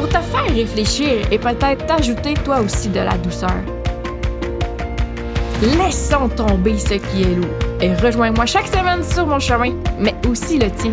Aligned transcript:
pour 0.00 0.08
te 0.08 0.18
faire 0.18 0.54
réfléchir 0.54 1.26
et 1.30 1.38
peut-être 1.38 1.84
t'ajouter 1.84 2.32
toi 2.32 2.60
aussi 2.60 2.88
de 2.88 3.00
la 3.00 3.18
douceur. 3.18 3.60
Laissons 5.62 6.28
tomber 6.30 6.78
ce 6.78 6.94
qui 6.94 7.22
est 7.22 7.34
lourd 7.34 7.50
et 7.82 7.92
rejoins-moi 7.94 8.46
chaque 8.46 8.68
semaine 8.68 9.04
sur 9.04 9.26
mon 9.26 9.38
chemin, 9.38 9.74
mais 9.98 10.14
aussi 10.26 10.58
le 10.58 10.70
tien. 10.70 10.92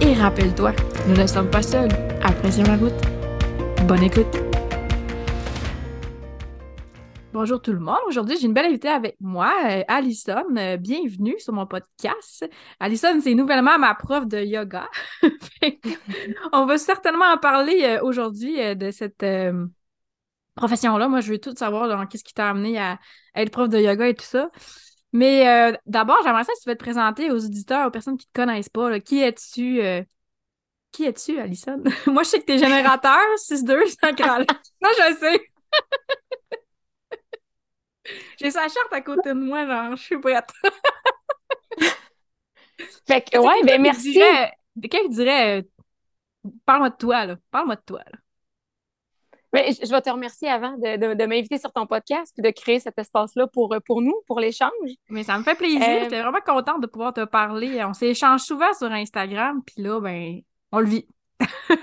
Et 0.00 0.14
rappelle-toi, 0.14 0.72
nous 1.06 1.16
ne 1.16 1.26
sommes 1.26 1.50
pas 1.50 1.62
seuls. 1.62 1.92
Apprécie 2.22 2.62
la 2.62 2.76
route. 2.76 2.94
Bonne 3.86 4.04
écoute. 4.04 4.51
Bonjour 7.42 7.60
tout 7.60 7.72
le 7.72 7.80
monde. 7.80 7.98
Aujourd'hui, 8.06 8.38
j'ai 8.38 8.46
une 8.46 8.52
belle 8.52 8.66
invitée 8.66 8.86
avec 8.86 9.16
moi, 9.18 9.52
euh, 9.68 9.82
Alison. 9.88 10.44
Euh, 10.56 10.76
bienvenue 10.76 11.34
sur 11.40 11.52
mon 11.52 11.66
podcast. 11.66 12.48
Alison, 12.78 13.20
c'est 13.20 13.34
nouvellement 13.34 13.80
ma 13.80 13.96
prof 13.96 14.28
de 14.28 14.38
yoga. 14.38 14.88
On 16.52 16.66
va 16.66 16.78
certainement 16.78 17.24
en 17.24 17.38
parler 17.38 17.82
euh, 17.82 18.04
aujourd'hui 18.04 18.76
de 18.76 18.92
cette 18.92 19.26
profession-là. 20.54 21.08
Moi, 21.08 21.20
je 21.20 21.32
veux 21.32 21.40
tout 21.40 21.52
savoir 21.56 22.08
qu'est-ce 22.08 22.22
qui 22.22 22.32
t'a 22.32 22.48
amené 22.48 22.78
à, 22.78 23.00
être 23.34 23.50
prof 23.50 23.68
de 23.68 23.78
yoga 23.78 24.06
et 24.06 24.14
tout 24.14 24.24
ça. 24.24 24.48
Mais 25.12 25.76
d'abord, 25.84 26.18
j'aimerais 26.22 26.44
ça 26.44 26.52
si 26.54 26.62
tu 26.62 26.68
veux 26.68 26.76
te 26.76 26.84
présenter 26.84 27.32
aux 27.32 27.44
auditeurs, 27.44 27.88
aux 27.88 27.90
personnes 27.90 28.18
qui 28.18 28.28
ne 28.28 28.32
te 28.32 28.40
connaissent 28.40 28.68
pas. 28.68 29.00
Qui 29.00 29.20
es-tu? 29.20 29.80
Qui 30.92 31.04
es-tu, 31.06 31.40
Alison? 31.40 31.82
Moi, 32.06 32.22
je 32.22 32.28
sais 32.28 32.38
que 32.38 32.44
tu 32.44 32.52
es 32.52 32.58
générateur 32.58 33.18
6-2, 33.36 33.66
Moi, 34.80 34.90
je 34.96 35.16
sais. 35.16 35.40
J'ai 38.38 38.50
sa 38.50 38.62
charte 38.62 38.92
à 38.92 39.00
côté 39.00 39.30
de 39.30 39.34
moi, 39.34 39.66
genre, 39.66 39.96
je 39.96 40.02
suis 40.02 40.18
prête. 40.18 40.48
fait 43.06 43.30
que, 43.30 43.38
ouais, 43.38 43.62
ben 43.64 43.80
merci. 43.80 44.20
Quelqu'un 44.80 45.08
dirait, 45.08 45.60
euh, 45.60 46.50
parle-moi 46.64 46.90
de 46.90 46.96
toi, 46.96 47.26
là. 47.26 47.36
Parle-moi 47.50 47.76
de 47.76 47.82
toi, 47.84 48.02
là. 48.10 48.18
Ben, 49.52 49.70
je 49.70 49.90
vais 49.90 50.00
te 50.00 50.08
remercier 50.08 50.48
avant 50.48 50.78
de, 50.78 51.14
de, 51.14 51.26
m'inviter 51.26 51.58
sur 51.58 51.70
ton 51.72 51.86
podcast 51.86 52.32
et 52.38 52.42
de 52.42 52.50
créer 52.50 52.80
cet 52.80 52.98
espace-là 52.98 53.46
pour, 53.48 53.76
pour 53.84 54.00
nous, 54.00 54.14
pour 54.26 54.40
l'échange. 54.40 54.70
Mais 55.10 55.24
ça 55.24 55.36
me 55.36 55.44
fait 55.44 55.54
plaisir. 55.54 55.82
Euh, 55.82 56.00
J'étais 56.04 56.22
vraiment 56.22 56.40
contente 56.44 56.80
de 56.80 56.86
pouvoir 56.86 57.12
te 57.12 57.26
parler. 57.26 57.84
On 57.84 57.92
s'échange 57.92 58.40
souvent 58.40 58.72
sur 58.72 58.90
Instagram, 58.90 59.62
puis 59.62 59.82
là, 59.82 60.00
ben, 60.00 60.40
on 60.70 60.80
le 60.80 60.86
vit. 60.86 61.06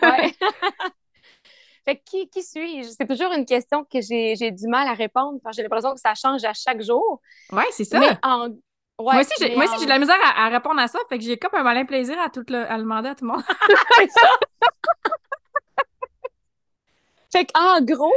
ouais. 0.02 0.34
qui, 1.96 2.30
qui 2.30 2.44
suis-je? 2.44 2.90
C'est 2.90 3.08
toujours 3.08 3.32
une 3.34 3.46
question 3.46 3.84
que 3.84 4.02
j'ai 4.02 4.52
du 4.52 4.68
mal 4.68 4.88
à 4.88 4.94
répondre 4.94 5.40
parce 5.44 5.56
que 5.56 5.62
j'ai 5.62 5.64
l'impression 5.64 5.94
que 5.94 6.00
ça 6.00 6.16
change 6.16 6.44
à 6.44 6.54
chaque 6.54 6.82
jour. 6.82 7.22
Oui, 7.52 7.64
c'est 7.72 7.86
ça. 7.86 8.00
moi 8.00 9.20
aussi, 9.20 9.34
j'ai 9.40 9.50
de 9.50 9.90
la 9.90 10.00
misère 10.00 10.18
à, 10.24 10.50
répondre 10.50 10.80
à 10.80 10.88
ça, 10.88 11.00
fait 11.10 11.18
que 11.18 11.24
j'ai 11.24 11.38
comme 11.38 11.54
un 11.54 11.64
malin 11.64 11.86
plaisir 11.86 12.20
à, 12.20 12.30
tout 12.30 12.44
le, 12.50 12.70
à 12.70 12.78
demander 12.78 13.10
à 13.10 13.16
tout 13.16 13.26
le 13.26 13.32
monde. 13.32 13.44
c'est 13.98 14.12
ça! 14.12 14.30
fait 17.32 17.46
qu'en 17.46 17.82
gros, 17.82 18.14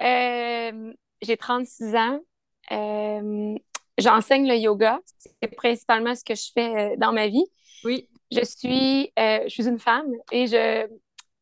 euh, 0.00 0.92
j'ai 1.22 1.36
36 1.36 1.94
ans. 1.94 2.20
Euh, 2.72 3.54
j'enseigne 3.98 4.48
le 4.48 4.56
yoga. 4.56 5.00
C'est 5.40 5.54
principalement 5.54 6.14
ce 6.14 6.24
que 6.24 6.34
je 6.34 6.50
fais 6.52 6.92
euh, 6.92 6.96
dans 6.98 7.12
ma 7.12 7.28
vie. 7.28 7.44
Oui. 7.84 8.08
Je 8.32 8.44
suis, 8.44 9.12
je 9.16 9.48
suis 9.48 9.66
une 9.66 9.80
femme 9.80 10.06
et 10.30 10.46
je 10.46 10.86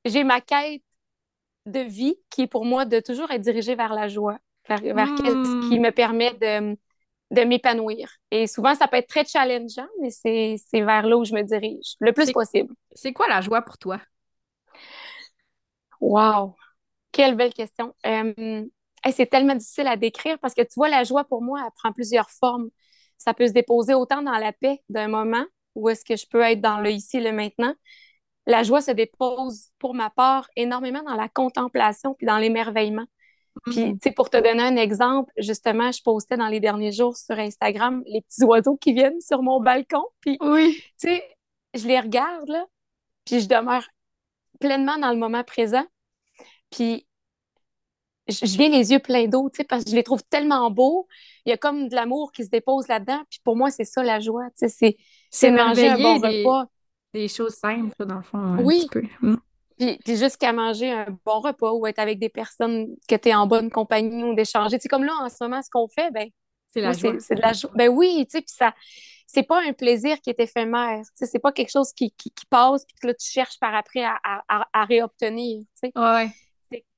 j'ai 0.04 0.25
ma 0.25 0.41
quête 0.41 0.82
de 1.71 1.81
vie 1.81 2.17
qui 2.31 2.43
est 2.43 2.47
pour 2.47 2.65
moi 2.65 2.84
de 2.84 3.01
toujours 3.01 3.31
être 3.31 3.43
dirigée 3.43 3.75
vers 3.75 3.95
la 3.95 4.09
joie, 4.09 4.39
vers, 4.69 4.79
ce 4.79 5.69
qui 5.69 5.79
hmm. 5.79 5.83
me 5.83 5.91
permet 5.91 6.34
de, 6.34 6.77
de 7.31 7.45
m'épanouir. 7.45 8.11
Et 8.31 8.47
souvent, 8.47 8.75
ça 8.75 8.89
peut 8.89 8.97
être 8.97 9.09
très 9.09 9.25
challengeant, 9.25 9.89
mais 10.01 10.11
c'est 10.11 10.59
vers 10.73 11.06
là 11.06 11.17
où 11.17 11.25
je 11.25 11.34
me 11.34 11.43
dirige 11.43 11.95
le 12.01 12.12
plus 12.12 12.33
possible. 12.33 12.75
C'est 12.93 13.12
quoi 13.12 13.29
la 13.29 13.41
joie 13.41 13.62
pour 13.62 13.79
toi? 13.79 14.01
Wow! 16.01 16.55
Quelle 17.12 17.34
belle 17.34 17.53
question. 17.53 17.95
Euh, 18.06 18.65
c'est 19.12 19.27
tellement 19.27 19.55
difficile 19.55 19.87
à 19.87 19.97
décrire 19.97 20.39
parce 20.39 20.55
que 20.55 20.62
tu 20.62 20.75
vois, 20.77 20.89
la 20.89 21.05
joie 21.05 21.25
pour 21.25 21.43
moi, 21.43 21.61
elle 21.65 21.73
prend 21.77 21.93
plusieurs 21.93 22.31
formes. 22.31 22.69
Ça 23.17 23.35
peut 23.35 23.47
se 23.47 23.53
déposer 23.53 23.95
autant 23.95 24.23
dans 24.23 24.33
la 24.33 24.53
paix 24.53 24.83
d'un 24.89 25.09
moment 25.09 25.45
où 25.75 25.89
est-ce 25.89 26.05
que 26.05 26.17
je 26.17 26.27
peux 26.27 26.43
être 26.43 26.61
dans 26.61 26.81
le 26.81 26.91
ici, 26.91 27.21
le 27.21 27.33
maintenant, 27.33 27.75
la 28.48 28.62
joie 28.62 28.81
se 28.81 28.91
dépose, 28.91 29.69
pour 29.78 29.94
ma 29.94 30.09
part, 30.09 30.48
énormément 30.56 31.03
dans 31.03 31.14
la 31.14 31.28
contemplation 31.28 32.14
puis 32.14 32.26
dans 32.26 32.38
l'émerveillement. 32.38 33.04
Puis, 33.66 33.84
mm. 33.84 33.98
tu 33.98 34.09
sais, 34.09 34.12
pour 34.12 34.31
te 34.31 34.38
donner 34.38 34.62
un 34.62 34.76
exemple, 34.76 35.31
justement, 35.36 35.92
je 35.92 36.03
postais 36.03 36.38
dans 36.38 36.48
les 36.48 36.58
derniers 36.58 36.92
jours 36.92 37.16
sur 37.16 37.38
Instagram 37.38 38.03
les 38.06 38.22
petits 38.22 38.44
oiseaux 38.44 38.76
qui 38.76 38.94
viennent 38.94 39.20
sur 39.20 39.42
mon 39.42 39.60
balcon. 39.60 40.03
Puis, 40.20 40.38
oui. 40.41 40.81
tu 40.98 41.08
sais, 41.08 41.25
je 41.75 41.87
les 41.87 42.00
regarde, 42.00 42.48
là, 42.48 42.64
puis 43.26 43.41
je 43.41 43.48
demeure 43.48 43.87
pleinement 44.60 44.97
dans 44.98 45.10
le 45.10 45.19
moment 45.19 45.44
présent. 45.44 45.84
Puis, 46.70 47.06
je, 48.28 48.56
viens 48.56 48.70
les 48.70 48.92
yeux 48.92 48.98
pleins 48.98 49.26
d'eau, 49.26 49.50
tu 49.50 49.58
sais, 49.58 49.64
parce 49.64 49.84
que 49.84 49.91
je 49.91 49.94
les 49.94 50.04
trouve 50.04 50.22
tellement 50.25 50.70
beaux. 50.70 51.06
Il 51.44 51.50
y 51.50 51.53
a 51.53 51.58
comme 51.58 51.88
de 51.88 51.94
l'amour 51.94 52.32
qui 52.32 52.44
se 52.44 52.50
dépose 52.50 52.88
là-dedans. 52.88 53.22
Puis, 53.28 53.41
pour 53.44 53.56
moi, 53.56 53.70
c'est 53.70 53.84
ça 53.84 54.03
la 54.03 54.20
joie, 54.20 54.47
tu 54.58 54.70
sais, 54.70 54.97
c'est 55.31 55.50
manger 55.50 55.88
un 55.88 55.98
bon 55.98 56.14
repas 56.14 56.70
des 57.12 57.28
choses 57.28 57.54
simples, 57.54 58.04
dans 58.04 58.16
le 58.16 58.22
fond. 58.22 58.56
oui. 58.60 58.86
Hmm. 59.20 59.36
Puis, 59.78 60.16
jusqu'à 60.16 60.52
manger 60.52 60.91
un 60.91 61.06
bon 61.24 61.41
repas 61.41 61.70
ou 61.72 61.86
être 61.86 62.00
avec 62.00 62.19
des 62.19 62.28
personnes 62.28 62.96
que 63.08 63.14
tu 63.14 63.28
es 63.28 63.34
en 63.34 63.46
bonne 63.46 63.70
compagnie 63.70 64.24
ou 64.24 64.34
d'échanger. 64.34 64.78
C'est 64.80 64.88
comme 64.88 65.04
là, 65.04 65.12
en 65.20 65.28
ce 65.28 65.36
moment, 65.41 65.62
ce 65.62 65.70
qu'on 65.70 65.86
fait, 65.86 66.10
ben, 66.10 66.28
c'est 66.66 66.80
la 66.80 66.92
joie. 66.92 67.14
C'est 67.20 67.36
de 67.36 67.41
la 67.41 67.52
joie. 67.52 67.70
Ben 67.74 67.88
oui, 67.88 68.26
tu 68.26 68.38
sais, 68.38 68.41
puis 68.41 68.52
ça, 68.54 68.74
c'est 69.26 69.44
pas 69.44 69.62
un 69.62 69.72
plaisir 69.72 70.20
qui 70.20 70.30
est 70.30 70.41
éphémère. 70.41 71.02
Tu 71.02 71.10
sais, 71.14 71.26
c'est 71.26 71.38
pas 71.38 71.52
quelque 71.52 71.70
chose 71.70 71.92
qui, 71.92 72.10
qui, 72.10 72.32
passe 72.50 72.84
puis 72.84 72.96
que 73.00 73.06
là, 73.06 73.14
tu 73.14 73.30
cherches 73.30 73.58
par 73.60 73.75
après 73.75 74.02
à, 74.02 74.19
à, 74.25 74.66
à 74.72 74.84
réobtenir. 74.84 75.60
Tu 75.80 75.90
sais. 75.90 75.92
Ouais. 75.94 76.28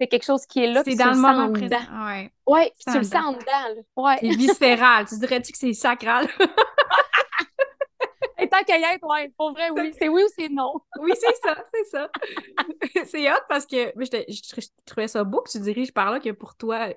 C'est 0.00 0.06
quelque 0.08 0.24
chose 0.24 0.46
qui 0.46 0.64
est 0.64 0.72
là. 0.72 0.82
C'est 0.84 0.96
dans 0.96 1.10
le 1.10 1.16
moment 1.16 1.52
présent. 1.52 1.76
Ouais. 2.04 2.32
Ouais, 2.46 2.72
puis 2.76 2.92
tu 2.92 2.98
le 2.98 3.04
sens 3.04 3.24
en 3.24 3.32
dedans. 3.32 3.82
Ouais. 3.96 4.16
C'est 4.20 4.28
viscéral. 4.30 5.06
tu 5.06 5.18
dirais-tu 5.18 5.52
que 5.52 5.58
c'est 5.58 5.72
sacral? 5.74 6.26
tant 8.48 8.62
qu'à 8.64 8.78
y 8.78 8.82
être, 8.82 9.06
ouais, 9.06 9.32
pour 9.36 9.52
vrai, 9.52 9.70
oui. 9.70 9.92
C'est 9.98 10.08
oui 10.08 10.22
ou 10.22 10.28
c'est 10.36 10.48
non? 10.48 10.74
oui, 11.00 11.12
c'est 11.14 11.34
ça, 11.42 11.64
c'est 11.72 11.84
ça. 11.84 12.10
c'est 13.06 13.30
hot 13.30 13.42
parce 13.48 13.66
que 13.66 13.92
je, 13.96 14.66
trouvais 14.84 15.08
ça 15.08 15.24
beau 15.24 15.42
que 15.42 15.50
tu 15.50 15.60
diriges 15.60 15.92
par 15.92 16.10
là, 16.10 16.20
que 16.20 16.30
pour 16.30 16.56
toi, 16.56 16.88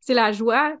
c'est 0.00 0.14
la 0.14 0.32
joie. 0.32 0.76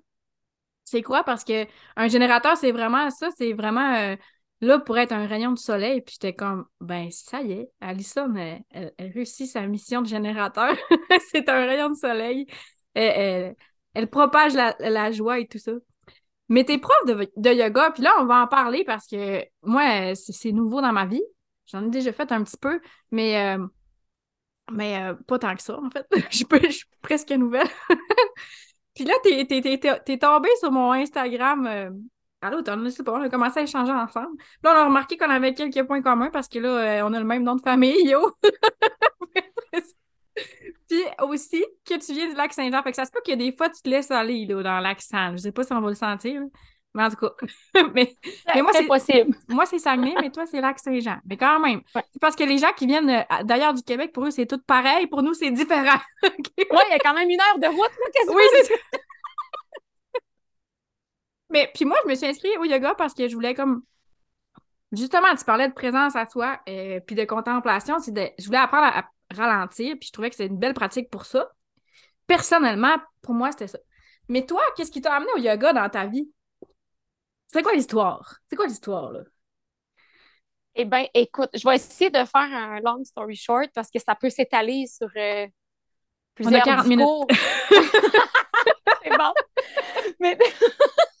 C'est 0.84 1.02
quoi? 1.02 1.22
Parce 1.22 1.44
que 1.44 1.66
un 1.96 2.08
générateur, 2.08 2.56
c'est 2.56 2.72
vraiment 2.72 3.10
ça, 3.10 3.28
c'est 3.36 3.52
vraiment 3.52 3.94
euh, 3.94 4.16
là 4.60 4.78
pour 4.78 4.98
être 4.98 5.12
un 5.12 5.26
rayon 5.26 5.52
de 5.52 5.58
soleil. 5.58 6.00
Puis 6.00 6.14
j'étais 6.14 6.34
comme, 6.34 6.66
ben 6.80 7.10
ça 7.10 7.42
y 7.42 7.52
est, 7.52 7.70
Alison, 7.80 8.34
elle, 8.36 8.94
réussit 8.98 9.50
sa 9.50 9.66
mission 9.66 10.02
de 10.02 10.08
générateur. 10.08 10.74
c'est 11.30 11.48
un 11.48 11.66
rayon 11.66 11.90
de 11.90 11.96
soleil. 11.96 12.46
Elle, 12.94 13.54
propage 14.10 14.54
la, 14.54 15.12
joie 15.12 15.40
et 15.40 15.46
tout 15.46 15.58
ça. 15.58 15.72
Mais 16.48 16.64
t'es 16.64 16.78
prof 16.78 16.96
de, 17.06 17.52
yoga, 17.52 17.90
puis 17.90 18.02
là, 18.02 18.14
on 18.20 18.24
va 18.24 18.42
en 18.42 18.46
parler 18.46 18.84
parce 18.84 19.06
que 19.06 19.44
moi, 19.62 20.14
c'est 20.14 20.52
nouveau 20.52 20.80
dans 20.80 20.92
ma 20.92 21.06
vie. 21.06 21.22
J'en 21.66 21.84
ai 21.86 21.90
déjà 21.90 22.12
fait 22.12 22.32
un 22.32 22.42
petit 22.42 22.56
peu, 22.56 22.80
mais, 23.10 23.56
euh, 23.56 23.66
mais 24.72 25.02
euh, 25.02 25.14
pas 25.26 25.38
tant 25.38 25.54
que 25.54 25.62
ça, 25.62 25.78
en 25.78 25.90
fait. 25.90 26.06
je, 26.30 26.36
suis 26.36 26.86
presque 27.02 27.30
nouvelle. 27.32 27.68
puis 28.94 29.04
là, 29.04 29.14
t'es 29.22 29.40
es, 29.40 30.18
tombé 30.18 30.48
sur 30.58 30.72
mon 30.72 30.92
Instagram 30.92 31.66
euh, 31.66 31.90
à 32.40 32.50
l'automne, 32.50 32.84
je 32.84 32.90
sais 32.90 33.02
pas, 33.02 33.12
on 33.12 33.22
a 33.22 33.28
commencé 33.28 33.60
à 33.60 33.62
échanger 33.64 33.92
ensemble. 33.92 34.38
là, 34.62 34.72
on 34.72 34.78
a 34.78 34.84
remarqué 34.86 35.18
qu'on 35.18 35.28
avait 35.28 35.52
quelques 35.52 35.86
points 35.86 36.00
communs 36.00 36.30
parce 36.30 36.48
que 36.48 36.58
là, 36.58 37.04
on 37.06 37.12
a 37.12 37.18
le 37.18 37.26
même 37.26 37.42
nom 37.42 37.56
de 37.56 37.62
famille, 37.62 38.08
yo! 38.08 38.32
Puis 40.88 41.02
aussi 41.22 41.64
que 41.84 41.94
tu 41.94 42.14
viens 42.14 42.28
du 42.28 42.34
lac 42.34 42.52
Saint-Jean. 42.52 42.82
Fait 42.82 42.90
que 42.90 42.96
ça 42.96 43.04
se 43.04 43.10
peut 43.10 43.20
qu'il 43.24 43.32
y 43.32 43.42
a 43.42 43.50
des 43.50 43.56
fois, 43.56 43.68
tu 43.68 43.82
te 43.82 43.88
laisses 43.88 44.10
aller 44.10 44.46
là, 44.46 44.62
dans 44.62 44.76
le 44.78 44.82
lac 44.82 45.00
Saint. 45.00 45.32
Je 45.32 45.38
sais 45.38 45.52
pas 45.52 45.64
si 45.64 45.72
on 45.72 45.80
va 45.80 45.88
le 45.88 45.94
sentir. 45.94 46.42
Mais 46.94 47.04
en 47.04 47.10
tout 47.10 47.16
cas, 47.16 47.32
mais, 47.94 48.16
moi, 48.62 48.72
c'est 48.72 48.86
possible. 48.86 49.36
Moi, 49.48 49.66
c'est 49.66 49.78
Saguenay, 49.78 50.14
mais 50.20 50.30
toi, 50.30 50.46
c'est 50.46 50.60
lac 50.60 50.78
Saint-Jean. 50.78 51.18
Mais 51.26 51.36
quand 51.36 51.60
même, 51.60 51.82
c'est 51.94 52.20
parce 52.20 52.34
que 52.34 52.44
les 52.44 52.58
gens 52.58 52.72
qui 52.72 52.86
viennent 52.86 53.10
euh, 53.10 53.42
d'ailleurs 53.44 53.74
du 53.74 53.82
Québec, 53.82 54.12
pour 54.12 54.24
eux, 54.24 54.30
c'est 54.30 54.46
tout 54.46 54.60
pareil. 54.66 55.06
Pour 55.06 55.22
nous, 55.22 55.34
c'est 55.34 55.50
différent. 55.50 55.98
Oui, 56.70 56.80
il 56.88 56.92
y 56.92 56.94
a 56.94 56.98
quand 56.98 57.14
même 57.14 57.30
une 57.30 57.40
heure 57.40 57.58
de 57.58 57.66
route, 57.66 57.90
qu'est-ce 58.12 58.30
Oui, 58.30 58.42
c'est 58.52 58.64
ça. 58.64 58.74
mais 61.50 61.70
puis 61.74 61.84
moi, 61.84 61.96
je 62.04 62.10
me 62.10 62.14
suis 62.14 62.26
inscrite 62.26 62.58
au 62.58 62.64
yoga 62.64 62.94
parce 62.94 63.14
que 63.14 63.28
je 63.28 63.34
voulais 63.34 63.54
comme 63.54 63.82
Justement, 64.92 65.34
tu 65.36 65.44
parlais 65.44 65.68
de 65.68 65.74
présence 65.74 66.16
à 66.16 66.24
toi 66.24 66.60
et 66.66 66.96
euh, 66.96 67.00
puis 67.00 67.14
de 67.14 67.24
contemplation. 67.24 67.98
De, 67.98 68.30
je 68.38 68.46
voulais 68.46 68.58
apprendre 68.58 68.86
à, 68.86 69.04
ralentir, 69.30 69.96
puis 69.98 70.08
je 70.08 70.12
trouvais 70.12 70.30
que 70.30 70.36
c'était 70.36 70.52
une 70.52 70.58
belle 70.58 70.74
pratique 70.74 71.10
pour 71.10 71.26
ça. 71.26 71.50
Personnellement, 72.26 72.96
pour 73.22 73.34
moi, 73.34 73.50
c'était 73.52 73.68
ça. 73.68 73.78
Mais 74.28 74.44
toi, 74.44 74.62
qu'est-ce 74.76 74.90
qui 74.90 75.00
t'a 75.00 75.14
amené 75.14 75.30
au 75.34 75.38
yoga 75.38 75.72
dans 75.72 75.88
ta 75.88 76.06
vie? 76.06 76.30
C'est 77.48 77.62
quoi 77.62 77.72
l'histoire? 77.72 78.36
C'est 78.48 78.56
quoi 78.56 78.66
l'histoire, 78.66 79.12
là? 79.12 79.20
Eh 80.74 80.84
bien, 80.84 81.06
écoute, 81.14 81.50
je 81.54 81.66
vais 81.66 81.76
essayer 81.76 82.10
de 82.10 82.18
faire 82.18 82.28
un 82.36 82.78
long 82.80 83.02
story 83.02 83.34
short 83.34 83.70
parce 83.74 83.90
que 83.90 83.98
ça 83.98 84.14
peut 84.14 84.30
s'étaler 84.30 84.86
sur 84.86 85.08
euh, 85.16 85.46
plusieurs 86.34 86.54
On 86.54 86.56
a 86.56 86.60
40 86.84 86.88
discours. 86.88 87.26
minutes. 87.26 87.40
C'est 89.02 89.16
bon. 89.16 89.32
Mais 90.20 90.38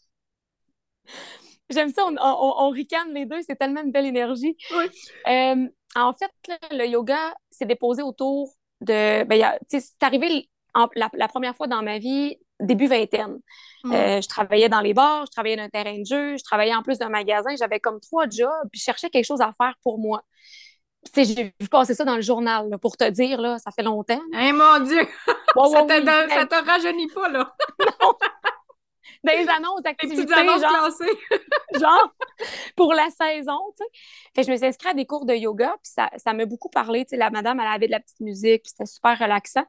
j'aime 1.70 1.92
ça, 1.92 2.04
on, 2.06 2.16
on, 2.20 2.70
ricane 2.70 3.12
les 3.14 3.26
deux, 3.26 3.40
c'est 3.42 3.56
tellement 3.56 3.82
une 3.82 3.92
belle 3.92 4.06
énergie. 4.06 4.56
Oui. 4.76 4.84
Euh, 5.28 5.68
en 5.96 6.12
fait, 6.12 6.30
le 6.70 6.86
yoga 6.86 7.34
s'est 7.50 7.66
déposé 7.66 8.02
autour 8.02 8.52
de. 8.80 9.24
Ben, 9.24 9.58
c'est 9.68 10.02
arrivé 10.02 10.48
la, 10.94 11.28
première 11.28 11.56
fois 11.56 11.66
dans 11.66 11.82
ma 11.82 11.98
vie, 11.98 12.36
début 12.60 12.86
vingtaine. 12.86 13.38
Mm. 13.84 13.92
Euh, 13.92 14.20
je 14.20 14.28
travaillais 14.28 14.68
dans 14.68 14.80
les 14.80 14.94
bars, 14.94 15.26
je 15.26 15.30
travaillais 15.30 15.56
dans 15.56 15.64
un 15.64 15.68
terrain 15.68 15.98
de 15.98 16.04
jeu, 16.04 16.36
je 16.36 16.44
travaillais 16.44 16.74
en 16.74 16.82
plus 16.82 16.98
d'un 16.98 17.08
magasin, 17.08 17.50
j'avais 17.58 17.80
comme 17.80 18.00
trois 18.00 18.28
jobs, 18.28 18.50
puis 18.70 18.78
je 18.78 18.84
cherchais 18.84 19.10
quelque 19.10 19.24
chose 19.24 19.40
à 19.40 19.52
faire 19.56 19.74
pour 19.82 19.98
moi. 19.98 20.22
J'ai 21.14 21.54
vu 21.58 21.68
passer 21.70 21.94
ça 21.94 22.04
dans 22.04 22.16
le 22.16 22.22
journal, 22.22 22.68
pour 22.82 22.96
te 22.96 23.08
dire, 23.08 23.40
là, 23.40 23.58
ça 23.58 23.70
fait 23.70 23.82
longtemps. 23.82 24.20
Eh 24.38 24.52
mon 24.52 24.80
Dieu! 24.80 25.00
ça, 25.26 25.82
ne 25.82 26.44
te 26.44 26.66
rajeunit 26.66 27.08
pas, 27.08 27.28
là! 27.28 27.54
non! 28.00 28.12
Des 29.24 29.48
annonces 29.48 29.82
d'activités, 29.82 30.26
genre, 30.26 30.60
genre, 31.80 32.14
pour 32.76 32.94
la 32.94 33.08
saison, 33.10 33.58
tu 33.76 33.84
sais. 34.36 34.42
je 34.44 34.50
me 34.50 34.56
suis 34.56 34.66
inscrite 34.66 34.92
à 34.92 34.94
des 34.94 35.06
cours 35.06 35.26
de 35.26 35.34
yoga, 35.34 35.74
puis 35.82 35.92
ça, 35.92 36.10
ça 36.16 36.32
m'a 36.32 36.46
beaucoup 36.46 36.68
parlé, 36.68 37.04
tu 37.04 37.10
sais, 37.10 37.16
la 37.16 37.30
madame, 37.30 37.60
elle 37.60 37.66
avait 37.66 37.86
de 37.86 37.92
la 37.92 38.00
petite 38.00 38.20
musique, 38.20 38.62
puis 38.62 38.70
c'était 38.70 38.86
super 38.86 39.18
relaxant. 39.18 39.64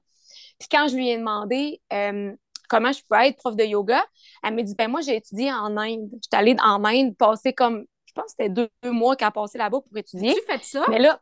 Puis 0.60 0.68
quand 0.70 0.88
je 0.88 0.96
lui 0.96 1.10
ai 1.10 1.18
demandé 1.18 1.82
euh, 1.94 2.34
comment 2.68 2.92
je 2.92 3.02
pouvais 3.04 3.30
être 3.30 3.38
prof 3.38 3.56
de 3.56 3.64
yoga, 3.64 4.06
elle 4.44 4.56
m'a 4.56 4.62
dit 4.62 4.76
ben 4.76 4.90
moi 4.90 5.02
j'ai 5.02 5.16
étudié 5.16 5.52
en 5.52 5.76
Inde. 5.78 6.10
J'étais 6.22 6.38
allée 6.38 6.56
en 6.62 6.84
Inde 6.86 7.16
passer 7.18 7.54
comme 7.54 7.86
je 8.06 8.14
pense 8.14 8.26
que 8.26 8.32
c'était 8.32 8.50
deux, 8.50 8.70
mois 8.84 9.16
qu'elle 9.16 9.30
a 9.30 9.32
passé 9.32 9.58
là-bas 9.58 9.82
pour 9.82 9.98
étudier. 9.98 10.36
Tu 10.36 10.42
fais 10.46 10.64
ça? 10.64 10.86
Mais 10.90 11.00
là 11.00 11.20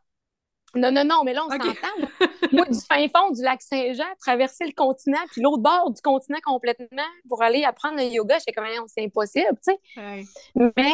non, 0.74 0.92
non, 0.92 1.04
non, 1.04 1.22
mais 1.24 1.32
là, 1.32 1.44
on 1.46 1.50
s'entend. 1.50 1.72
Moi, 2.52 2.66
du 2.66 2.80
fin 2.80 3.06
fond 3.08 3.30
du 3.30 3.42
lac 3.42 3.62
Saint-Jean, 3.62 4.04
traverser 4.20 4.66
le 4.66 4.72
continent, 4.72 5.18
puis 5.32 5.42
l'autre 5.42 5.62
bord 5.62 5.90
du 5.90 6.00
continent 6.02 6.38
complètement 6.44 7.02
pour 7.28 7.42
aller 7.42 7.64
apprendre 7.64 7.96
le 7.96 8.04
yoga, 8.04 8.38
j'étais 8.38 8.52
comme, 8.52 8.66
c'est 8.86 9.04
impossible, 9.04 9.58
tu 9.64 9.72
sais. 9.72 10.24
Mais 10.54 10.92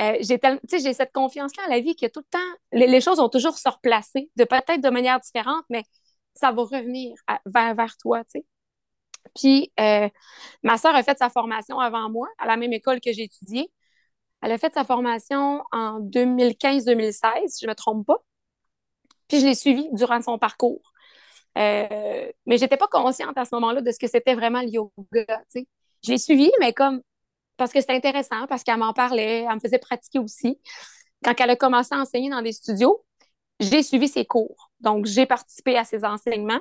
euh, 0.00 0.18
j'ai 0.20 0.40
j'ai 0.78 0.92
cette 0.92 1.12
confiance-là 1.12 1.64
en 1.66 1.70
la 1.70 1.80
vie 1.80 1.94
que 1.94 2.06
tout 2.06 2.20
le 2.20 2.30
temps, 2.30 2.58
les, 2.72 3.00
choses 3.00 3.20
ont 3.20 3.28
toujours 3.28 3.56
se 3.56 3.68
replacer, 3.68 4.30
de 4.36 4.44
peut-être 4.44 4.80
de 4.80 4.90
manière 4.90 5.20
différente, 5.20 5.64
mais 5.70 5.84
ça 6.34 6.50
va 6.50 6.62
revenir 6.62 7.14
vers, 7.46 7.74
vers 7.74 7.96
toi, 7.98 8.24
tu 8.24 8.40
sais. 8.40 8.46
Puis, 9.34 9.72
euh, 9.80 10.08
ma 10.62 10.76
soeur 10.76 10.94
a 10.94 11.02
fait 11.02 11.18
sa 11.18 11.30
formation 11.30 11.78
avant 11.78 12.10
moi, 12.10 12.28
à 12.38 12.46
la 12.46 12.56
même 12.56 12.72
école 12.72 13.00
que 13.00 13.12
j'ai 13.12 13.22
étudié. 13.22 13.70
Elle 14.42 14.52
a 14.52 14.58
fait 14.58 14.74
sa 14.74 14.84
formation 14.84 15.62
en 15.72 16.00
2015-2016, 16.00 17.60
je 17.60 17.66
ne 17.66 17.70
me 17.70 17.74
trompe 17.74 18.06
pas. 18.06 18.18
Puis, 19.28 19.40
je 19.40 19.46
l'ai 19.46 19.54
suivie 19.54 19.88
durant 19.92 20.20
son 20.22 20.38
parcours. 20.38 20.92
Euh, 21.56 22.30
mais 22.46 22.58
je 22.58 22.62
n'étais 22.62 22.76
pas 22.76 22.88
consciente 22.88 23.36
à 23.36 23.44
ce 23.44 23.54
moment-là 23.54 23.80
de 23.80 23.90
ce 23.90 23.98
que 23.98 24.08
c'était 24.08 24.34
vraiment 24.34 24.60
le 24.62 24.68
yoga. 24.68 25.42
Je 25.54 26.10
l'ai 26.10 26.18
suivie, 26.18 26.52
mais 26.60 26.72
comme 26.72 27.00
parce 27.56 27.72
que 27.72 27.80
c'était 27.80 27.94
intéressant, 27.94 28.46
parce 28.48 28.64
qu'elle 28.64 28.78
m'en 28.78 28.92
parlait, 28.92 29.46
elle 29.48 29.54
me 29.54 29.60
faisait 29.60 29.78
pratiquer 29.78 30.18
aussi. 30.18 30.60
Quand 31.24 31.34
elle 31.38 31.50
a 31.50 31.56
commencé 31.56 31.94
à 31.94 31.98
enseigner 31.98 32.30
dans 32.30 32.42
des 32.42 32.52
studios, 32.52 33.04
j'ai 33.60 33.82
suivi 33.82 34.08
ses 34.08 34.24
cours. 34.24 34.70
Donc, 34.80 35.06
j'ai 35.06 35.26
participé 35.26 35.76
à 35.76 35.84
ses 35.84 36.04
enseignements. 36.04 36.60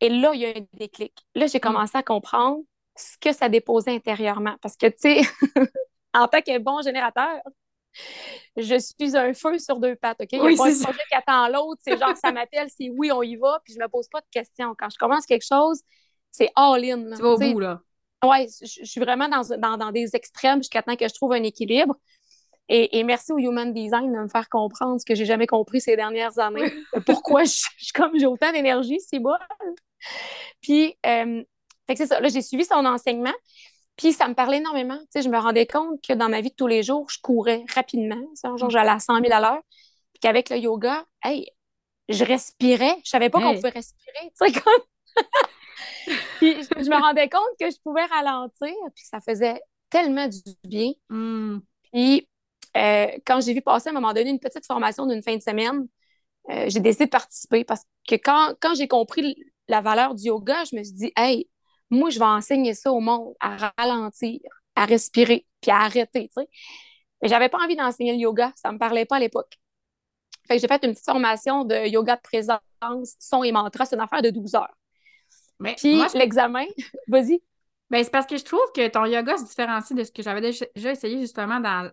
Et 0.00 0.08
là, 0.08 0.32
il 0.34 0.40
y 0.40 0.46
a 0.46 0.50
un 0.50 0.66
déclic. 0.74 1.14
Là, 1.34 1.46
j'ai 1.46 1.58
mm. 1.58 1.62
commencé 1.62 1.96
à 1.96 2.02
comprendre 2.02 2.62
ce 2.96 3.16
que 3.18 3.32
ça 3.32 3.48
déposait 3.48 3.94
intérieurement. 3.94 4.56
Parce 4.60 4.76
que, 4.76 4.86
tu 4.86 4.94
sais, 4.98 5.20
en 6.14 6.28
tant 6.28 6.42
que 6.42 6.58
bon 6.58 6.82
générateur, 6.82 7.40
je 8.56 8.78
suis 8.78 9.16
un 9.16 9.32
feu 9.34 9.58
sur 9.58 9.78
deux 9.80 9.96
pattes, 9.96 10.20
OK? 10.20 10.28
Il 10.32 10.40
n'y 10.40 10.54
a 10.54 10.56
pas 10.56 10.68
un 10.68 10.82
projet 10.82 11.04
qui 11.08 11.14
attend 11.14 11.48
l'autre. 11.48 11.80
C'est 11.84 11.98
genre, 11.98 12.16
ça 12.16 12.32
m'appelle, 12.32 12.68
c'est 12.68 12.90
oui, 12.90 13.12
on 13.12 13.22
y 13.22 13.36
va, 13.36 13.60
puis 13.64 13.74
je 13.74 13.78
ne 13.78 13.84
me 13.84 13.88
pose 13.88 14.08
pas 14.08 14.20
de 14.20 14.26
questions. 14.30 14.74
Quand 14.78 14.90
je 14.90 14.98
commence 14.98 15.26
quelque 15.26 15.46
chose, 15.46 15.80
c'est 16.30 16.50
all-in. 16.56 17.14
Tu 17.16 17.22
vas 17.22 17.30
au 17.30 17.38
bout, 17.38 17.60
là. 17.60 17.80
Oui, 18.24 18.46
je, 18.62 18.84
suis 18.84 19.00
vraiment 19.00 19.28
dans, 19.28 19.42
dans, 19.58 19.76
dans 19.76 19.92
des 19.92 20.16
extrêmes 20.16 20.58
jusqu'à 20.58 20.82
temps 20.82 20.96
que 20.96 21.06
je 21.06 21.12
trouve 21.12 21.32
un 21.32 21.42
équilibre. 21.42 21.94
Et, 22.70 23.04
merci 23.04 23.30
au 23.32 23.38
Human 23.38 23.74
Design 23.74 24.10
de 24.10 24.18
me 24.20 24.28
faire 24.28 24.48
comprendre 24.48 24.98
ce 24.98 25.04
que 25.04 25.14
j'ai 25.14 25.26
jamais 25.26 25.46
compris 25.46 25.82
ces 25.82 25.96
dernières 25.96 26.38
années. 26.38 26.72
Pourquoi 27.06 27.44
je, 27.44 27.62
comme 27.94 28.18
j'ai 28.18 28.26
autant 28.26 28.52
d'énergie, 28.52 28.98
c'est 29.00 29.18
bon. 29.18 29.34
Puis, 30.62 30.96
euh, 31.04 31.42
c'est 31.94 32.06
ça. 32.06 32.20
Là, 32.20 32.28
j'ai 32.28 32.40
suivi 32.40 32.64
son 32.64 32.86
enseignement. 32.86 33.34
Puis 33.96 34.12
ça 34.12 34.28
me 34.28 34.34
parlait 34.34 34.58
énormément. 34.58 34.98
Tu 34.98 35.06
sais, 35.10 35.22
je 35.22 35.28
me 35.28 35.38
rendais 35.38 35.66
compte 35.66 36.00
que 36.02 36.12
dans 36.12 36.28
ma 36.28 36.40
vie 36.40 36.50
de 36.50 36.54
tous 36.54 36.66
les 36.66 36.82
jours, 36.82 37.08
je 37.10 37.18
courais 37.20 37.64
rapidement. 37.74 38.22
Genre, 38.56 38.70
j'allais 38.70 38.90
à 38.90 38.98
100 38.98 39.20
000 39.20 39.32
à 39.32 39.40
l'heure. 39.40 39.62
Puis 40.12 40.20
qu'avec 40.20 40.50
le 40.50 40.58
yoga, 40.58 41.04
hey, 41.22 41.48
je 42.08 42.24
respirais. 42.24 42.96
Je 43.04 43.10
savais 43.10 43.30
pas 43.30 43.40
qu'on 43.40 43.54
pouvait 43.54 43.70
respirer. 43.70 44.32
Tu 44.38 44.52
sais, 44.52 44.52
comme. 44.60 45.24
puis 46.38 46.56
je 46.62 46.90
me 46.90 47.00
rendais 47.00 47.28
compte 47.28 47.56
que 47.60 47.70
je 47.70 47.76
pouvais 47.82 48.04
ralentir. 48.04 48.74
Puis 48.94 49.04
ça 49.04 49.20
faisait 49.20 49.60
tellement 49.90 50.26
du 50.26 50.40
bien. 50.64 50.92
Hmm. 51.08 51.58
Puis 51.92 52.28
euh, 52.76 53.06
quand 53.24 53.40
j'ai 53.40 53.54
vu 53.54 53.62
passer 53.62 53.88
à 53.88 53.92
un 53.92 53.94
moment 53.94 54.12
donné 54.12 54.30
une 54.30 54.40
petite 54.40 54.66
formation 54.66 55.06
d'une 55.06 55.22
fin 55.22 55.36
de 55.36 55.42
semaine, 55.42 55.86
euh, 56.50 56.66
j'ai 56.68 56.80
décidé 56.80 57.06
de 57.06 57.10
participer 57.10 57.64
parce 57.64 57.82
que 58.08 58.16
quand, 58.16 58.54
quand 58.60 58.74
j'ai 58.74 58.88
compris 58.88 59.36
la 59.68 59.80
valeur 59.80 60.14
du 60.14 60.24
yoga, 60.24 60.64
je 60.64 60.76
me 60.76 60.82
suis 60.82 60.92
dit, 60.94 61.12
hey, 61.16 61.48
moi, 61.94 62.10
je 62.10 62.18
vais 62.18 62.24
enseigner 62.24 62.74
ça 62.74 62.92
au 62.92 63.00
monde, 63.00 63.34
à 63.40 63.72
ralentir, 63.78 64.40
à 64.76 64.84
respirer, 64.84 65.46
puis 65.60 65.70
à 65.70 65.78
arrêter, 65.78 66.28
tu 66.28 66.42
sais. 66.42 66.48
Mais 67.22 67.28
j'avais 67.28 67.48
pas 67.48 67.58
envie 67.58 67.76
d'enseigner 67.76 68.12
le 68.12 68.18
yoga, 68.18 68.52
ça 68.56 68.72
me 68.72 68.78
parlait 68.78 69.06
pas 69.06 69.16
à 69.16 69.20
l'époque. 69.20 69.54
Fait 70.46 70.56
que 70.56 70.60
j'ai 70.60 70.68
fait 70.68 70.84
une 70.84 70.92
petite 70.92 71.04
formation 71.04 71.64
de 71.64 71.88
yoga 71.88 72.16
de 72.16 72.20
présence, 72.20 72.60
son 73.18 73.42
et 73.42 73.52
mantra, 73.52 73.86
c'est 73.86 73.96
une 73.96 74.02
affaire 74.02 74.20
de 74.20 74.30
12 74.30 74.54
heures. 74.56 74.74
Mais 75.58 75.74
puis 75.76 76.02
l'examen, 76.14 76.66
vas-y. 77.08 77.42
Ben, 77.90 78.02
c'est 78.02 78.10
parce 78.10 78.26
que 78.26 78.36
je 78.36 78.44
trouve 78.44 78.72
que 78.74 78.88
ton 78.88 79.04
yoga 79.06 79.36
se 79.36 79.44
différencie 79.44 79.96
de 79.96 80.04
ce 80.04 80.10
que 80.12 80.22
j'avais 80.22 80.40
déjà 80.40 80.90
essayé 80.90 81.20
justement 81.20 81.60
dans 81.60 81.90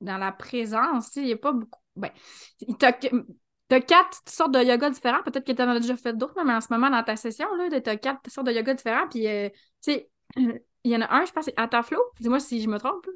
dans 0.00 0.16
la 0.16 0.32
présence, 0.32 1.14
il 1.16 1.24
n'y 1.24 1.32
a 1.32 1.36
pas 1.36 1.52
beaucoup. 1.52 1.80
Ben, 1.96 2.10
tu 3.70 3.76
as, 3.76 3.80
quatre 3.80 4.18
sortes 4.26 4.52
de 4.52 4.60
yoga 4.60 4.90
différents. 4.90 5.22
Peut-être 5.22 5.46
que 5.46 5.52
tu 5.52 5.62
en 5.62 5.68
as 5.68 5.80
déjà 5.80 5.96
fait 5.96 6.12
d'autres, 6.12 6.42
mais 6.44 6.52
en 6.52 6.60
ce 6.60 6.72
moment, 6.72 6.90
dans 6.90 7.02
ta 7.02 7.16
session, 7.16 7.46
tu 7.70 7.88
as 7.88 7.96
quatre 7.96 8.28
sortes 8.30 8.46
de 8.46 8.52
yoga 8.52 8.74
différents. 8.74 9.08
Puis, 9.08 9.26
euh, 9.26 9.48
tu 9.82 9.92
sais, 9.92 10.10
il 10.36 10.90
y 10.90 10.96
en 10.96 11.00
a 11.00 11.14
un, 11.14 11.24
je 11.24 11.32
pense, 11.32 11.44
c'est 11.46 11.58
Ataflow. 11.58 12.00
Dis-moi 12.20 12.40
si 12.40 12.60
je 12.60 12.68
me 12.68 12.78
trompe. 12.78 13.06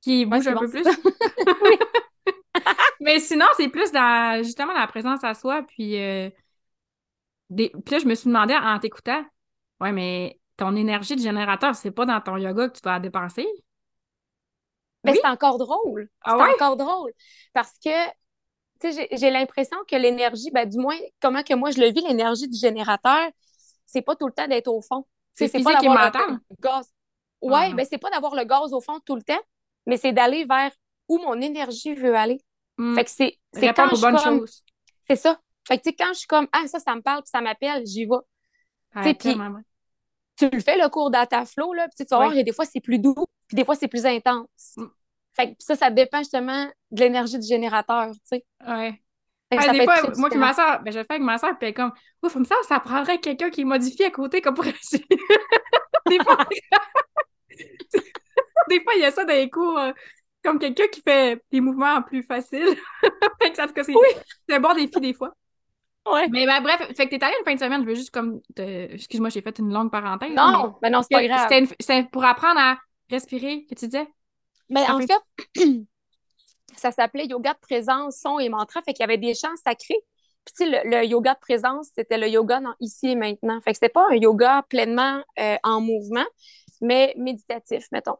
Qui 0.00 0.26
bouge 0.26 0.46
un 0.48 0.56
peu 0.56 0.68
plus. 0.68 0.84
mais 3.00 3.18
sinon, 3.18 3.46
c'est 3.56 3.68
plus 3.68 3.92
dans 3.92 4.42
justement 4.42 4.72
la 4.72 4.86
présence 4.86 5.22
à 5.24 5.34
soi. 5.34 5.62
Puis, 5.62 6.00
euh, 6.00 6.30
des... 7.50 7.70
puis 7.70 7.94
là, 7.94 7.98
je 7.98 8.06
me 8.06 8.14
suis 8.14 8.28
demandé 8.28 8.54
en 8.54 8.78
t'écoutant, 8.78 9.24
ouais, 9.80 9.92
mais 9.92 10.40
ton 10.56 10.76
énergie 10.76 11.16
de 11.16 11.20
générateur, 11.20 11.74
c'est 11.74 11.90
pas 11.90 12.06
dans 12.06 12.20
ton 12.20 12.36
yoga 12.36 12.68
que 12.68 12.78
tu 12.78 12.82
vas 12.84 13.00
dépenser? 13.00 13.46
Mais 15.04 15.14
c'est 15.14 15.26
encore 15.26 15.58
drôle. 15.58 16.08
Ah 16.22 16.36
c'est 16.38 16.54
encore 16.54 16.76
drôle. 16.76 17.12
Parce 17.52 17.76
que, 17.84 17.90
j'ai 18.90 19.30
l'impression 19.30 19.76
que 19.88 19.96
l'énergie, 19.96 20.50
ben, 20.50 20.68
du 20.68 20.78
moins, 20.78 20.96
comment 21.20 21.42
que 21.42 21.54
moi 21.54 21.70
je 21.70 21.80
le 21.80 21.92
vis, 21.92 22.00
l'énergie 22.00 22.48
du 22.48 22.58
générateur, 22.58 23.30
c'est 23.86 24.02
pas 24.02 24.16
tout 24.16 24.26
le 24.26 24.32
temps 24.32 24.48
d'être 24.48 24.68
au 24.68 24.80
fond. 24.80 25.06
C'est 25.32 25.50
pas 25.62 25.80
d'avoir 25.80 26.12
le 26.12 26.38
gaz. 26.60 26.90
Ouais, 27.40 27.68
ah. 27.70 27.74
ben, 27.74 27.86
c'est 27.88 27.98
pas 27.98 28.10
d'avoir 28.10 28.34
le 28.34 28.44
gaz 28.44 28.72
au 28.72 28.80
fond 28.80 29.00
tout 29.04 29.16
le 29.16 29.22
temps, 29.22 29.40
mais 29.86 29.96
c'est 29.96 30.12
d'aller 30.12 30.44
vers 30.44 30.70
où 31.08 31.18
mon 31.18 31.40
énergie 31.40 31.94
veut 31.94 32.14
aller. 32.14 32.40
Hmm. 32.78 32.94
Fait 32.94 33.04
que 33.04 33.10
c'est 33.10 33.38
quand 33.74 33.94
je 33.94 34.00
bonnes 34.00 34.16
comme... 34.16 34.46
C'est 35.06 35.16
ça. 35.16 35.38
Fait 35.66 35.78
que, 35.78 35.82
tu 35.82 35.90
sais, 35.90 35.96
quand 35.96 36.12
je 36.12 36.18
suis 36.20 36.26
comme, 36.26 36.48
ah, 36.52 36.66
ça, 36.66 36.78
ça 36.78 36.94
me 36.94 37.02
parle, 37.02 37.22
puis 37.22 37.30
ça 37.30 37.40
m'appelle, 37.40 37.84
j'y 37.86 38.04
vais. 38.04 38.16
Ouais, 38.94 39.14
tu 40.36 40.48
le 40.50 40.60
fais 40.60 40.76
le 40.76 40.88
cours 40.88 41.10
data 41.10 41.44
flow, 41.44 41.72
là, 41.72 41.88
puis 41.88 42.06
tu 42.06 42.14
vas 42.14 42.28
voir, 42.28 42.32
des 42.32 42.52
fois 42.52 42.64
c'est 42.64 42.80
plus 42.80 42.98
doux, 42.98 43.14
puis 43.46 43.54
des 43.54 43.64
fois 43.64 43.74
c'est 43.74 43.88
plus 43.88 44.06
intense. 44.06 44.74
Mm. 44.76 44.86
Fait 45.34 45.48
que 45.48 45.54
ça, 45.58 45.76
ça 45.76 45.90
dépend 45.90 46.18
justement 46.18 46.66
de 46.90 47.00
l'énergie 47.00 47.38
du 47.38 47.46
générateur, 47.46 48.10
tu 48.12 48.18
sais. 48.24 48.44
Ouais. 48.66 49.00
des 49.50 49.84
fois, 49.84 49.96
moi 50.16 50.30
qui 50.30 50.38
ma 50.38 50.52
soeur, 50.52 50.82
ben, 50.82 50.92
je 50.92 50.98
le 50.98 51.04
fais 51.04 51.14
avec 51.14 51.22
ma 51.22 51.38
soeur, 51.38 51.58
puis 51.58 51.72
comme, 51.72 51.92
ouf, 52.22 52.36
ça, 52.44 52.56
ça 52.68 52.80
prendrait 52.80 53.18
quelqu'un 53.18 53.50
qui 53.50 53.64
modifie 53.64 54.04
à 54.04 54.10
côté 54.10 54.42
comme 54.42 54.54
pour 54.54 54.64
des 54.64 54.72
fois, 56.22 56.46
des 58.68 58.82
fois, 58.82 58.92
il 58.96 59.00
y 59.00 59.04
a 59.04 59.10
ça 59.10 59.24
dans 59.24 59.32
les 59.32 59.48
cours, 59.48 59.78
euh, 59.78 59.92
comme 60.44 60.58
quelqu'un 60.58 60.88
qui 60.88 61.00
fait 61.00 61.42
des 61.50 61.60
mouvements 61.60 62.02
plus 62.02 62.22
faciles. 62.22 62.76
fait 63.42 63.50
que 63.50 63.56
ça, 63.56 63.66
c'est 63.74 63.94
oui. 63.94 64.08
un 64.50 64.60
bon 64.60 64.74
défi 64.74 65.00
des 65.00 65.14
fois. 65.14 65.34
Ouais. 66.10 66.28
Mais 66.30 66.46
ben, 66.46 66.60
bref, 66.60 66.80
fait 66.96 67.08
que 67.08 67.14
t'es 67.14 67.24
allé 67.24 67.34
une 67.38 67.44
fin 67.44 67.54
de 67.54 67.60
semaine, 67.60 67.82
je 67.82 67.88
veux 67.88 67.94
juste 67.94 68.10
comme. 68.10 68.40
Excuse-moi, 68.56 69.30
j'ai 69.30 69.40
fait 69.40 69.58
une 69.58 69.72
longue 69.72 69.90
parenthèse. 69.90 70.34
Non, 70.34 70.74
mais, 70.82 70.88
ben 70.88 70.96
non, 70.96 71.02
c'est 71.02 71.14
pas 71.14 71.26
grave. 71.26 71.66
C'était 71.78 72.04
pour 72.10 72.24
apprendre 72.24 72.58
à 72.58 72.78
respirer, 73.08 73.64
que 73.66 73.74
tu 73.74 73.86
disais? 73.86 74.06
Mais 74.68 74.88
en 74.88 75.00
fait, 75.00 75.62
ça 76.76 76.90
s'appelait 76.90 77.26
yoga 77.26 77.54
de 77.54 77.58
présence, 77.58 78.18
son 78.18 78.38
et 78.38 78.48
mantra, 78.48 78.82
fait 78.82 78.92
qu'il 78.92 79.02
y 79.02 79.04
avait 79.04 79.18
des 79.18 79.34
chants 79.34 79.56
sacrés 79.56 80.00
Puis, 80.44 80.54
tu 80.56 80.64
sais, 80.64 80.82
le, 80.84 81.04
yoga 81.06 81.34
de 81.34 81.40
présence, 81.40 81.88
c'était 81.94 82.18
le 82.18 82.28
yoga 82.28 82.60
dans 82.60 82.74
ici 82.80 83.08
et 83.08 83.14
maintenant. 83.14 83.60
Fait 83.62 83.72
que 83.72 83.76
c'était 83.76 83.88
pas 83.88 84.06
un 84.10 84.16
yoga 84.16 84.64
pleinement 84.68 85.22
euh, 85.38 85.56
en 85.62 85.80
mouvement, 85.80 86.26
mais 86.80 87.14
méditatif, 87.16 87.86
mettons. 87.92 88.16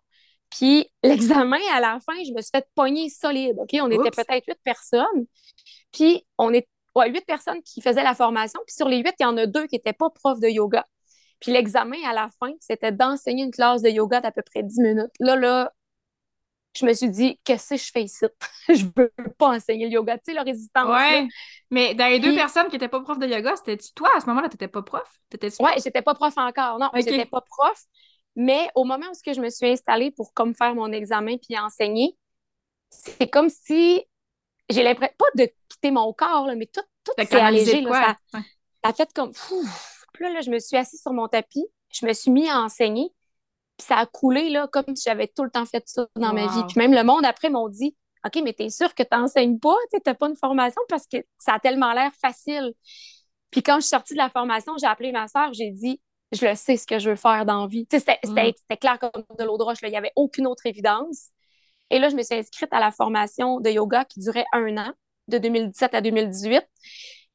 Puis, 0.51 0.89
l'examen, 1.03 1.61
à 1.73 1.81
la 1.81 1.99
fin, 2.01 2.15
je 2.25 2.33
me 2.33 2.41
suis 2.41 2.51
fait 2.55 2.67
pogner 2.75 3.09
solide, 3.09 3.57
OK? 3.59 3.71
On 3.81 3.91
était 3.91 4.11
peut-être 4.11 4.47
huit 4.47 4.59
personnes. 4.65 5.27
Puis, 5.93 6.27
on 6.39 6.53
est 6.53 6.69
ouais, 6.95 7.11
huit 7.11 7.25
personnes 7.25 7.63
qui 7.63 7.81
faisaient 7.81 8.05
la 8.05 8.15
formation. 8.15 8.61
Puis, 8.67 8.75
sur 8.75 8.89
les 8.89 8.99
huit, 8.99 9.15
il 9.19 9.23
y 9.23 9.27
en 9.27 9.37
a 9.37 9.47
deux 9.47 9.67
qui 9.67 9.77
n'étaient 9.77 9.93
pas 9.93 10.11
profs 10.11 10.41
de 10.41 10.49
yoga. 10.49 10.87
Puis, 11.41 11.53
l'examen, 11.53 11.97
à 12.07 12.13
la 12.13 12.29
fin, 12.39 12.53
c'était 12.61 12.93
d'enseigner 12.93 13.45
une 13.45 13.51
classe 13.51 13.83
de 13.83 13.89
yoga 13.89 14.21
d'à 14.21 14.31
peu 14.31 14.43
près 14.43 14.63
dix 14.63 14.81
minutes. 14.81 15.11
Là, 15.19 15.37
là, 15.37 15.73
je 16.75 16.87
me 16.87 16.93
suis 16.93 17.11
dit, 17.11 17.39
qu'est-ce 17.45 17.75
que 17.75 17.77
je 17.77 17.91
fais 17.93 18.03
ici? 18.03 18.25
je 18.69 18.85
veux 18.97 19.13
pas 19.39 19.57
enseigner 19.57 19.87
le 19.87 19.93
yoga. 19.93 20.17
Tu 20.19 20.25
sais, 20.27 20.33
la 20.33 20.43
résistance. 20.43 20.89
Ouais. 20.89 21.29
Mais 21.71 21.95
dans 21.95 22.07
les 22.07 22.19
deux 22.19 22.35
personnes 22.35 22.67
qui 22.67 22.73
n'étaient 22.73 22.89
pas 22.89 23.01
profs 23.01 23.19
de 23.19 23.27
yoga, 23.27 23.55
c'était 23.57 23.79
toi? 23.95 24.09
À 24.17 24.21
ce 24.21 24.27
moment-là? 24.27 24.49
Tu 24.49 24.55
n'étais 24.55 24.69
pas 24.69 24.83
prof? 24.83 25.21
Ouais, 25.61 25.75
j'étais 25.83 26.03
pas 26.03 26.15
prof 26.15 26.33
encore. 26.37 26.79
Non, 26.79 26.91
je 26.95 27.01
j'étais 27.01 27.27
pas 27.27 27.43
prof. 27.43 27.79
Mais 28.35 28.69
au 28.75 28.85
moment 28.85 29.07
où 29.07 29.33
je 29.33 29.41
me 29.41 29.51
suis 29.51 29.69
installée 29.69 30.11
pour 30.11 30.33
comme 30.33 30.55
faire 30.55 30.75
mon 30.75 30.91
examen 30.91 31.37
puis 31.37 31.59
enseigner, 31.59 32.17
c'est 32.89 33.29
comme 33.29 33.51
si 33.51 34.03
j'ai 34.71 34.83
l'impression, 34.83 35.15
pas 35.19 35.27
de 35.35 35.51
quitter 35.69 35.91
mon 35.91 36.13
corps, 36.15 36.49
mais 36.57 36.67
tout, 36.67 36.83
tout 37.05 37.13
s'est 37.19 37.37
allégé. 37.37 37.83
Là, 37.83 38.17
ça, 38.33 38.41
a 38.83 38.93
fait 38.95 39.13
comme. 39.15 39.33
Puis 40.13 40.25
là, 40.25 40.31
là, 40.31 40.41
je 40.41 40.51
me 40.51 40.59
suis 40.59 40.77
assise 40.77 41.01
sur 41.01 41.13
mon 41.13 41.29
tapis, 41.29 41.67
je 41.93 42.07
me 42.07 42.13
suis 42.15 42.31
mis 42.31 42.49
à 42.49 42.61
enseigner 42.61 43.13
ça 43.83 43.97
a 43.97 44.07
coulé 44.07 44.51
là, 44.51 44.69
comme 44.69 44.95
si 44.95 45.05
j'avais 45.05 45.29
tout 45.29 45.45
le 45.45 45.51
temps 45.51 45.65
fait 45.67 45.83
ça 45.87 46.07
dans 46.17 46.33
ma 46.33 46.47
vie. 46.47 46.63
Puis 46.69 46.79
même 46.79 46.93
le 46.93 47.05
monde 47.05 47.25
après 47.25 47.51
m'ont 47.51 47.69
dit 47.69 47.97
OK, 48.25 48.41
mais 48.45 48.53
t'es 48.53 48.71
sûr 48.71 48.95
que 48.95 49.03
tu 49.03 49.09
n'enseignes 49.13 49.59
pas, 49.59 49.75
tu 49.93 49.99
n'as 50.05 50.15
pas 50.15 50.29
une 50.29 50.37
formation 50.37 50.81
parce 50.89 51.07
que 51.07 51.19
ça 51.39 51.55
a 51.55 51.59
tellement 51.59 51.93
l'air 51.93 52.13
facile. 52.21 52.73
Puis 53.51 53.63
quand 53.63 53.77
je 53.77 53.81
suis 53.81 53.91
sortie 53.91 54.15
de 54.15 54.19
la 54.19 54.31
formation, 54.31 54.75
j'ai 54.81 54.87
appelé 54.87 55.13
ma 55.13 55.29
soeur, 55.29 55.53
j'ai 55.53 55.71
dit 55.71 56.01
je 56.33 56.47
le 56.47 56.55
sais 56.55 56.77
ce 56.77 56.87
que 56.87 56.99
je 56.99 57.11
veux 57.11 57.17
faire 57.17 57.45
dans 57.45 57.63
la 57.63 57.67
vie. 57.67 57.87
Mm. 57.93 57.99
C'était 57.99 58.77
clair 58.81 58.99
comme 58.99 59.11
de 59.39 59.45
l'eau 59.45 59.59
de 59.59 59.63
roche, 59.63 59.79
il 59.83 59.91
n'y 59.91 59.97
avait 59.97 60.13
aucune 60.17 60.47
autre 60.47 60.67
évidence. 60.67 61.29
Et 61.91 61.99
là, 61.99 62.09
je 62.09 62.17
me 62.17 62.23
suis 62.23 62.35
inscrite 62.35 62.73
à 62.73 62.81
la 62.81 62.91
formation 62.91 63.61
de 63.61 63.69
yoga 63.69 64.07
qui 64.07 64.21
durait 64.21 64.47
un 64.53 64.79
an, 64.79 64.93
de 65.29 65.39
2017 65.39 65.95
à 65.95 66.01
2018. 66.01 66.65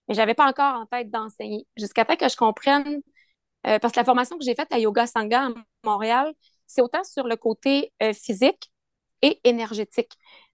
Mais 0.08 0.16
je 0.16 0.20
n'avais 0.20 0.34
pas 0.34 0.48
encore 0.48 0.82
en 0.82 0.86
tête 0.86 1.12
d'enseigner. 1.12 1.68
Jusqu'à 1.78 2.06
temps 2.06 2.16
que 2.16 2.28
je 2.28 2.36
comprenne 2.36 3.02
euh, 3.68 3.80
parce 3.80 3.94
que 3.94 4.00
la 4.00 4.06
formation 4.06 4.38
que 4.38 4.46
j'ai 4.46 4.56
faite 4.56 4.72
à 4.72 4.80
Yoga 4.80 5.08
Sangha 5.08 5.42
à 5.42 5.50
Montréal, 5.90 6.34
c'est 6.66 6.82
autant 6.82 7.04
sur 7.04 7.28
le 7.28 7.36
côté 7.36 7.94
euh, 8.04 8.14
physique 8.14 8.72
et 9.22 9.40
énergétique. 9.44 10.12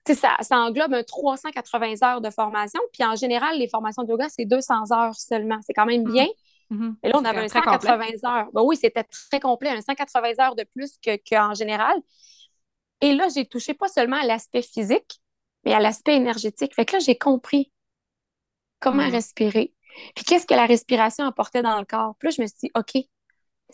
Ça, 0.07 0.35
ça 0.41 0.57
englobe 0.57 0.93
un 0.93 1.03
380 1.03 1.95
heures 2.03 2.21
de 2.21 2.29
formation. 2.29 2.81
Puis 2.91 3.03
en 3.03 3.15
général, 3.15 3.57
les 3.57 3.67
formations 3.67 4.03
de 4.03 4.09
yoga, 4.09 4.27
c'est 4.29 4.45
200 4.45 4.91
heures 4.91 5.15
seulement. 5.15 5.59
C'est 5.65 5.73
quand 5.73 5.85
même 5.85 6.03
bien. 6.03 6.25
Mm-hmm. 6.25 6.29
Mm-hmm. 6.71 6.95
Et 7.03 7.09
là, 7.09 7.17
on 7.17 7.25
avait 7.25 7.41
un 7.41 7.47
180 7.47 8.05
heures. 8.25 8.49
Ben 8.53 8.61
oui, 8.63 8.77
c'était 8.77 9.03
très 9.03 9.39
complet, 9.39 9.69
un 9.69 9.81
180 9.81 10.29
heures 10.39 10.55
de 10.55 10.65
plus 10.75 10.97
qu'en 11.29 11.53
général. 11.53 11.95
Et 13.01 13.13
là, 13.13 13.27
j'ai 13.33 13.45
touché 13.45 13.73
pas 13.73 13.87
seulement 13.87 14.17
à 14.17 14.25
l'aspect 14.25 14.61
physique, 14.61 15.19
mais 15.65 15.73
à 15.73 15.79
l'aspect 15.79 16.15
énergétique. 16.15 16.73
Fait 16.73 16.85
que 16.85 16.93
là, 16.93 16.99
j'ai 16.99 17.17
compris 17.17 17.71
comment 18.79 19.07
mm. 19.07 19.11
respirer, 19.11 19.73
puis 20.15 20.25
qu'est-ce 20.25 20.45
que 20.45 20.53
la 20.53 20.65
respiration 20.65 21.25
apportait 21.25 21.61
dans 21.61 21.79
le 21.79 21.85
corps? 21.85 22.15
Puis 22.19 22.29
là, 22.29 22.35
je 22.37 22.41
me 22.41 22.47
suis 22.47 22.57
dit, 22.63 22.71
OK, 22.75 23.03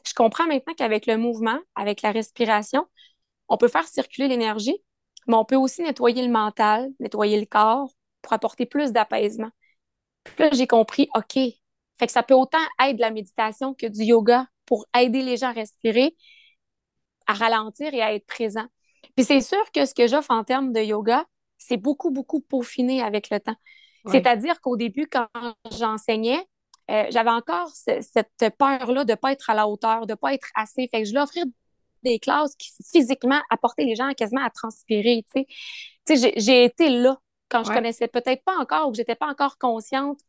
je 0.06 0.14
comprends 0.14 0.48
maintenant 0.48 0.74
qu'avec 0.74 1.06
le 1.06 1.18
mouvement, 1.18 1.60
avec 1.76 2.02
la 2.02 2.12
respiration, 2.12 2.86
on 3.48 3.58
peut 3.58 3.68
faire 3.68 3.88
circuler 3.88 4.28
l'énergie, 4.28 4.78
mais 5.28 5.36
on 5.36 5.46
peut 5.46 5.56
aussi 5.56 5.82
nettoyer 5.82 6.26
le 6.26 6.32
mental, 6.32 6.90
nettoyer 7.00 7.40
le 7.40 7.46
corps 7.46 7.92
pour 8.22 8.34
apporter 8.34 8.66
plus 8.66 8.92
d'apaisement. 8.92 9.50
Puis 10.24 10.36
là, 10.40 10.50
j'ai 10.54 10.68
compris, 10.68 11.10
OK, 11.16 11.34
fait 11.34 12.06
que 12.06 12.12
ça 12.12 12.24
peut 12.24 12.34
autant 12.34 12.58
être 12.82 13.00
la 13.00 13.12
méditation 13.12 13.74
que 13.74 13.88
du 13.88 14.04
yoga 14.04 14.48
pour 14.66 14.86
aider 14.98 15.22
les 15.22 15.38
gens 15.38 15.50
à 15.50 15.54
respirer, 15.54 16.16
à 17.28 17.34
ralentir 17.34 17.94
et 17.94 18.02
à 18.02 18.14
être 18.14 18.26
présent. 18.26 18.66
Puis 19.16 19.26
c'est 19.26 19.42
sûr 19.42 19.64
que 19.74 19.86
ce 19.86 19.94
que 19.94 20.08
j'offre 20.08 20.32
en 20.32 20.44
termes 20.44 20.72
de 20.72 20.82
yoga, 20.82 21.26
c'est 21.58 21.78
beaucoup, 21.78 22.12
beaucoup 22.12 22.42
peaufiné 22.42 23.02
avec 23.02 23.30
le 23.30 23.40
temps. 23.40 23.56
C'est-à-dire 24.08 24.62
qu'au 24.62 24.78
début, 24.78 25.08
quand 25.08 25.28
j'enseignais, 25.78 26.44
euh, 26.90 27.06
j'avais 27.10 27.30
encore 27.30 27.70
cette 27.74 28.56
peur-là 28.58 29.04
de 29.04 29.12
ne 29.12 29.16
pas 29.16 29.32
être 29.32 29.50
à 29.50 29.54
la 29.54 29.68
hauteur, 29.68 30.08
de 30.08 30.14
ne 30.14 30.16
pas 30.16 30.34
être 30.34 30.48
assez. 30.56 30.88
Fait 30.88 31.02
que 31.02 31.06
je 31.06 31.12
voulais 31.12 31.22
offrir 31.22 31.46
des 32.04 32.20
classes 32.20 32.56
qui 32.56 32.72
physiquement 32.92 33.42
apportaient 33.50 33.84
les 33.84 33.96
gens 33.96 34.12
quasiment 34.14 34.44
à 34.44 34.50
transpirer. 34.50 35.24
J'ai 36.08 36.64
été 36.64 36.90
là 36.90 37.20
quand 37.50 37.64
je 37.64 37.72
connaissais 37.72 38.08
peut-être 38.08 38.44
pas 38.44 38.56
encore 38.58 38.88
ou 38.88 38.92
que 38.92 38.98
j'étais 38.98 39.16
pas 39.16 39.28
encore 39.28 39.58
consciente 39.58 40.20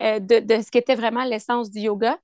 euh, 0.00 0.18
de, 0.20 0.62
ce 0.62 0.70
qu'était 0.70 0.94
vraiment 0.94 1.24
l'essence 1.24 1.70
du 1.70 1.80
yoga. 1.80 2.18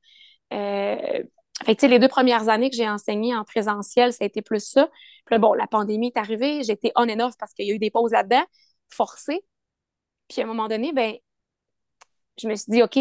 Euh, 0.53 1.23
fait 1.65 1.83
les 1.83 1.99
deux 1.99 2.09
premières 2.09 2.49
années 2.49 2.71
que 2.71 2.77
j'ai 2.77 2.89
enseigné 2.89 3.35
en 3.35 3.45
présentiel, 3.45 4.13
ça 4.13 4.25
a 4.25 4.27
été 4.27 4.43
plus 4.43 4.65
ça. 4.65 4.89
Puis 5.27 5.39
bon, 5.39 5.53
la 5.55 5.67
pandémie 5.67 6.09
est 6.09 6.17
arrivée, 6.17 6.63
j'étais 6.63 6.93
on 6.95 7.09
and 7.09 7.21
off 7.21 7.35
parce 7.39 7.53
qu'il 7.53 7.67
y 7.67 7.73
a 7.73 7.75
eu 7.75 7.79
des 7.79 7.91
pauses 7.91 8.13
là-dedans, 8.13 8.45
forcées. 8.89 9.45
Puis 10.29 10.41
à 10.41 10.45
un 10.45 10.47
moment 10.47 10.69
donné, 10.69 10.93
ben, 10.93 11.15
je 12.41 12.49
me 12.49 12.55
suis 12.55 12.71
dit, 12.71 12.83
OK, 12.83 12.99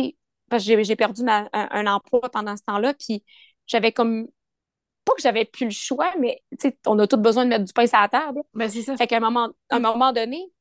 parce 0.50 0.66
que 0.66 0.84
j'ai 0.84 0.96
perdu 0.96 1.24
un, 1.28 1.88
emploi 1.88 2.30
pendant 2.30 2.56
ce 2.56 2.64
temps-là, 2.64 2.94
puis 2.94 3.24
j'avais 3.66 3.92
comme 3.92 4.28
pas 5.06 5.14
que 5.16 5.22
j'avais 5.22 5.46
plus 5.46 5.66
le 5.66 5.72
choix, 5.72 6.14
mais 6.20 6.42
on 6.86 7.00
a 7.00 7.08
tous 7.08 7.18
besoin 7.18 7.46
de 7.46 7.50
mettre 7.50 7.66
du 7.66 7.74
pain 7.74 7.88
sur 7.88 8.00
la 8.00 8.10
table. 8.10 8.42
Ben, 8.54 8.70
c'est 8.70 8.82
ça. 8.82 8.98
Fait 8.98 9.08
qu'à 9.08 9.18
un 9.18 9.22
moment, 9.22 9.50
un 9.70 9.80
moment 9.80 10.12
donné, 10.12 10.52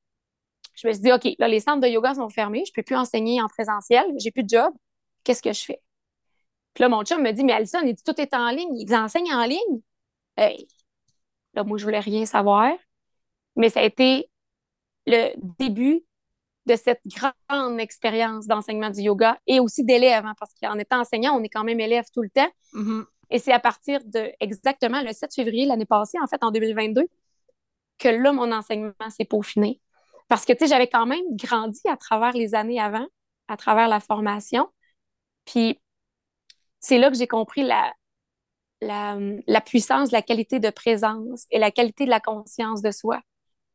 je 0.74 0.86
me 0.86 0.92
suis 0.92 1.02
dit, 1.02 1.12
OK, 1.12 1.26
là, 1.38 1.48
les 1.48 1.60
centres 1.60 1.80
de 1.80 1.88
yoga 1.88 2.14
sont 2.14 2.28
fermés, 2.28 2.64
je 2.66 2.72
peux 2.72 2.82
plus 2.82 2.96
enseigner 2.96 3.40
en 3.42 3.48
présentiel, 3.48 4.04
j'ai 4.18 4.30
plus 4.30 4.44
de 4.44 4.48
job, 4.48 4.72
qu'est-ce 5.24 5.42
que 5.42 5.52
je 5.52 5.64
fais? 5.64 5.80
Puis 6.74 6.82
là, 6.82 6.88
mon 6.88 7.02
chum 7.04 7.22
me 7.22 7.32
dit, 7.32 7.42
mais 7.42 7.54
Alison, 7.54 7.80
il 7.82 7.94
dit, 7.94 8.02
tout 8.02 8.20
est 8.20 8.34
en 8.34 8.50
ligne, 8.50 8.76
ils 8.76 8.94
enseignent 8.94 9.32
en 9.32 9.44
ligne. 9.46 9.80
Hey. 10.36 10.68
Là, 11.54 11.64
moi, 11.64 11.78
je 11.78 11.84
voulais 11.84 12.00
rien 12.00 12.26
savoir, 12.26 12.72
mais 13.56 13.70
ça 13.70 13.80
a 13.80 13.84
été 13.84 14.30
le 15.06 15.32
début 15.58 16.04
de 16.66 16.76
cette 16.76 17.00
grande 17.06 17.80
expérience 17.80 18.46
d'enseignement 18.46 18.90
du 18.90 19.02
yoga 19.02 19.38
et 19.46 19.60
aussi 19.60 19.84
d'élève, 19.84 20.26
hein, 20.26 20.34
parce 20.38 20.52
qu'en 20.60 20.78
étant 20.78 21.00
enseignant, 21.00 21.38
on 21.38 21.42
est 21.42 21.48
quand 21.48 21.64
même 21.64 21.80
élève 21.80 22.06
tout 22.12 22.22
le 22.22 22.30
temps. 22.30 22.50
Mm-hmm. 22.74 23.04
Et 23.30 23.38
c'est 23.38 23.52
à 23.52 23.60
partir 23.60 24.00
de 24.04 24.32
exactement 24.40 25.02
le 25.02 25.12
7 25.12 25.34
février 25.34 25.66
l'année 25.66 25.86
passée, 25.86 26.18
en 26.22 26.26
fait, 26.26 26.42
en 26.42 26.50
2022, 26.50 27.06
que 27.98 28.08
là, 28.08 28.32
mon 28.32 28.52
enseignement 28.52 28.92
s'est 29.10 29.24
peaufiné. 29.24 29.80
Parce 30.28 30.44
que, 30.44 30.52
tu 30.52 30.60
sais, 30.60 30.66
j'avais 30.66 30.88
quand 30.88 31.06
même 31.06 31.24
grandi 31.30 31.80
à 31.88 31.96
travers 31.96 32.32
les 32.32 32.54
années 32.54 32.80
avant, 32.80 33.06
à 33.48 33.56
travers 33.56 33.88
la 33.88 34.00
formation. 34.00 34.68
Puis, 35.44 35.80
c'est 36.80 36.98
là 36.98 37.10
que 37.10 37.16
j'ai 37.16 37.28
compris 37.28 37.62
la, 37.62 37.92
la, 38.80 39.18
la 39.46 39.60
puissance, 39.60 40.10
la 40.10 40.22
qualité 40.22 40.58
de 40.60 40.70
présence 40.70 41.46
et 41.50 41.58
la 41.58 41.70
qualité 41.70 42.04
de 42.04 42.10
la 42.10 42.20
conscience 42.20 42.82
de 42.82 42.90
soi. 42.90 43.20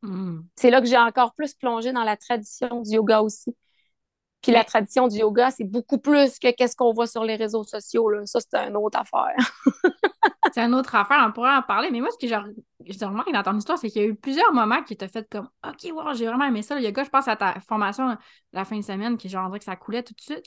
Mm. 0.02 0.40
C'est 0.56 0.70
là 0.70 0.80
que 0.80 0.86
j'ai 0.86 0.98
encore 0.98 1.34
plus 1.34 1.54
plongé 1.54 1.92
dans 1.92 2.04
la 2.04 2.16
tradition 2.16 2.82
du 2.82 2.90
yoga 2.90 3.22
aussi. 3.22 3.54
Puis 4.42 4.50
la 4.50 4.64
tradition 4.64 5.06
du 5.06 5.18
yoga, 5.18 5.52
c'est 5.52 5.64
beaucoup 5.64 5.98
plus 5.98 6.38
que 6.40 6.50
qu'est-ce 6.52 6.74
qu'on 6.74 6.92
voit 6.92 7.06
sur 7.06 7.22
les 7.24 7.36
réseaux 7.36 7.62
sociaux. 7.62 8.10
Là. 8.10 8.26
Ça, 8.26 8.40
c'est 8.40 8.58
une 8.58 8.76
autre 8.76 8.98
affaire. 8.98 9.36
c'est 10.52 10.60
une 10.60 10.74
autre 10.74 10.94
affaire, 10.96 11.24
on 11.26 11.30
pourrait 11.32 11.54
en 11.54 11.62
parler. 11.62 11.90
Mais 11.92 12.00
moi, 12.00 12.10
ce 12.10 12.18
que 12.18 12.26
j'ai 12.26 13.04
remarqué 13.04 13.30
dans 13.32 13.44
ton 13.44 13.56
histoire, 13.56 13.78
c'est 13.78 13.88
qu'il 13.88 14.02
y 14.02 14.04
a 14.04 14.08
eu 14.08 14.16
plusieurs 14.16 14.52
moments 14.52 14.82
qui 14.82 14.96
t'ont 14.96 15.06
fait 15.06 15.28
comme 15.30 15.48
OK, 15.64 15.92
wow, 15.92 16.12
j'ai 16.14 16.26
vraiment 16.26 16.44
aimé 16.44 16.62
ça. 16.62 16.74
Le 16.74 16.82
yoga, 16.82 17.04
je 17.04 17.10
pense 17.10 17.28
à 17.28 17.36
ta 17.36 17.60
formation 17.60 18.16
la 18.52 18.64
fin 18.64 18.76
de 18.76 18.82
semaine, 18.84 19.16
qui 19.16 19.28
genre, 19.28 19.44
on 19.44 19.48
dirait 19.48 19.60
que 19.60 19.64
ça 19.64 19.76
coulait 19.76 20.02
tout 20.02 20.14
de 20.14 20.20
suite. 20.20 20.46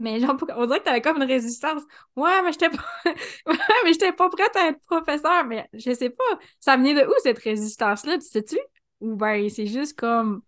Mais 0.00 0.18
genre, 0.18 0.36
on 0.56 0.66
dirait 0.66 0.80
que 0.80 0.84
t'avais 0.84 1.02
comme 1.02 1.18
une 1.18 1.28
résistance. 1.28 1.82
Ouais, 2.16 2.42
mais 2.42 2.52
j'étais 2.52 2.70
pas. 2.70 2.84
ouais, 3.46 3.56
mais 3.84 3.92
j'étais 3.92 4.12
pas 4.12 4.28
prête 4.30 4.56
à 4.56 4.68
être 4.68 4.80
professeur. 4.86 5.44
Mais 5.44 5.68
je 5.74 5.94
sais 5.94 6.10
pas. 6.10 6.38
Ça 6.58 6.76
venait 6.76 6.94
de 6.94 7.06
où 7.06 7.12
cette 7.22 7.38
résistance-là? 7.38 8.18
Tu 8.18 8.26
sais-tu? 8.26 8.58
Ou 9.00 9.16
bien 9.16 9.48
c'est 9.48 9.66
juste 9.66 9.98
comme. 9.98 10.42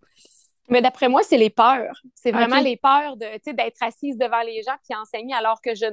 Mais 0.69 0.81
d'après 0.81 1.09
moi, 1.09 1.23
c'est 1.23 1.39
les 1.39 1.51
peurs. 1.51 2.01
C'est 2.15 2.33
vraiment 2.33 2.61
les 2.61 2.77
peurs 2.77 3.17
de, 3.17 3.53
d'être 3.53 3.83
assise 3.83 4.17
devant 4.17 4.43
les 4.43 4.63
gens 4.63 4.77
puis 4.89 4.97
enseigner 4.97 5.35
alors 5.35 5.61
que 5.61 5.75
je 5.75 5.87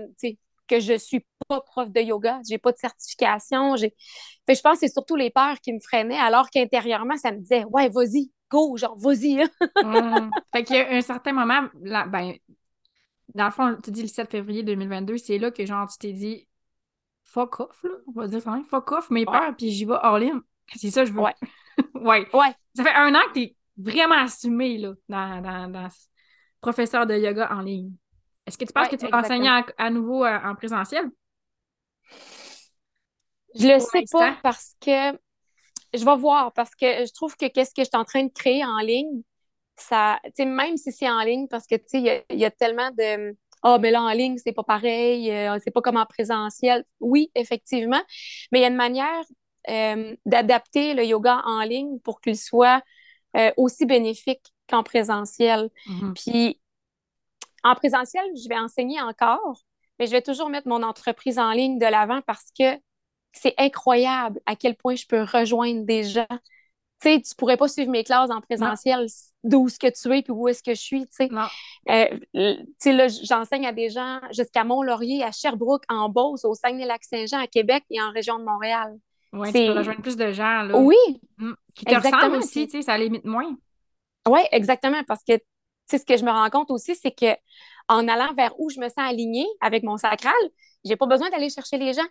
que 0.70 0.80
je 0.80 0.98
suis 0.98 1.25
pas 1.48 1.62
prof 1.62 1.89
de 1.89 2.00
yoga, 2.00 2.39
j'ai 2.48 2.60
pas 2.60 2.72
de 2.72 2.78
certification, 2.78 3.75
j'ai 3.75 3.96
fait 4.46 4.56
je 4.56 4.62
pense 4.62 4.74
que 4.74 4.80
c'est 4.82 4.94
surtout 4.94 5.16
les 5.16 5.32
peurs 5.32 5.60
qui 5.60 5.74
me 5.74 5.80
freinaient 5.80 6.20
alors 6.20 6.50
qu'intérieurement 6.51 7.18
ça 7.18 7.32
me 7.32 7.39
disait 7.39 7.66
ouais, 7.66 7.89
vas-y, 7.89 8.32
go, 8.50 8.78
genre 8.78 8.98
vas-y. 8.98 9.44
Mmh. 9.84 10.30
Fait 10.54 10.63
qu'il 10.63 10.75
y 10.75 10.80
a 10.80 10.92
un 10.92 11.01
certain 11.01 11.34
moment 11.34 11.68
là, 11.82 12.06
ben 12.06 12.34
dans 13.34 13.46
le 13.46 13.51
fond, 13.51 13.78
tu 13.84 13.92
dis 13.92 14.01
le 14.04 14.08
7 14.08 14.30
février 14.30 14.63
2022, 14.63 15.18
c'est 15.18 15.38
là 15.38 15.51
que 15.51 15.66
genre 15.66 15.88
tu 15.89 15.98
t'es 15.98 16.13
dit 16.13 16.48
fuck 17.24 17.60
off 17.60 17.84
là, 17.84 17.92
on 18.08 18.12
va 18.20 18.28
dire 18.28 18.42
ça, 18.42 18.62
fuck 18.70 18.92
off 18.92 19.10
mes 19.10 19.25
peurs 19.25 19.56
puis 19.58 19.72
j'y 19.72 19.86
vais 19.86 19.98
all 20.01 20.24
in. 20.24 20.42
C'est 20.75 20.92
ça 20.92 21.04
je 21.06 21.12
veux. 21.12 21.22
Ouais. 21.22 21.34
ouais. 21.95 22.27
Ouais. 22.33 22.53
Ça 22.75 22.83
fait 22.83 22.93
un 22.93 23.13
an 23.15 23.21
que 23.29 23.33
tu 23.33 23.41
es 23.41 23.55
vraiment 23.77 24.21
assumé 24.21 24.77
là, 24.77 24.93
dans, 25.07 25.41
dans, 25.41 25.71
dans 25.71 25.89
professeur 26.62 27.05
de 27.05 27.15
yoga 27.15 27.50
en 27.51 27.62
ligne. 27.62 27.91
Est-ce 28.45 28.57
que 28.57 28.65
tu 28.65 28.74
penses 28.74 28.88
que 28.88 28.95
tu 28.95 29.07
vas 29.07 29.19
enseigner 29.19 29.50
à, 29.77 29.89
nouveau 29.89 30.25
euh, 30.25 30.39
en 30.43 30.55
présentiel? 30.55 31.05
Je 33.55 33.67
le 33.67 33.79
sais 33.79 34.03
pas 34.12 34.38
parce 34.43 34.75
que 34.81 35.17
je 35.93 36.05
vais 36.05 36.17
voir 36.17 36.53
parce 36.53 36.75
que 36.75 36.86
je 36.86 37.13
trouve 37.13 37.36
que 37.36 37.48
qu'est-ce 37.48 37.74
que 37.74 37.83
je 37.83 37.89
suis 37.89 37.98
en 37.98 38.05
train 38.05 38.24
de 38.24 38.31
créer 38.31 38.63
en 38.63 38.79
ligne, 38.79 39.21
ça, 39.75 40.19
même 40.38 40.77
si 40.77 40.91
c'est 40.91 41.09
en 41.09 41.21
ligne, 41.21 41.48
parce 41.48 41.65
que 41.65 41.75
il 41.93 42.01
y 42.01 42.09
a, 42.09 42.21
y 42.29 42.45
a, 42.45 42.51
tellement 42.51 42.91
de 42.91 43.36
ah, 43.62 43.77
mais 43.79 43.91
là, 43.91 44.01
en 44.01 44.12
ligne, 44.12 44.38
c'est 44.38 44.53
pas 44.53 44.63
pareil, 44.63 45.31
euh, 45.31 45.57
c'est 45.63 45.71
pas 45.71 45.81
comme 45.81 45.98
en 45.98 46.05
présentiel. 46.05 46.86
Oui, 47.00 47.29
effectivement, 47.36 48.01
mais 48.51 48.59
il 48.59 48.62
y 48.62 48.65
a 48.65 48.69
une 48.69 48.75
manière 48.75 49.24
euh, 49.70 50.16
d'adapter 50.25 50.94
le 50.94 51.04
yoga 51.06 51.42
en 51.46 51.62
ligne 51.62 52.00
pour 52.00 52.22
qu'il 52.22 52.38
soit 52.38 52.82
euh, 53.36 53.51
aussi 53.58 53.86
bénéfique 53.86 54.44
qu'en 54.70 54.84
présentiel. 54.84 55.70
Mhm. 55.88 56.13
Puis, 56.13 56.62
en 57.63 57.75
présentiel, 57.75 58.25
je 58.36 58.48
vais 58.48 58.58
enseigner 58.58 59.01
encore, 59.01 59.63
mais 59.98 60.06
je 60.06 60.12
vais 60.12 60.22
toujours 60.22 60.50
mettre 60.50 60.68
mon 60.68 60.84
entreprise 60.84 61.39
en 61.39 61.51
ligne 61.51 61.78
de 61.78 61.86
l'avant 61.86 62.22
parce 62.22 62.51
que 62.58 62.80
c'est 63.34 63.54
incroyable 63.58 64.39
à 64.46 64.56
quel 64.56 64.75
point 64.75 64.96
je 64.96 65.06
peux 65.06 65.24
rejoindre 65.24 65.86
des 65.86 66.04
gens 66.04 66.25
tu 67.01 67.10
sais, 67.10 67.22
tu 67.22 67.34
pourrais 67.36 67.56
pas 67.56 67.70
suivre 67.70 67.89
mes 67.89 68.04
classes 68.04 68.30
en 68.30 68.42
présentiel 68.42 69.08
d'où 69.46 69.68
est-ce 69.68 69.80
que 69.80 69.88
tu 69.88 70.18
es 70.18 70.22
puis 70.22 70.34
où 70.34 70.50
est-ce 70.50 70.62
que 70.62 70.74
je 70.74 70.82
suis, 70.82 71.08
tu 71.08 71.12
sais. 71.12 71.30
Euh, 71.89 72.20
tu 72.34 72.66
sais, 72.78 72.92
là, 72.92 73.08
j'enseigne 73.08 73.66
à 73.66 73.72
des 73.72 73.89
gens 73.89 74.20
jusqu'à 74.32 74.66
Mont-Laurier, 74.66 75.24
à 75.24 75.32
Sherbrooke, 75.32 75.84
en 75.88 76.10
Beauce, 76.10 76.44
au 76.44 76.56
Saguenay-Lac-Saint-Jean, 76.56 77.39
à 77.39 77.48
Québec 77.48 77.86
et 77.89 78.01
en 78.01 78.12
région 78.12 78.38
de 78.38 78.44
Montréal. 78.44 78.98
Oui, 79.31 79.53
tu 79.53 79.65
peux 79.65 79.77
rejoindre 79.77 80.01
plus 80.01 80.17
de 80.17 80.31
gens, 80.31 80.63
là. 80.63 80.77
Oui. 80.77 80.98
Mm. 81.38 81.53
Qui 81.75 81.86
te 81.86 81.95
ressemblent 81.95 82.38
aussi, 82.38 82.67
tu 82.67 82.77
sais, 82.77 82.81
ça 82.81 82.98
limite 82.98 83.25
moins. 83.25 83.55
Oui, 84.27 84.39
exactement, 84.51 85.01
parce 85.07 85.24
que, 85.24 85.38
tu 85.38 85.43
sais, 85.88 85.98
ce 85.98 86.05
que 86.05 86.17
je 86.17 86.25
me 86.25 86.31
rends 86.31 86.50
compte 86.50 86.71
aussi, 86.71 86.95
c'est 86.95 87.12
que 87.12 87.36
en 87.88 88.07
allant 88.07 88.33
vers 88.36 88.53
où 88.59 88.69
je 88.69 88.79
me 88.79 88.89
sens 88.89 88.98
alignée 89.00 89.48
avec 89.62 89.83
mon 89.83 89.98
sacral, 89.98 90.33
j'ai 90.83 90.95
pas 90.95 91.07
besoin 91.07 91.29
d'aller 91.29 91.50
chercher 91.50 91.77
les 91.77 91.93
gens 91.93 92.07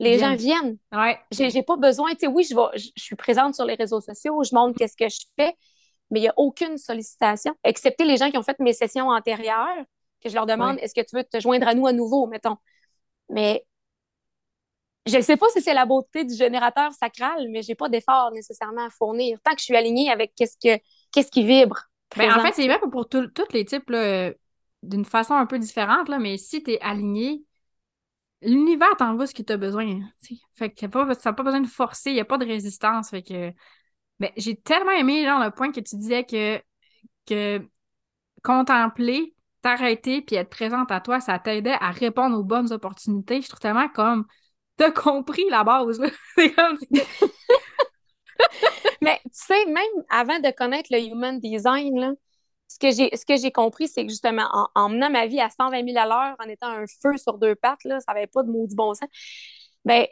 les 0.00 0.18
gens 0.18 0.34
viennent. 0.34 0.78
Ouais. 0.92 1.18
J'ai 1.30 1.62
pas 1.62 1.76
besoin, 1.76 2.10
tu 2.12 2.20
sais, 2.20 2.26
oui, 2.26 2.44
je, 2.44 2.54
vais, 2.54 2.78
je, 2.78 2.90
suis 2.96 3.16
présente 3.16 3.54
sur 3.54 3.64
les 3.64 3.74
réseaux 3.74 4.00
sociaux, 4.00 4.42
je 4.42 4.54
montre 4.54 4.76
qu'est-ce 4.76 4.96
que 4.96 5.08
je 5.08 5.26
fais, 5.38 5.54
mais 6.10 6.20
il 6.20 6.22
n'y 6.22 6.28
a 6.28 6.34
aucune 6.36 6.78
sollicitation, 6.78 7.54
excepté 7.62 8.04
les 8.04 8.16
gens 8.16 8.30
qui 8.30 8.38
ont 8.38 8.42
fait 8.42 8.58
mes 8.60 8.72
sessions 8.72 9.08
antérieures, 9.10 9.84
que 10.22 10.28
je 10.28 10.34
leur 10.34 10.46
demande 10.46 10.78
est-ce 10.80 10.94
que 10.94 11.06
tu 11.06 11.16
veux 11.16 11.24
te 11.24 11.38
joindre 11.38 11.68
à 11.68 11.74
nous 11.74 11.86
à 11.86 11.92
nouveau, 11.92 12.26
mettons. 12.26 12.56
Mais 13.28 13.64
je 15.10 15.16
ne 15.16 15.22
sais 15.22 15.36
pas 15.36 15.46
si 15.52 15.60
c'est 15.60 15.74
la 15.74 15.86
beauté 15.86 16.24
du 16.24 16.34
générateur 16.34 16.92
sacral, 16.92 17.48
mais 17.50 17.62
j'ai 17.62 17.74
pas 17.74 17.88
d'effort 17.88 18.30
nécessairement 18.32 18.86
à 18.86 18.90
fournir. 18.90 19.38
Tant 19.42 19.52
que 19.52 19.58
je 19.58 19.64
suis 19.64 19.76
alignée 19.76 20.10
avec 20.10 20.32
qu'est-ce 20.34 20.56
que 20.56 20.82
qu'est-ce 21.12 21.30
qui 21.30 21.44
vibre. 21.44 21.78
Ben, 22.16 22.32
en 22.32 22.40
fait, 22.40 22.52
c'est 22.54 22.66
même 22.66 22.90
pour 22.90 23.08
tous 23.08 23.30
les 23.52 23.64
types 23.64 23.92
d'une 24.82 25.04
façon 25.04 25.34
un 25.34 25.46
peu 25.46 25.58
différente, 25.58 26.08
là, 26.08 26.18
mais 26.18 26.38
si 26.38 26.62
tu 26.62 26.72
es 26.72 26.80
aligné, 26.80 27.42
l'univers 28.42 28.96
t'envoie 28.96 29.26
ce 29.26 29.34
que 29.34 29.42
tu 29.42 29.52
as 29.52 29.56
besoin. 29.56 30.00
Fait 30.54 30.70
que 30.70 30.86
pas, 30.86 31.14
ça 31.14 31.30
n'a 31.30 31.34
pas 31.34 31.42
besoin 31.42 31.60
de 31.60 31.68
forcer, 31.68 32.10
il 32.10 32.14
n'y 32.14 32.20
a 32.20 32.24
pas 32.24 32.38
de 32.38 32.46
résistance. 32.46 33.10
Fait 33.10 33.22
que. 33.22 33.52
Mais 34.18 34.32
j'ai 34.36 34.56
tellement 34.56 34.92
aimé 34.92 35.24
genre, 35.24 35.42
le 35.42 35.50
point 35.50 35.72
que 35.72 35.80
tu 35.80 35.96
disais 35.96 36.24
que, 36.24 36.60
que 37.26 37.66
contempler, 38.42 39.34
t'arrêter 39.62 40.22
puis 40.22 40.36
être 40.36 40.50
présente 40.50 40.90
à 40.90 41.00
toi, 41.00 41.20
ça 41.20 41.38
t'aidait 41.38 41.76
à 41.80 41.90
répondre 41.90 42.38
aux 42.38 42.44
bonnes 42.44 42.72
opportunités. 42.72 43.40
Je 43.40 43.48
trouve 43.48 43.60
tellement 43.60 43.88
comme 43.88 44.26
t'as 44.80 44.90
compris 44.90 45.44
la 45.50 45.62
base. 45.62 46.00
Mais 49.02 49.20
tu 49.24 49.30
sais, 49.32 49.66
même 49.66 49.84
avant 50.08 50.38
de 50.38 50.50
connaître 50.50 50.88
le 50.90 51.00
human 51.00 51.38
design, 51.38 52.00
là, 52.00 52.12
ce 52.66 52.78
que 52.78 52.90
j'ai 52.90 53.14
ce 53.14 53.26
que 53.26 53.36
j'ai 53.36 53.52
compris, 53.52 53.88
c'est 53.88 54.06
que 54.06 54.10
justement, 54.10 54.48
en, 54.74 54.88
menant 54.88 55.10
ma 55.10 55.26
vie 55.26 55.40
à 55.40 55.50
120 55.50 55.84
000 55.86 55.98
à 55.98 56.06
l'heure, 56.06 56.34
en 56.38 56.48
étant 56.48 56.68
un 56.68 56.86
feu 57.02 57.18
sur 57.18 57.36
deux 57.36 57.54
pattes, 57.54 57.84
là, 57.84 58.00
ça 58.00 58.14
n'avait 58.14 58.26
pas 58.26 58.42
de 58.42 58.50
maudit 58.50 58.74
bon 58.74 58.94
sens, 58.94 59.08
ben, 59.84 60.06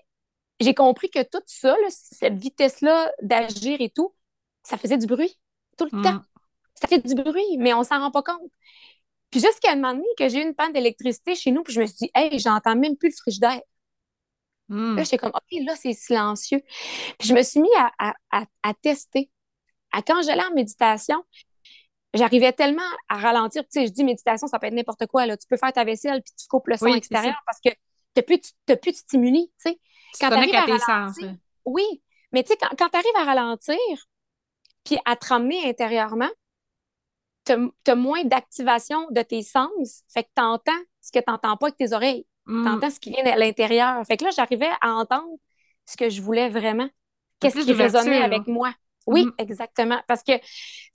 j'ai 0.60 0.74
compris 0.74 1.08
que 1.08 1.22
tout 1.22 1.42
ça, 1.46 1.74
cette 1.88 2.34
vitesse-là 2.34 3.10
d'agir 3.22 3.80
et 3.80 3.88
tout, 3.88 4.12
ça 4.62 4.76
faisait 4.76 4.98
du 4.98 5.06
bruit 5.06 5.38
tout 5.78 5.86
le 5.90 6.02
temps. 6.02 6.14
Mm. 6.14 6.24
Ça 6.74 6.88
fait 6.88 7.06
du 7.06 7.14
bruit, 7.14 7.56
mais 7.58 7.72
on 7.72 7.84
s'en 7.84 8.00
rend 8.00 8.10
pas 8.10 8.22
compte. 8.22 8.50
Puis 9.30 9.40
jusqu'à 9.40 9.72
un 9.72 9.76
moment 9.76 9.94
donné 9.94 10.06
que 10.18 10.28
j'ai 10.28 10.40
eu 10.40 10.46
une 10.46 10.54
panne 10.54 10.72
d'électricité 10.72 11.34
chez 11.34 11.52
nous, 11.52 11.62
puis 11.62 11.72
je 11.72 11.80
me 11.80 11.86
suis 11.86 11.96
dit, 11.96 12.10
hey, 12.14 12.38
j'entends 12.38 12.76
même 12.76 12.96
plus 12.96 13.08
le 13.08 13.14
frigidaire. 13.16 13.60
Mm. 14.68 14.96
Là, 14.96 15.02
j'étais 15.02 15.18
comme, 15.18 15.32
OK, 15.34 15.60
là, 15.64 15.74
c'est 15.76 15.92
silencieux. 15.92 16.60
Puis 17.18 17.28
je 17.28 17.34
me 17.34 17.42
suis 17.42 17.60
mis 17.60 17.74
à, 17.78 18.14
à, 18.30 18.44
à 18.62 18.74
tester. 18.74 19.30
À 19.92 20.02
quand 20.02 20.22
j'allais 20.22 20.44
en 20.44 20.54
méditation, 20.54 21.24
j'arrivais 22.14 22.52
tellement 22.52 22.82
à 23.08 23.16
ralentir. 23.16 23.62
Tu 23.64 23.80
sais, 23.80 23.86
je 23.86 23.92
dis 23.92 24.04
méditation, 24.04 24.46
ça 24.46 24.58
peut 24.58 24.66
être 24.66 24.74
n'importe 24.74 25.06
quoi. 25.06 25.26
Là. 25.26 25.36
Tu 25.36 25.46
peux 25.48 25.56
faire 25.56 25.72
ta 25.72 25.84
vaisselle 25.84 26.22
puis 26.22 26.34
tu 26.38 26.46
coupes 26.46 26.68
le 26.68 26.76
son 26.76 26.86
extérieur 26.88 27.40
parce 27.46 27.60
que 27.60 27.70
tu 27.70 27.76
n'as 28.16 28.22
plus, 28.22 28.40
plus 28.76 28.92
de 28.92 28.96
stimuli. 28.96 29.50
Tu 29.62 29.70
sais. 29.70 29.80
Quand 30.20 30.28
tu 30.30 30.54
à, 30.54 30.64
tes 30.64 30.78
sens. 30.78 31.16
Oui, 31.64 32.02
mais 32.32 32.42
tu 32.42 32.52
sais, 32.52 32.58
quand, 32.58 32.74
quand 32.78 32.88
tu 32.88 32.96
arrives 32.96 33.16
à 33.16 33.24
ralentir 33.24 33.76
puis 34.84 34.98
à 35.04 35.16
te 35.16 35.26
ramener 35.26 35.68
intérieurement, 35.68 36.30
tu 37.44 37.52
as, 37.90 37.94
moins 37.94 38.24
d'activation 38.24 39.06
de 39.10 39.22
tes 39.22 39.42
sens. 39.42 40.02
Fait 40.12 40.24
que 40.24 40.28
tu 40.36 40.42
entends 40.42 40.80
ce 41.00 41.10
que 41.12 41.18
tu 41.18 41.30
n'entends 41.30 41.56
pas 41.56 41.66
avec 41.66 41.76
tes 41.76 41.92
oreilles. 41.92 42.26
Mm. 42.48 42.64
Tu 42.64 42.68
entends 42.68 42.90
ce 42.90 42.98
qui 42.98 43.10
vient 43.10 43.22
de 43.22 43.38
l'intérieur. 43.38 44.04
Fait 44.06 44.16
que 44.16 44.24
là, 44.24 44.30
j'arrivais 44.34 44.70
à 44.80 44.94
entendre 44.94 45.36
ce 45.86 45.96
que 45.96 46.08
je 46.08 46.20
voulais 46.20 46.48
vraiment. 46.48 46.88
Qu'est-ce 47.40 47.60
qui 47.60 47.72
résonnait 47.72 48.22
avec 48.22 48.46
moi? 48.46 48.74
Oui, 49.06 49.26
mm. 49.26 49.32
exactement. 49.38 50.02
Parce 50.08 50.22
que 50.22 50.32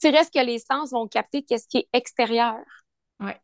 tu 0.02 0.10
reste 0.10 0.34
que 0.34 0.44
les 0.44 0.60
sens 0.60 0.92
vont 0.92 1.08
capter 1.08 1.44
qu'est-ce 1.44 1.68
qui 1.68 1.78
est 1.78 1.88
extérieur. 1.94 2.58
Ouais. 3.20 3.39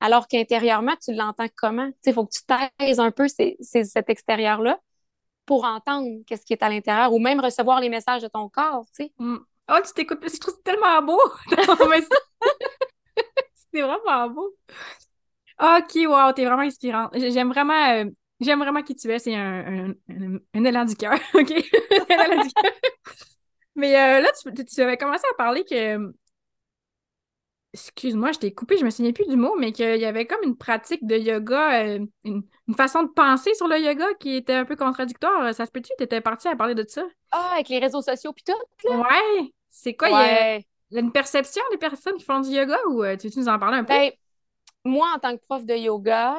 Alors 0.00 0.26
qu'intérieurement, 0.26 0.94
tu 1.02 1.14
l'entends 1.14 1.48
comment? 1.56 1.90
Il 2.04 2.12
faut 2.12 2.26
que 2.26 2.32
tu 2.32 2.42
taises 2.78 3.00
un 3.00 3.10
peu 3.10 3.26
cet 3.28 4.10
extérieur-là 4.10 4.78
pour 5.46 5.64
entendre 5.64 6.08
qu'est-ce 6.26 6.44
qui 6.44 6.52
est 6.52 6.62
à 6.62 6.68
l'intérieur 6.68 7.12
ou 7.12 7.18
même 7.18 7.40
recevoir 7.40 7.80
les 7.80 7.88
messages 7.88 8.22
de 8.22 8.28
ton 8.28 8.48
corps. 8.48 8.84
sais. 8.92 9.12
Mm. 9.18 9.38
Oh, 9.70 9.78
tu 9.86 9.92
t'écoutes, 9.94 10.18
je 10.22 10.38
trouve 10.38 10.54
c'est 10.54 10.64
tellement 10.64 11.02
beau. 11.02 11.20
c'est 13.72 13.80
vraiment 13.80 14.28
beau. 14.28 14.54
Ok, 15.60 15.94
wow, 16.06 16.32
t'es 16.32 16.44
vraiment 16.44 16.62
inspirante. 16.62 17.10
J'aime 17.14 17.50
vraiment, 17.50 17.90
euh, 17.90 18.04
j'aime 18.40 18.58
vraiment 18.58 18.82
qui 18.82 18.96
tu 18.96 19.10
es. 19.10 19.18
C'est 19.18 19.34
un, 19.34 19.94
un, 20.08 20.38
un, 20.54 20.64
élan 20.64 20.84
du 20.84 20.96
cœur. 20.96 21.14
OK? 21.34 21.50
un 21.50 22.24
élan 22.24 22.42
du 22.42 22.52
cœur. 22.52 22.72
Mais 23.74 23.96
euh, 23.96 24.20
là, 24.20 24.30
tu, 24.64 24.80
avais 24.80 24.96
commencé 24.96 25.24
à 25.30 25.34
parler 25.36 25.64
que. 25.64 26.12
Excuse-moi, 27.74 28.32
je 28.32 28.38
t'ai 28.38 28.52
coupé, 28.52 28.76
je 28.76 28.84
me 28.84 28.90
souviens 28.90 29.12
plus 29.12 29.26
du 29.26 29.36
mot, 29.36 29.56
mais 29.58 29.72
qu'il 29.72 29.96
y 29.96 30.04
avait 30.04 30.26
comme 30.26 30.42
une 30.42 30.58
pratique 30.58 31.06
de 31.06 31.16
yoga, 31.16 31.82
euh, 31.82 32.00
une, 32.24 32.44
façon 32.76 33.02
de 33.02 33.08
penser 33.08 33.54
sur 33.54 33.66
le 33.66 33.78
yoga 33.78 34.04
qui 34.20 34.36
était 34.36 34.52
un 34.52 34.66
peu 34.66 34.76
contradictoire. 34.76 35.54
Ça 35.54 35.64
se 35.64 35.70
peut-tu? 35.70 35.90
Tu 35.96 36.04
étais 36.04 36.20
partie 36.20 36.48
à 36.48 36.56
parler 36.56 36.74
de 36.74 36.84
ça? 36.86 37.02
Ah, 37.30 37.52
avec 37.54 37.70
les 37.70 37.78
réseaux 37.78 38.02
sociaux 38.02 38.34
puis 38.34 38.44
tout, 38.44 38.90
là? 38.90 38.98
Ouais! 38.98 39.50
C'est 39.70 39.94
quoi? 39.94 40.08
Il, 40.10 40.64
y 40.90 40.98
a, 40.98 41.00
une 41.00 41.12
perception 41.12 41.62
des 41.70 41.78
personnes 41.78 42.16
qui 42.18 42.24
font 42.24 42.40
du 42.40 42.50
yoga 42.50 42.76
ou 42.90 43.04
tu 43.16 43.28
veux 43.28 43.40
nous 43.40 43.48
en 43.48 43.58
parler 43.58 43.78
un 43.78 43.84
peu? 43.84 43.94
Ben, 43.94 44.10
moi, 44.84 45.06
en 45.14 45.18
tant 45.18 45.36
que 45.36 45.42
prof 45.42 45.64
de 45.64 45.74
yoga, 45.74 46.36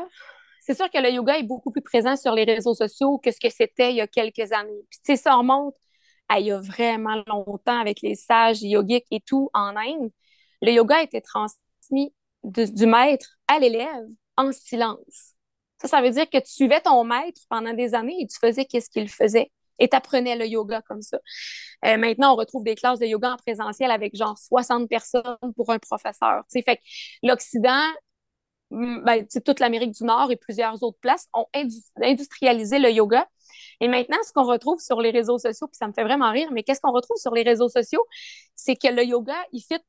c'est 0.62 0.76
sûr 0.76 0.90
que 0.90 0.98
le 0.98 1.12
yoga 1.12 1.38
est 1.38 1.44
beaucoup 1.44 1.72
plus 1.72 1.82
présent 1.82 2.16
sur 2.16 2.34
les 2.34 2.44
réseaux 2.46 2.76
sociaux 2.76 3.18
que 3.18 3.32
ce 3.32 3.40
que 3.40 3.50
c'était 3.50 3.92
il 3.92 3.98
y 3.98 4.02
a 4.02 4.08
quelques 4.08 4.52
années. 4.52 4.82
Puis, 4.90 5.00
tu 5.00 5.16
sais, 5.16 5.16
ça 5.18 5.36
remonte 5.36 5.76
il 6.40 6.48
y 6.48 6.52
a 6.52 6.60
vraiment 6.60 7.24
longtemps 7.28 7.80
avec 7.80 8.02
les 8.02 8.16
sages 8.16 8.62
yogiques 8.62 9.06
et 9.12 9.22
tout 9.22 9.50
en 9.54 9.76
Inde, 9.76 10.12
le 10.62 10.72
yoga 10.72 11.02
été 11.02 11.22
transmis 11.22 12.14
du 12.44 12.86
maître 12.86 13.38
à 13.48 13.60
l'élève 13.60 14.06
en 14.38 14.52
silence. 14.52 15.34
Ça, 15.82 15.88
ça 15.88 16.02
veut 16.02 16.10
dire 16.12 16.30
que 16.30 16.38
tu 16.38 16.52
suivais 16.52 16.82
ton 16.82 17.04
maître 17.04 17.42
pendant 17.50 17.74
des 17.74 17.94
années 17.94 18.16
et 18.22 18.28
tu 18.28 18.38
faisais 18.40 18.66
qu'est-ce 18.66 18.90
qu'il 18.90 19.10
faisait 19.10 19.52
et 19.80 19.90
tu 19.90 19.96
apprenais 19.96 20.36
le 20.36 20.48
yoga 20.48 20.82
comme 20.88 21.02
ça. 21.02 21.18
Euh, 21.86 21.98
maintenant, 21.98 22.34
on 22.34 22.36
retrouve 22.36 22.64
des 22.64 22.76
classes 22.76 23.00
de 23.00 23.06
yoga 23.06 23.34
en 23.34 23.38
présentiel 23.38 23.92
avec 23.92 24.16
genre 24.16 24.38
60 24.38 24.88
personnes 24.88 25.54
pour 25.56 25.72
un 25.72 25.80
professeur. 25.80 26.44
Fait 26.52 26.64
que 26.64 26.82
l'Occident, 27.24 27.82
ben, 28.74 29.26
toute 29.46 29.60
l'Amérique 29.60 29.92
du 29.92 30.04
Nord 30.04 30.32
et 30.32 30.36
plusieurs 30.36 30.82
autres 30.84 31.00
places 31.00 31.28
ont 31.34 31.46
industrialisé 32.02 32.80
le 32.80 32.92
yoga 32.92 33.28
et 33.80 33.88
maintenant, 33.88 34.18
ce 34.26 34.32
qu'on 34.32 34.44
retrouve 34.46 34.80
sur 34.80 35.02
les 35.02 35.12
réseaux 35.12 35.38
sociaux, 35.38 35.68
puis 35.68 35.78
ça 35.78 35.88
me 35.88 35.94
fait 35.94 36.04
vraiment 36.04 36.32
rire, 36.32 36.50
mais 36.52 36.64
qu'est-ce 36.64 36.82
qu'on 36.82 36.92
retrouve 36.92 37.18
sur 37.18 37.34
les 37.34 37.44
réseaux 37.44 37.70
sociaux? 37.70 38.06
C'est 38.56 38.76
que 38.76 38.88
le 38.88 39.04
yoga, 39.04 39.36
il 39.52 39.62
fit 39.62 39.80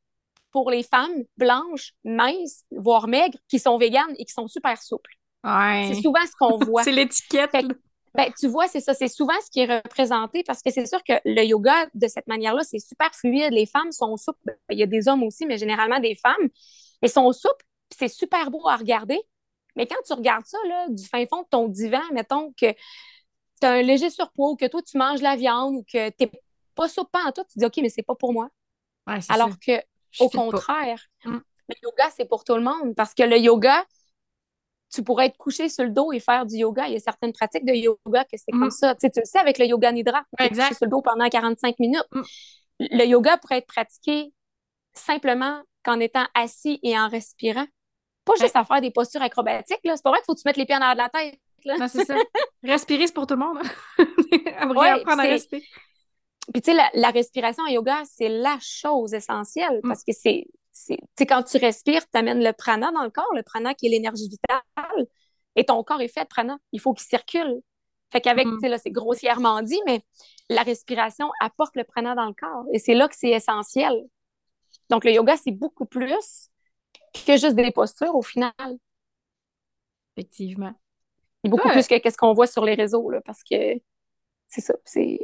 pour 0.50 0.70
les 0.70 0.82
femmes 0.82 1.24
blanches, 1.36 1.92
minces, 2.04 2.64
voire 2.70 3.08
maigres, 3.08 3.38
qui 3.48 3.58
sont 3.58 3.78
véganes 3.78 4.14
et 4.18 4.24
qui 4.24 4.32
sont 4.32 4.48
super 4.48 4.80
souples. 4.82 5.12
C'est 5.44 6.02
souvent 6.02 6.24
ce 6.26 6.32
qu'on 6.38 6.58
voit. 6.64 6.82
c'est 6.84 6.92
l'étiquette. 6.92 7.52
Ben, 8.14 8.32
tu 8.38 8.46
vois, 8.46 8.68
c'est 8.68 8.80
ça. 8.80 8.94
C'est 8.94 9.08
souvent 9.08 9.34
ce 9.44 9.50
qui 9.50 9.60
est 9.60 9.76
représenté 9.76 10.44
parce 10.44 10.62
que 10.62 10.70
c'est 10.70 10.86
sûr 10.86 11.02
que 11.02 11.14
le 11.24 11.44
yoga, 11.44 11.88
de 11.94 12.06
cette 12.06 12.28
manière-là, 12.28 12.62
c'est 12.62 12.78
super 12.78 13.12
fluide. 13.14 13.52
Les 13.52 13.66
femmes 13.66 13.90
sont 13.90 14.16
souples. 14.16 14.38
Ben, 14.46 14.56
il 14.70 14.78
y 14.78 14.84
a 14.84 14.86
des 14.86 15.08
hommes 15.08 15.24
aussi, 15.24 15.46
mais 15.46 15.58
généralement 15.58 15.98
des 15.98 16.14
femmes. 16.14 16.48
Elles 17.02 17.10
sont 17.10 17.30
souples. 17.32 17.64
C'est 17.90 18.08
super 18.08 18.50
beau 18.50 18.66
à 18.68 18.76
regarder. 18.76 19.20
Mais 19.76 19.86
quand 19.86 20.00
tu 20.06 20.12
regardes 20.12 20.46
ça, 20.46 20.58
là, 20.68 20.88
du 20.88 21.04
fin 21.04 21.24
fond 21.26 21.42
de 21.42 21.48
ton 21.48 21.68
divan, 21.68 22.02
mettons 22.12 22.52
que 22.52 22.72
tu 22.72 23.66
as 23.66 23.70
un 23.70 23.82
léger 23.82 24.10
surpoids 24.10 24.50
ou 24.50 24.56
que 24.56 24.66
toi, 24.66 24.82
tu 24.82 24.98
manges 24.98 25.22
la 25.22 25.36
viande 25.36 25.74
ou 25.74 25.82
que 25.82 26.10
tu 26.10 26.24
n'es 26.24 26.30
pas 26.74 26.88
soupe 26.88 27.08
en 27.14 27.32
toi, 27.32 27.44
tu 27.44 27.58
dis 27.58 27.64
OK, 27.64 27.76
mais 27.78 27.88
c'est 27.88 28.02
pas 28.02 28.14
pour 28.14 28.32
moi. 28.32 28.48
Alors 29.28 29.58
que, 29.58 29.80
au 30.20 30.28
contraire, 30.28 31.00
mm. 31.24 31.38
le 31.68 31.74
yoga, 31.82 32.10
c'est 32.16 32.24
pour 32.26 32.44
tout 32.44 32.54
le 32.54 32.62
monde 32.62 32.94
parce 32.94 33.14
que 33.14 33.22
le 33.22 33.38
yoga, 33.38 33.84
tu 34.92 35.02
pourrais 35.02 35.26
être 35.26 35.36
couché 35.36 35.68
sur 35.68 35.84
le 35.84 35.90
dos 35.90 36.12
et 36.12 36.20
faire 36.20 36.46
du 36.46 36.56
yoga. 36.56 36.86
Il 36.86 36.94
y 36.94 36.96
a 36.96 37.00
certaines 37.00 37.32
pratiques 37.32 37.64
de 37.64 37.72
yoga 37.72 38.24
que 38.24 38.36
c'est 38.36 38.52
comme 38.52 38.66
mm. 38.66 38.70
ça. 38.70 38.94
Tu, 38.94 39.00
sais, 39.00 39.10
tu 39.10 39.20
le 39.20 39.26
sais, 39.26 39.38
avec 39.38 39.58
le 39.58 39.66
yoga 39.66 39.90
nidra, 39.92 40.24
tu 40.38 40.44
es 40.44 40.48
couché 40.48 40.74
sur 40.74 40.86
le 40.86 40.90
dos 40.90 41.02
pendant 41.02 41.28
45 41.28 41.78
minutes. 41.80 42.06
Mm. 42.12 42.22
Le 42.80 43.04
yoga 43.04 43.36
pourrait 43.38 43.58
être 43.58 43.66
pratiqué 43.66 44.32
simplement 44.94 45.62
qu'en 45.84 46.00
étant 46.00 46.26
assis 46.34 46.80
et 46.82 46.98
en 46.98 47.08
respirant. 47.08 47.66
Pas 48.24 48.34
juste 48.40 48.56
à 48.56 48.64
faire 48.64 48.80
des 48.80 48.90
postures 48.90 49.22
acrobatiques, 49.22 49.80
là. 49.84 49.96
C'est 49.96 50.02
pas 50.02 50.10
vrai 50.10 50.20
qu'il 50.20 50.26
faut 50.26 50.34
que 50.34 50.40
tu 50.40 50.48
mettes 50.48 50.56
les 50.56 50.64
pieds 50.64 50.76
en 50.76 50.80
arrière 50.80 51.08
de 51.08 51.14
la 51.14 51.20
tête. 51.20 51.38
Non, 51.66 51.88
c'est 51.88 52.04
ça. 52.04 52.16
Respirer, 52.62 53.06
c'est 53.06 53.12
pour 53.14 53.26
tout 53.26 53.34
le 53.34 53.40
monde. 53.40 53.58
apprendre 54.58 55.20
à 55.20 55.24
respirer. 55.24 55.64
Puis 56.52 56.60
tu 56.60 56.72
sais, 56.72 56.90
la, 56.94 57.10
respiration 57.10 57.64
en 57.64 57.68
yoga, 57.68 58.02
c'est 58.04 58.28
la 58.28 58.58
chose 58.60 59.14
essentielle 59.14 59.80
mm. 59.82 59.88
parce 59.88 60.04
que 60.04 60.12
c'est, 60.12 60.46
c'est 60.72 61.26
quand 61.26 61.42
tu 61.42 61.56
respires, 61.56 62.02
tu 62.10 62.18
amènes 62.18 62.42
le 62.42 62.52
prana 62.52 62.92
dans 62.92 63.02
le 63.02 63.10
corps, 63.10 63.32
le 63.34 63.42
prana 63.42 63.74
qui 63.74 63.86
est 63.86 63.90
l'énergie 63.90 64.28
vitale, 64.28 65.06
et 65.56 65.64
ton 65.64 65.82
corps 65.82 66.00
est 66.00 66.08
fait 66.08 66.24
de 66.24 66.28
prana. 66.28 66.58
Il 66.72 66.80
faut 66.80 66.92
qu'il 66.92 67.06
circule. 67.06 67.60
Fait 68.12 68.20
qu'avec, 68.20 68.46
mm. 68.46 68.54
tu 68.54 68.60
sais, 68.60 68.68
là, 68.68 68.78
c'est 68.78 68.90
grossièrement 68.90 69.62
dit, 69.62 69.80
mais 69.86 70.02
la 70.50 70.62
respiration 70.62 71.30
apporte 71.40 71.76
le 71.76 71.84
prana 71.84 72.14
dans 72.14 72.26
le 72.26 72.34
corps 72.34 72.64
et 72.72 72.78
c'est 72.78 72.94
là 72.94 73.08
que 73.08 73.16
c'est 73.16 73.30
essentiel. 73.30 73.94
Donc, 74.90 75.04
le 75.04 75.12
yoga, 75.12 75.36
c'est 75.36 75.52
beaucoup 75.52 75.86
plus 75.86 76.50
que 77.26 77.36
juste 77.36 77.54
des 77.54 77.70
postures 77.70 78.14
au 78.14 78.22
final. 78.22 78.52
Effectivement. 80.16 80.72
beaucoup 81.44 81.68
plus 81.68 81.86
que 81.86 82.10
ce 82.10 82.16
qu'on 82.16 82.32
voit 82.32 82.46
sur 82.46 82.64
les 82.64 82.74
réseaux, 82.74 83.10
là, 83.10 83.20
parce 83.24 83.42
que 83.42 83.80
c'est 84.48 84.60
ça, 84.60 84.74
c'est 84.84 85.18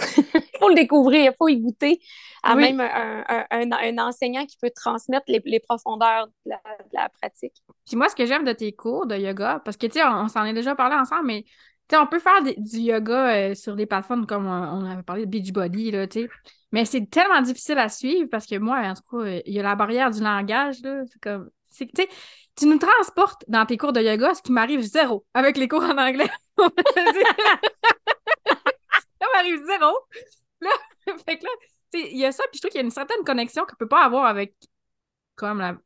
il 0.00 0.24
faut 0.58 0.68
le 0.68 0.74
découvrir, 0.74 1.30
il 1.30 1.34
faut 1.36 1.48
y 1.48 1.56
goûter 1.56 2.00
à 2.42 2.54
même 2.54 2.80
un, 2.80 3.98
enseignant 3.98 4.44
qui 4.44 4.56
peut 4.60 4.70
transmettre 4.74 5.26
les, 5.28 5.60
profondeurs 5.60 6.26
de 6.46 6.52
la, 6.92 7.08
pratique. 7.08 7.54
Puis 7.86 7.96
moi, 7.96 8.08
ce 8.08 8.16
que 8.16 8.26
j'aime 8.26 8.44
de 8.44 8.52
tes 8.52 8.72
cours 8.72 9.06
de 9.06 9.16
yoga, 9.16 9.62
parce 9.64 9.76
que, 9.76 9.86
tu 9.86 9.94
sais, 9.94 10.04
on, 10.04 10.28
s'en 10.28 10.44
est 10.44 10.52
déjà 10.52 10.74
parlé 10.74 10.96
ensemble, 10.96 11.26
mais, 11.26 11.42
tu 11.42 11.50
sais, 11.90 11.96
on 11.96 12.06
peut 12.06 12.18
faire 12.18 12.42
du 12.42 12.78
yoga 12.78 13.34
euh, 13.34 13.54
sur 13.54 13.76
des 13.76 13.86
plateformes 13.86 14.26
comme 14.26 14.46
on, 14.46 14.84
avait 14.84 15.02
parlé 15.02 15.26
de 15.26 15.30
Beachbody, 15.30 15.90
là, 15.92 16.06
tu 16.06 16.22
sais. 16.22 16.28
Mais 16.74 16.84
c'est 16.84 17.08
tellement 17.08 17.40
difficile 17.40 17.78
à 17.78 17.88
suivre 17.88 18.28
parce 18.28 18.46
que 18.46 18.58
moi, 18.58 18.80
en 18.80 18.94
tout 18.94 19.16
cas, 19.16 19.40
il 19.46 19.54
y 19.54 19.60
a 19.60 19.62
la 19.62 19.76
barrière 19.76 20.10
du 20.10 20.20
langage, 20.20 20.80
là. 20.82 21.04
C'est 21.08 21.20
comme... 21.20 21.48
Sais, 21.68 21.88
tu 22.56 22.66
nous 22.66 22.78
transportes 22.78 23.44
dans 23.46 23.64
tes 23.64 23.76
cours 23.76 23.92
de 23.92 24.00
yoga, 24.00 24.34
ce 24.34 24.42
qui 24.42 24.50
m'arrive 24.50 24.80
zéro 24.80 25.24
avec 25.34 25.56
les 25.56 25.68
cours 25.68 25.84
en 25.84 25.96
anglais. 25.96 26.28
arrive 29.36 29.64
zéro. 29.64 29.96
Là, 30.60 30.70
fait 31.24 31.38
que 31.38 31.44
là, 31.44 31.50
il 31.92 32.18
y 32.18 32.24
a 32.24 32.32
ça, 32.32 32.42
puis 32.50 32.56
je 32.56 32.62
trouve 32.62 32.70
qu'il 32.72 32.80
y 32.80 32.82
a 32.82 32.84
une 32.84 32.90
certaine 32.90 33.22
connexion 33.24 33.64
qu'on 33.64 33.76
peut 33.76 33.86
pas 33.86 34.04
avoir 34.04 34.26
avec 34.26 34.56
comme 35.36 35.60
la 35.60 35.76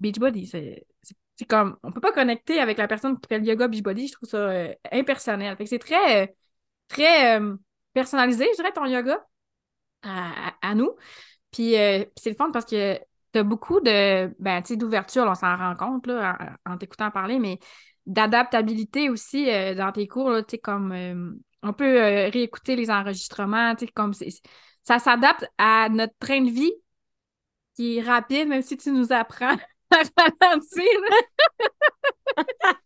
Beachbody. 0.00 0.46
C'est 0.46 0.84
comme, 1.48 1.78
on 1.82 1.92
peut 1.92 2.02
pas 2.02 2.12
connecter 2.12 2.60
avec 2.60 2.76
la 2.76 2.88
personne 2.88 3.18
qui 3.18 3.26
fait 3.26 3.38
le 3.38 3.46
yoga 3.46 3.68
Beachbody. 3.68 4.08
Je 4.08 4.12
trouve 4.12 4.28
ça 4.28 4.36
euh, 4.36 4.74
impersonnel. 4.92 5.56
Fait 5.56 5.64
que 5.64 5.70
c'est 5.70 5.78
très, 5.78 6.34
très 6.88 7.40
euh, 7.40 7.56
personnalisé, 7.94 8.46
je 8.52 8.56
dirais, 8.56 8.72
ton 8.72 8.84
yoga 8.84 9.26
à, 10.02 10.74
nous. 10.74 10.92
Puis 11.50 11.76
euh, 11.76 12.04
c'est 12.16 12.30
le 12.30 12.36
fun 12.36 12.50
parce 12.52 12.64
que 12.64 12.98
tu 13.32 13.44
beaucoup 13.44 13.80
de, 13.80 14.34
ben, 14.38 14.62
d'ouverture, 14.70 15.24
on 15.28 15.34
s'en 15.34 15.56
rend 15.56 15.76
compte 15.76 16.06
là, 16.06 16.56
en, 16.66 16.76
t'écoutant 16.76 17.10
parler, 17.10 17.38
mais 17.38 17.58
d'adaptabilité 18.06 19.08
aussi 19.08 19.46
dans 19.76 19.92
tes 19.92 20.08
cours, 20.08 20.40
sais, 20.48 20.58
comme 20.58 20.92
on 21.62 21.72
peut 21.72 22.02
euh, 22.02 22.28
réécouter 22.30 22.76
les 22.76 22.90
enregistrements, 22.90 23.74
comme 23.94 24.14
ça 24.82 24.98
s'adapte 24.98 25.46
à 25.58 25.88
notre 25.90 26.14
train 26.18 26.40
de 26.40 26.50
vie 26.50 26.72
qui 27.74 27.98
est 27.98 28.02
rapide, 28.02 28.48
même 28.48 28.62
si 28.62 28.76
tu 28.76 28.90
nous 28.90 29.12
apprends 29.12 29.56
à 29.90 30.02
ralentir. 30.40 30.84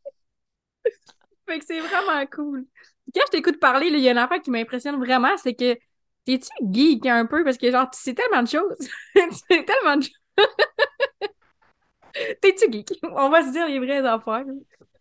fait 1.46 1.58
que 1.58 1.64
c'est 1.64 1.80
vraiment 1.80 2.26
cool. 2.26 2.66
Quand 3.14 3.22
je 3.26 3.30
t'écoute 3.30 3.60
parler, 3.60 3.88
il 3.88 3.98
y 3.98 4.08
a 4.08 4.12
une 4.12 4.18
affaire 4.18 4.40
qui 4.40 4.50
m'impressionne 4.50 4.96
vraiment, 4.96 5.36
c'est 5.36 5.54
que 5.54 5.76
t'es-tu 6.24 6.48
geek 6.70 7.06
un 7.06 7.26
peu? 7.26 7.44
Parce 7.44 7.58
que 7.58 7.70
genre, 7.70 7.88
tu 7.90 8.00
sais 8.00 8.14
tellement 8.14 8.42
de 8.42 8.48
choses. 8.48 8.78
tu 9.14 9.32
sais 9.32 9.64
tellement 9.64 9.96
de 9.96 10.02
choses. 10.02 10.36
T'es-tu 12.40 12.70
geek? 12.70 12.92
On 13.02 13.28
va 13.28 13.42
se 13.42 13.50
dire 13.50 13.66
les 13.66 13.78
vraies 13.78 14.06
affaires. 14.06 14.44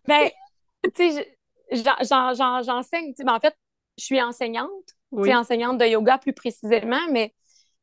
Ben, 0.07 0.29
tu 0.95 1.11
sais, 1.11 1.37
j'enseigne. 1.71 3.13
Ben, 3.19 3.33
en 3.33 3.39
fait, 3.39 3.55
je 3.97 4.05
suis 4.05 4.21
enseignante, 4.21 4.95
oui. 5.11 5.33
enseignante 5.33 5.77
de 5.77 5.85
yoga 5.85 6.17
plus 6.17 6.33
précisément, 6.33 7.01
mais 7.11 7.33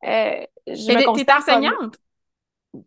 euh, 0.04 0.44
je 0.66 0.86
mais 0.88 0.96
me 0.96 1.38
enseignante? 1.38 1.96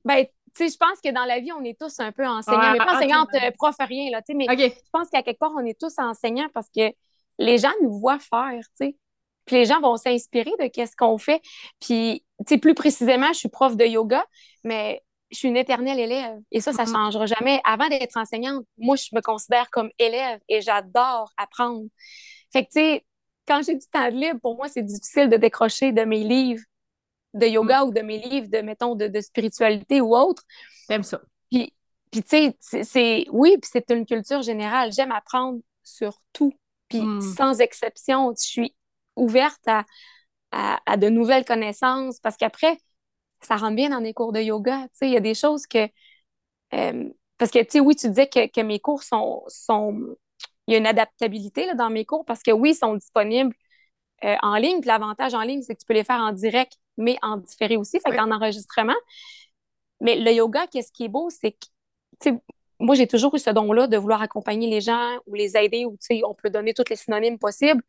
Ben, 0.03 0.25
tu 0.25 0.31
sais, 0.55 0.69
je 0.69 0.77
pense 0.77 0.99
que 1.01 1.11
dans 1.11 1.25
la 1.25 1.39
vie, 1.39 1.51
on 1.51 1.63
est 1.63 1.79
tous 1.79 1.99
un 1.99 2.11
peu 2.11 2.27
enseignants. 2.27 2.73
mais 2.73 2.77
pas 2.77 2.95
enseignante, 2.95 3.29
euh, 3.33 3.51
prof, 3.51 3.75
rien, 3.79 4.11
là, 4.11 4.21
tu 4.21 4.27
sais, 4.27 4.33
mais 4.33 4.45
je 4.47 4.89
pense 4.91 5.09
qu'à 5.09 5.23
quelque 5.23 5.39
part, 5.39 5.53
on 5.55 5.65
est 5.65 5.79
tous 5.79 5.97
enseignants 5.97 6.49
parce 6.53 6.69
que 6.69 6.91
les 7.39 7.57
gens 7.57 7.73
nous 7.81 7.99
voient 7.99 8.19
faire, 8.19 8.63
tu 8.77 8.87
sais. 8.87 8.95
Puis 9.45 9.57
les 9.57 9.65
gens 9.65 9.81
vont 9.81 9.97
s'inspirer 9.97 10.51
de 10.59 10.67
qu'est-ce 10.67 10.95
qu'on 10.95 11.17
fait. 11.17 11.41
Puis, 11.79 12.23
tu 12.39 12.53
sais, 12.53 12.57
plus 12.57 12.73
précisément, 12.73 13.27
je 13.33 13.39
suis 13.39 13.49
prof 13.49 13.75
de 13.75 13.85
yoga, 13.85 14.25
mais 14.63 15.03
je 15.31 15.39
suis 15.39 15.47
une 15.47 15.57
éternelle 15.57 15.99
élève. 15.99 16.37
Et 16.51 16.61
ça, 16.61 16.71
ça 16.71 16.83
ne 16.83 16.87
mm-hmm. 16.87 16.93
changera 16.93 17.25
jamais. 17.25 17.61
Avant 17.63 17.89
d'être 17.89 18.17
enseignante, 18.17 18.65
moi, 18.77 18.95
je 18.95 19.09
me 19.13 19.21
considère 19.21 19.69
comme 19.69 19.89
élève 19.99 20.39
et 20.47 20.61
j'adore 20.61 21.33
apprendre. 21.37 21.85
Fait 22.51 22.65
que, 22.65 22.69
tu 22.71 22.79
sais, 22.79 23.05
quand 23.47 23.61
j'ai 23.65 23.75
du 23.75 23.85
temps 23.87 24.07
libre, 24.07 24.39
pour 24.41 24.55
moi, 24.55 24.67
c'est 24.69 24.83
difficile 24.83 25.29
de 25.29 25.37
décrocher 25.37 25.91
de 25.91 26.03
mes 26.03 26.23
livres 26.23 26.63
de 27.33 27.47
yoga 27.47 27.83
mm. 27.83 27.87
ou 27.87 27.91
de 27.91 28.01
mes 28.01 28.19
livres 28.19 28.47
de, 28.47 28.59
mettons, 28.59 28.95
de, 28.95 29.21
spiritualité 29.21 30.01
ou 30.01 30.15
autre. 30.15 30.43
J'aime 30.89 31.03
ça. 31.03 31.21
Puis, 31.51 31.73
puis 32.11 32.23
tu 32.23 32.53
sais, 32.61 32.83
c'est, 32.83 33.25
oui, 33.31 33.57
puis 33.59 33.69
c'est 33.71 33.89
une 33.91 34.05
culture 34.05 34.41
générale. 34.41 34.91
J'aime 34.91 35.11
apprendre 35.11 35.59
sur 35.83 36.21
tout. 36.31 36.53
Puis 36.89 37.01
mm. 37.01 37.21
sans 37.21 37.59
exception, 37.59 38.33
je 38.37 38.45
suis 38.45 38.75
ouverte 39.15 39.67
à, 39.67 39.85
à, 40.51 40.97
de 40.97 41.09
nouvelles 41.09 41.45
connaissances 41.45 42.19
parce 42.19 42.37
qu'après, 42.37 42.77
ça 43.41 43.55
rentre 43.57 43.75
bien 43.75 43.89
dans 43.89 44.01
des 44.01 44.13
cours 44.13 44.33
de 44.33 44.39
yoga. 44.41 44.83
Tu 44.83 44.89
sais, 44.93 45.07
il 45.07 45.13
y 45.13 45.17
a 45.17 45.21
des 45.21 45.35
choses 45.35 45.67
que... 45.67 45.87
Euh, 46.73 47.09
parce 47.37 47.51
que, 47.51 47.59
tu 47.59 47.71
sais, 47.71 47.79
oui, 47.79 47.95
tu 47.95 48.09
disais 48.09 48.27
que, 48.27 48.47
que 48.47 48.61
mes 48.61 48.79
cours 48.79 49.03
sont, 49.03 49.43
sont 49.47 50.15
il 50.67 50.73
y 50.73 50.75
a 50.75 50.77
une 50.79 50.87
adaptabilité 50.87 51.65
là, 51.65 51.75
dans 51.75 51.89
mes 51.89 52.05
cours 52.05 52.25
parce 52.25 52.41
que 52.41 52.51
oui, 52.51 52.71
ils 52.71 52.75
sont 52.75 52.95
disponibles 52.95 53.53
euh, 54.23 54.35
en 54.41 54.55
ligne. 54.55 54.79
Puis 54.81 54.87
l'avantage 54.87 55.33
en 55.33 55.41
ligne, 55.41 55.61
c'est 55.61 55.75
que 55.75 55.79
tu 55.81 55.85
peux 55.85 55.93
les 55.93 56.03
faire 56.03 56.21
en 56.21 56.31
direct, 56.31 56.73
mais 56.97 57.17
en 57.21 57.37
différé 57.37 57.77
aussi, 57.77 57.99
fait 57.99 58.15
qu'en 58.15 58.31
enregistrement. 58.31 58.95
Mais 59.99 60.17
le 60.17 60.31
yoga, 60.31 60.67
qu'est-ce 60.67 60.91
qui 60.91 61.05
est 61.05 61.09
beau, 61.09 61.29
c'est 61.29 61.53
que, 62.19 62.29
moi, 62.79 62.95
j'ai 62.95 63.07
toujours 63.07 63.33
eu 63.35 63.39
ce 63.39 63.49
don-là 63.49 63.87
de 63.87 63.97
vouloir 63.97 64.21
accompagner 64.21 64.69
les 64.69 64.81
gens 64.81 65.17
ou 65.25 65.35
les 65.35 65.55
aider, 65.55 65.85
ou 65.85 65.97
on 66.25 66.33
peut 66.33 66.49
donner 66.49 66.73
tous 66.73 66.89
les 66.89 66.95
synonymes 66.95 67.39
possibles. 67.39 67.81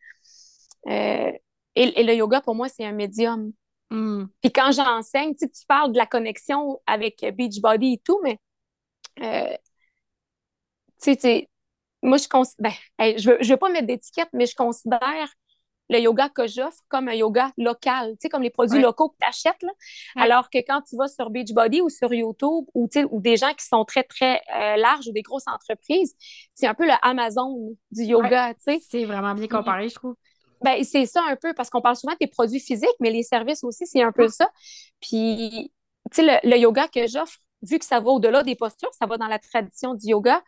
Euh, 0.89 1.33
et, 1.75 2.03
le 2.03 2.15
yoga, 2.15 2.41
pour 2.41 2.55
moi, 2.55 2.69
c'est 2.69 2.85
un 2.85 2.93
médium. 2.93 3.53
Hmm. 3.91 4.27
Puis 4.43 4.53
quand 4.53 4.73
j'enseigne, 4.73 5.35
tu 5.35 5.49
parles 5.67 5.93
de 5.93 5.99
la 5.99 6.07
connexion 6.07 6.81
avec 6.87 7.25
Beachbody 7.35 7.95
et 7.95 7.99
tout, 8.05 8.21
mais 8.23 8.39
euh, 9.21 9.57
tu 11.03 11.15
sais, 11.15 11.49
moi, 12.03 12.19
je 12.19 12.29
considère, 12.29 12.73
ben, 12.99 13.19
je 13.19 13.31
ne 13.31 13.49
veux, 13.49 13.57
pas 13.57 13.71
mettre 13.71 13.87
d'étiquette, 13.87 14.29
mais 14.33 14.47
je 14.47 14.55
considère 14.55 15.33
le 15.91 15.99
yoga 15.99 16.29
que 16.31 16.47
j'offre 16.47 16.81
comme 16.89 17.09
un 17.09 17.15
yoga 17.15 17.53
local, 17.59 18.13
tu 18.13 18.17
sais, 18.23 18.29
comme 18.29 18.43
les 18.43 18.51
produits 18.51 18.81
locaux 18.81 19.11
que 19.11 19.17
tu 19.21 19.29
achètes. 19.29 19.63
Là. 19.63 19.73
Alors 20.17 20.49
que 20.49 20.59
quand 20.59 20.81
tu 20.83 20.97
vas 20.97 21.09
sur 21.09 21.31
Beachbody 21.31 21.83
ou 21.83 21.91
sur 21.91 22.13
YouTube 22.13 22.65
ou, 22.75 22.89
ou 23.11 23.21
des 23.21 23.37
gens 23.37 23.53
qui 23.53 23.67
sont 23.67 23.85
très, 23.85 24.03
très 24.03 24.41
euh, 24.55 24.77
larges 24.77 25.09
ou 25.09 25.13
des 25.13 25.23
grosses 25.23 25.47
entreprises, 25.47 26.15
c'est 26.55 26.67
un 26.67 26.75
peu 26.75 26.87
le 26.87 26.95
Amazon 27.03 27.77
du 27.91 28.05
yoga, 28.05 28.55
tu 28.55 28.61
sais. 28.61 28.81
C'est 28.89 29.05
vraiment 29.05 29.35
bien 29.35 29.49
comparé, 29.49 29.89
je 29.89 29.95
trouve. 29.95 30.15
Ben, 30.63 30.83
c'est 30.85 31.07
ça 31.07 31.23
un 31.29 31.37
peu, 31.37 31.53
parce 31.55 31.71
qu'on 31.71 31.81
parle 31.81 31.97
souvent 31.97 32.15
des 32.21 32.27
produits 32.27 32.61
physiques, 32.61 32.97
mais 33.01 33.11
les 33.11 33.23
services 33.23 33.65
aussi, 33.65 33.87
c'est 33.87 34.03
un 34.03 34.13
peu 34.13 34.29
ça. 34.29 34.49
Puis, 35.01 35.73
tu 36.11 36.17
sais, 36.17 36.41
le, 36.43 36.51
le 36.51 36.57
yoga 36.59 36.89
que 36.89 37.07
j'offre, 37.07 37.39
vu 37.63 37.79
que 37.79 37.85
ça 37.85 38.01
va 38.01 38.11
au-delà 38.11 38.43
des 38.43 38.55
postures, 38.55 38.93
ça 38.99 39.07
va 39.07 39.17
dans 39.17 39.27
la 39.27 39.39
tradition 39.39 39.95
du 39.95 40.09
yoga, 40.09 40.43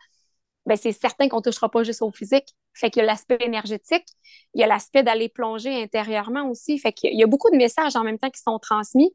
ben, 0.67 0.75
c'est 0.75 0.91
certain 0.91 1.29
qu'on 1.29 1.37
ne 1.37 1.41
touchera 1.41 1.69
pas 1.69 1.83
juste 1.83 2.01
au 2.01 2.11
physique. 2.11 2.53
Fait 2.73 2.91
qu'il 2.91 2.99
y 2.99 3.03
a 3.03 3.05
l'aspect 3.05 3.37
énergétique, 3.39 4.05
il 4.53 4.61
y 4.61 4.63
a 4.63 4.67
l'aspect 4.67 5.01
d'aller 5.01 5.29
plonger 5.29 5.81
intérieurement 5.81 6.49
aussi. 6.49 6.77
Fait 6.77 6.91
qu'il 6.91 7.17
y 7.17 7.23
a 7.23 7.27
beaucoup 7.27 7.49
de 7.49 7.55
messages 7.55 7.95
en 7.95 8.03
même 8.03 8.19
temps 8.19 8.29
qui 8.29 8.41
sont 8.41 8.59
transmis. 8.59 9.11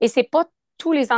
Et 0.00 0.08
c'est 0.08 0.24
pas 0.24 0.44
tous 0.78 0.92
les, 0.92 1.08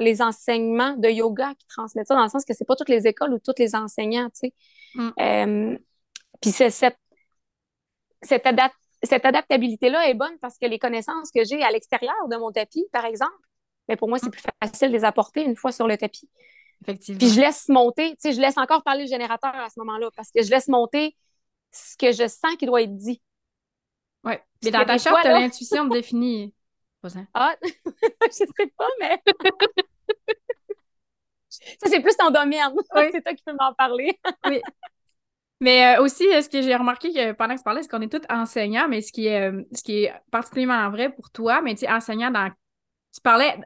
les 0.00 0.22
enseignements 0.22 0.96
de 0.96 1.08
yoga 1.08 1.54
qui 1.58 1.66
transmettent 1.68 2.08
ça, 2.08 2.14
dans 2.14 2.22
le 2.22 2.28
sens 2.28 2.44
que 2.44 2.52
c'est 2.54 2.64
pas 2.64 2.76
toutes 2.76 2.88
les 2.88 3.06
écoles 3.06 3.32
ou 3.32 3.38
tous 3.38 3.54
les 3.58 3.74
enseignants, 3.74 4.28
tu 4.30 4.48
sais. 4.48 4.54
Mm. 4.94 5.10
Euh, 5.20 5.78
puis 6.40 6.50
cette, 6.50 6.98
cette, 8.22 8.46
cette 9.02 9.24
adaptabilité-là 9.24 10.08
est 10.08 10.14
bonne 10.14 10.38
parce 10.40 10.58
que 10.58 10.66
les 10.66 10.78
connaissances 10.78 11.30
que 11.30 11.44
j'ai 11.44 11.62
à 11.62 11.70
l'extérieur 11.70 12.28
de 12.28 12.36
mon 12.36 12.52
tapis, 12.52 12.86
par 12.92 13.04
exemple, 13.04 13.32
mais 13.88 13.94
ben, 13.94 13.98
pour 13.98 14.08
moi, 14.08 14.18
c'est 14.18 14.28
mm. 14.28 14.30
plus 14.30 14.42
facile 14.62 14.88
de 14.88 14.96
les 14.96 15.04
apporter 15.04 15.44
une 15.44 15.56
fois 15.56 15.72
sur 15.72 15.88
le 15.88 15.96
tapis. 15.96 16.28
Puis 16.84 17.28
je 17.28 17.40
laisse 17.40 17.68
monter, 17.68 18.10
tu 18.10 18.16
sais, 18.18 18.32
je 18.32 18.40
laisse 18.40 18.58
encore 18.58 18.82
parler 18.82 19.04
le 19.04 19.08
générateur 19.08 19.54
à 19.54 19.68
ce 19.68 19.78
moment-là 19.80 20.10
parce 20.16 20.30
que 20.30 20.42
je 20.42 20.50
laisse 20.50 20.68
monter 20.68 21.16
ce 21.70 21.96
que 21.96 22.12
je 22.12 22.28
sens 22.28 22.56
qui 22.58 22.66
doit 22.66 22.82
être 22.82 22.96
dit. 22.96 23.20
Oui. 24.24 24.34
Mais 24.64 24.70
dans 24.70 24.84
ta 24.84 24.98
charte, 24.98 25.22
tu 25.22 25.28
as 25.28 25.38
l'intuition 25.38 25.86
définie. 25.86 26.54
Ah, 27.34 27.54
je 27.62 28.30
sais 28.30 28.46
pas, 28.76 28.88
mais. 29.00 29.20
ça, 31.48 31.88
c'est 31.88 32.00
plus 32.00 32.16
ton 32.16 32.30
domaine. 32.30 32.72
c'est 33.12 33.22
toi 33.22 33.34
qui 33.34 33.42
peux 33.42 33.54
m'en 33.58 33.74
parler. 33.74 34.18
oui. 34.46 34.60
Mais 35.62 35.96
euh, 35.96 36.02
aussi, 36.02 36.24
ce 36.24 36.48
que 36.48 36.60
j'ai 36.60 36.74
remarqué 36.74 37.12
que 37.12 37.32
pendant 37.32 37.54
que 37.54 37.60
tu 37.60 37.64
parlais, 37.64 37.82
c'est 37.82 37.88
qu'on 37.88 38.00
est 38.00 38.12
tous 38.12 38.26
enseignants, 38.28 38.88
mais 38.88 39.00
ce 39.00 39.12
qui 39.12 39.26
est, 39.26 39.48
euh, 39.48 39.62
ce 39.72 39.84
qui 39.84 40.04
est 40.04 40.12
particulièrement 40.32 40.90
vrai 40.90 41.08
pour 41.14 41.30
toi, 41.30 41.62
mais 41.62 41.74
tu 41.74 41.80
sais, 41.80 41.90
enseignant 41.90 42.32
dans. 42.32 42.50
Tu 43.14 43.20
parlais 43.20 43.56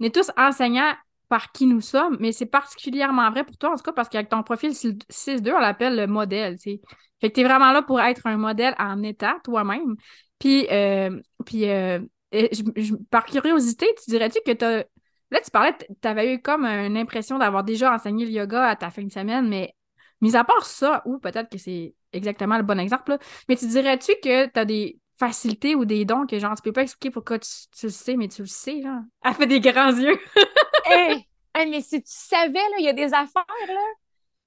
on 0.00 0.04
est 0.04 0.14
tous 0.14 0.30
enseignants 0.36 0.94
par 1.28 1.52
qui 1.52 1.66
nous 1.66 1.82
sommes, 1.82 2.16
mais 2.20 2.32
c'est 2.32 2.46
particulièrement 2.46 3.30
vrai 3.30 3.44
pour 3.44 3.56
toi, 3.58 3.70
en 3.70 3.76
tout 3.76 3.82
cas, 3.82 3.92
parce 3.92 4.08
qu'avec 4.08 4.30
ton 4.30 4.42
profil 4.42 4.72
6-2, 4.72 5.52
on 5.52 5.60
l'appelle 5.60 5.94
le 5.96 6.06
modèle, 6.06 6.58
tu. 6.58 6.80
Fait 7.20 7.28
que 7.28 7.34
t'es 7.34 7.44
vraiment 7.44 7.70
là 7.72 7.82
pour 7.82 8.00
être 8.00 8.26
un 8.26 8.38
modèle 8.38 8.74
en 8.78 9.02
état, 9.02 9.36
toi-même. 9.44 9.94
Puis, 10.38 10.66
euh, 10.70 11.20
puis 11.44 11.68
euh, 11.68 12.00
par 13.10 13.26
curiosité, 13.26 13.86
tu 14.02 14.10
dirais-tu 14.10 14.40
que 14.44 14.52
t'as... 14.52 14.84
Là, 15.30 15.40
tu 15.44 15.50
parlais, 15.50 15.74
tu 15.78 16.08
avais 16.08 16.34
eu 16.34 16.42
comme 16.42 16.64
une 16.64 16.96
impression 16.96 17.38
d'avoir 17.38 17.62
déjà 17.62 17.94
enseigné 17.94 18.24
le 18.24 18.32
yoga 18.32 18.64
à 18.66 18.76
ta 18.76 18.90
fin 18.90 19.04
de 19.04 19.12
semaine, 19.12 19.48
mais 19.48 19.74
mis 20.22 20.36
à 20.36 20.44
part 20.44 20.64
ça, 20.64 21.02
ou 21.04 21.18
peut-être 21.18 21.50
que 21.50 21.58
c'est 21.58 21.94
exactement 22.12 22.56
le 22.56 22.62
bon 22.62 22.78
exemple, 22.78 23.18
mais 23.48 23.56
tu 23.56 23.66
dirais-tu 23.66 24.12
que 24.22 24.46
tu 24.46 24.58
as 24.58 24.64
des 24.64 24.98
facilités 25.18 25.74
ou 25.74 25.84
des 25.84 26.04
dons 26.04 26.26
que 26.26 26.38
genre 26.38 26.54
tu 26.56 26.62
peux 26.62 26.72
pas 26.72 26.82
expliquer 26.82 27.10
pourquoi 27.10 27.38
tu, 27.38 27.50
tu 27.76 27.86
le 27.86 27.92
sais, 27.92 28.16
mais 28.16 28.28
tu 28.28 28.42
le 28.42 28.48
sais, 28.48 28.80
là? 28.80 29.02
Elle 29.24 29.34
fait 29.34 29.46
des 29.46 29.60
grands 29.60 29.92
yeux. 29.92 30.18
hey, 30.86 31.26
mais 31.54 31.80
si 31.80 32.02
tu 32.02 32.10
savais, 32.10 32.52
là, 32.52 32.76
il 32.78 32.84
y 32.84 32.88
a 32.88 32.92
des 32.92 33.12
affaires 33.12 33.44
là, 33.68 33.86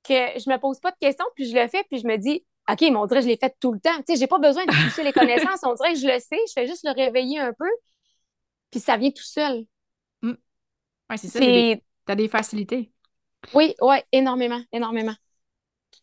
que 0.03 0.39
je 0.39 0.49
me 0.49 0.57
pose 0.57 0.79
pas 0.79 0.91
de 0.91 0.97
questions, 0.99 1.25
puis 1.35 1.47
je 1.49 1.55
le 1.55 1.67
fais, 1.67 1.83
puis 1.89 1.99
je 1.99 2.07
me 2.07 2.17
dis, 2.17 2.43
OK, 2.69 2.81
mais 2.81 2.95
on 2.95 3.05
dirait 3.05 3.19
que 3.19 3.25
je 3.25 3.29
l'ai 3.29 3.38
fait 3.38 3.55
tout 3.59 3.73
le 3.73 3.79
temps. 3.79 3.95
Tu 3.97 4.03
sais, 4.07 4.15
j'ai 4.15 4.27
pas 4.27 4.39
besoin 4.39 4.65
de 4.65 4.71
pousser 4.71 5.03
les 5.03 5.13
connaissances. 5.13 5.59
On 5.63 5.75
dirait 5.75 5.93
que 5.93 5.99
je 5.99 6.07
le 6.07 6.19
sais, 6.19 6.39
je 6.47 6.53
fais 6.53 6.67
juste 6.67 6.83
le 6.83 6.91
réveiller 6.91 7.39
un 7.39 7.53
peu, 7.53 7.69
puis 8.71 8.79
ça 8.79 8.97
vient 8.97 9.11
tout 9.11 9.23
seul. 9.23 9.65
Mm. 10.21 10.33
Oui, 11.09 11.17
c'est 11.17 11.27
ça. 11.27 11.39
Tu 11.39 12.11
as 12.11 12.15
des 12.15 12.27
facilités. 12.27 12.91
Oui, 13.53 13.75
oui, 13.81 13.97
énormément, 14.11 14.61
énormément. 14.71 15.15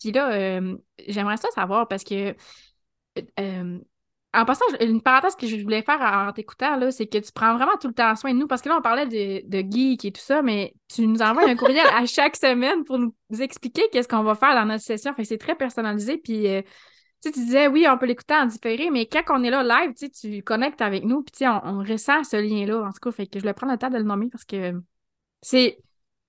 Puis 0.01 0.13
là, 0.13 0.33
euh, 0.33 0.77
j'aimerais 1.07 1.37
ça 1.37 1.49
savoir 1.55 1.89
parce 1.89 2.05
que 2.05 2.35
euh, 3.41 3.79
en 4.35 4.45
passant, 4.47 4.65
une 4.81 5.03
parenthèse 5.03 5.37
que 5.37 5.47
je 5.47 5.57
voulais 5.57 5.83
faire 5.83 6.01
en 6.01 6.33
t'écoutant, 6.33 6.91
c'est 6.91 7.07
que 7.07 7.19
tu 7.19 7.33
prends 7.33 7.55
vraiment 7.55 7.77
tout 7.79 7.89
le 7.89 7.95
temps 7.95 8.17
soin 8.17 8.33
de 8.33 8.39
nous, 8.39 8.47
parce 8.47 8.63
que 8.63 8.71
là, 8.71 8.79
on 8.79 8.83
parlait 8.83 9.07
de, 9.07 9.47
de 9.47 9.71
geek 9.71 10.07
et 10.07 10.13
tout 10.13 10.23
ça, 10.23 10.41
mais 10.41 10.75
tu 10.89 11.07
nous 11.07 11.21
envoies 11.21 11.49
un 11.49 11.55
courriel 11.55 11.87
à 11.95 12.07
chaque 12.07 12.37
semaine 12.37 12.85
pour 12.85 12.99
nous 12.99 13.15
expliquer 13.41 13.83
qu'est-ce 13.93 14.09
qu'on 14.09 14.23
va 14.23 14.35
faire 14.35 14.55
dans 14.55 14.65
notre 14.65 14.83
session. 14.83 15.13
Fait 15.15 15.25
c'est 15.25 15.37
très 15.37 15.55
personnalisé. 15.55 16.17
Puis, 16.17 16.49
euh, 16.49 16.63
tu 17.23 17.31
disais, 17.31 17.69
oui, 17.69 17.87
on 17.89 17.99
peut 17.99 18.07
l'écouter 18.07 18.35
en 18.35 18.47
différé, 18.47 18.91
mais 18.91 19.07
quand 19.07 19.23
on 19.29 19.45
est 19.45 19.51
là 19.51 19.63
live, 19.63 19.93
tu 20.11 20.43
connectes 20.43 20.81
avec 20.81 21.05
nous, 21.05 21.23
puis 21.23 21.47
on, 21.47 21.61
on 21.65 21.79
ressent 21.81 22.25
ce 22.25 22.37
lien-là, 22.37 22.83
en 22.83 22.91
tout 22.91 23.01
cas. 23.03 23.13
Fait 23.13 23.27
que 23.27 23.39
je 23.39 23.45
vais 23.45 23.53
prendre 23.53 23.73
le 23.73 23.79
temps 23.79 23.91
de 23.91 23.99
le 23.99 24.03
nommer 24.03 24.29
parce 24.31 24.45
que 24.45 24.73
c'est 25.43 25.79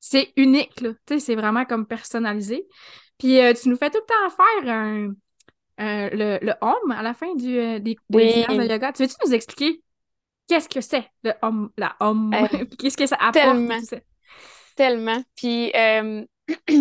c'est 0.02 0.34
unique, 0.36 0.82
là. 0.82 0.90
c'est 1.08 1.36
vraiment 1.36 1.64
comme 1.64 1.86
personnalisé. 1.88 2.68
Puis, 3.24 3.40
euh, 3.40 3.54
tu 3.54 3.70
nous 3.70 3.78
fais 3.78 3.90
tout 3.90 4.02
le 4.02 4.06
temps 4.06 4.36
faire 4.36 4.74
un 4.74 5.14
euh, 5.80 6.10
le, 6.12 6.46
le 6.46 6.54
home 6.60 6.92
à 6.92 7.02
la 7.02 7.14
fin 7.14 7.34
du, 7.36 7.58
euh, 7.58 7.80
des, 7.80 7.96
des 8.10 8.44
de 8.44 8.70
yoga. 8.70 8.92
Tu 8.92 9.04
veux-tu 9.04 9.16
nous 9.26 9.34
expliquer 9.34 9.82
qu'est-ce 10.50 10.68
que 10.68 10.82
c'est 10.82 11.10
le 11.24 11.32
home, 11.42 11.72
la 11.78 11.96
home? 12.02 12.36
qu'est-ce 12.78 12.98
que 12.98 13.06
ça 13.06 13.16
apporte? 13.16 13.34
Tellement. 13.34 13.80
Tellement. 14.76 15.24
Puis, 15.38 15.72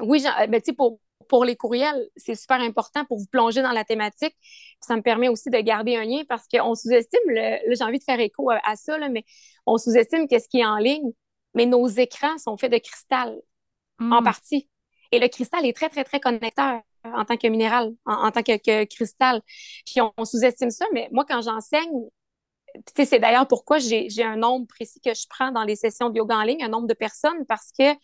oui, 0.00 0.24
ben, 0.24 0.60
tu 0.60 0.62
sais, 0.64 0.72
pour, 0.72 0.98
pour 1.28 1.44
les 1.44 1.54
courriels, 1.54 2.08
c'est 2.16 2.34
super 2.34 2.60
important 2.60 3.04
pour 3.04 3.18
vous 3.18 3.28
plonger 3.30 3.62
dans 3.62 3.70
la 3.70 3.84
thématique. 3.84 4.34
Ça 4.80 4.96
me 4.96 5.00
permet 5.00 5.28
aussi 5.28 5.50
de 5.50 5.58
garder 5.60 5.94
un 5.94 6.04
lien 6.04 6.22
parce 6.28 6.48
qu'on 6.48 6.74
sous-estime, 6.74 7.30
là, 7.30 7.60
j'ai 7.70 7.84
envie 7.84 8.00
de 8.00 8.04
faire 8.04 8.18
écho 8.18 8.50
à, 8.50 8.74
ça, 8.74 8.98
là, 8.98 9.08
mais 9.10 9.22
on 9.64 9.78
sous-estime 9.78 10.26
qu'est-ce 10.26 10.48
qui 10.48 10.58
est 10.58 10.66
en 10.66 10.78
ligne, 10.78 11.12
mais 11.54 11.66
nos 11.66 11.86
écrans 11.86 12.36
sont 12.36 12.56
faits 12.56 12.72
de 12.72 12.78
cristal, 12.78 13.40
en 14.00 14.22
hmm. 14.22 14.24
partie. 14.24 14.68
Et 15.16 15.18
le 15.18 15.28
cristal 15.28 15.64
est 15.64 15.74
très, 15.74 15.88
très, 15.88 16.04
très 16.04 16.20
connecteur 16.20 16.82
en 17.02 17.24
tant 17.24 17.38
que 17.38 17.46
minéral, 17.48 17.94
en, 18.04 18.30
tant 18.30 18.42
que, 18.42 18.84
cristal. 18.84 19.40
Puis 19.86 20.02
on, 20.02 20.24
sous-estime 20.26 20.68
ça, 20.68 20.84
mais 20.92 21.08
moi, 21.10 21.24
quand 21.26 21.40
j'enseigne, 21.40 22.02
c'est 22.94 23.18
d'ailleurs 23.18 23.48
pourquoi 23.48 23.78
j'ai 23.78 24.22
un 24.22 24.36
nombre 24.36 24.66
précis 24.66 25.00
que 25.00 25.14
je 25.14 25.24
prends 25.30 25.52
dans 25.52 25.64
les 25.64 25.74
sessions 25.74 26.10
de 26.10 26.18
yoga 26.18 26.36
en 26.36 26.42
ligne, 26.42 26.62
un 26.62 26.68
nombre 26.68 26.86
de 26.86 26.92
personnes, 26.92 27.46
parce 27.48 27.70
que 27.78 27.94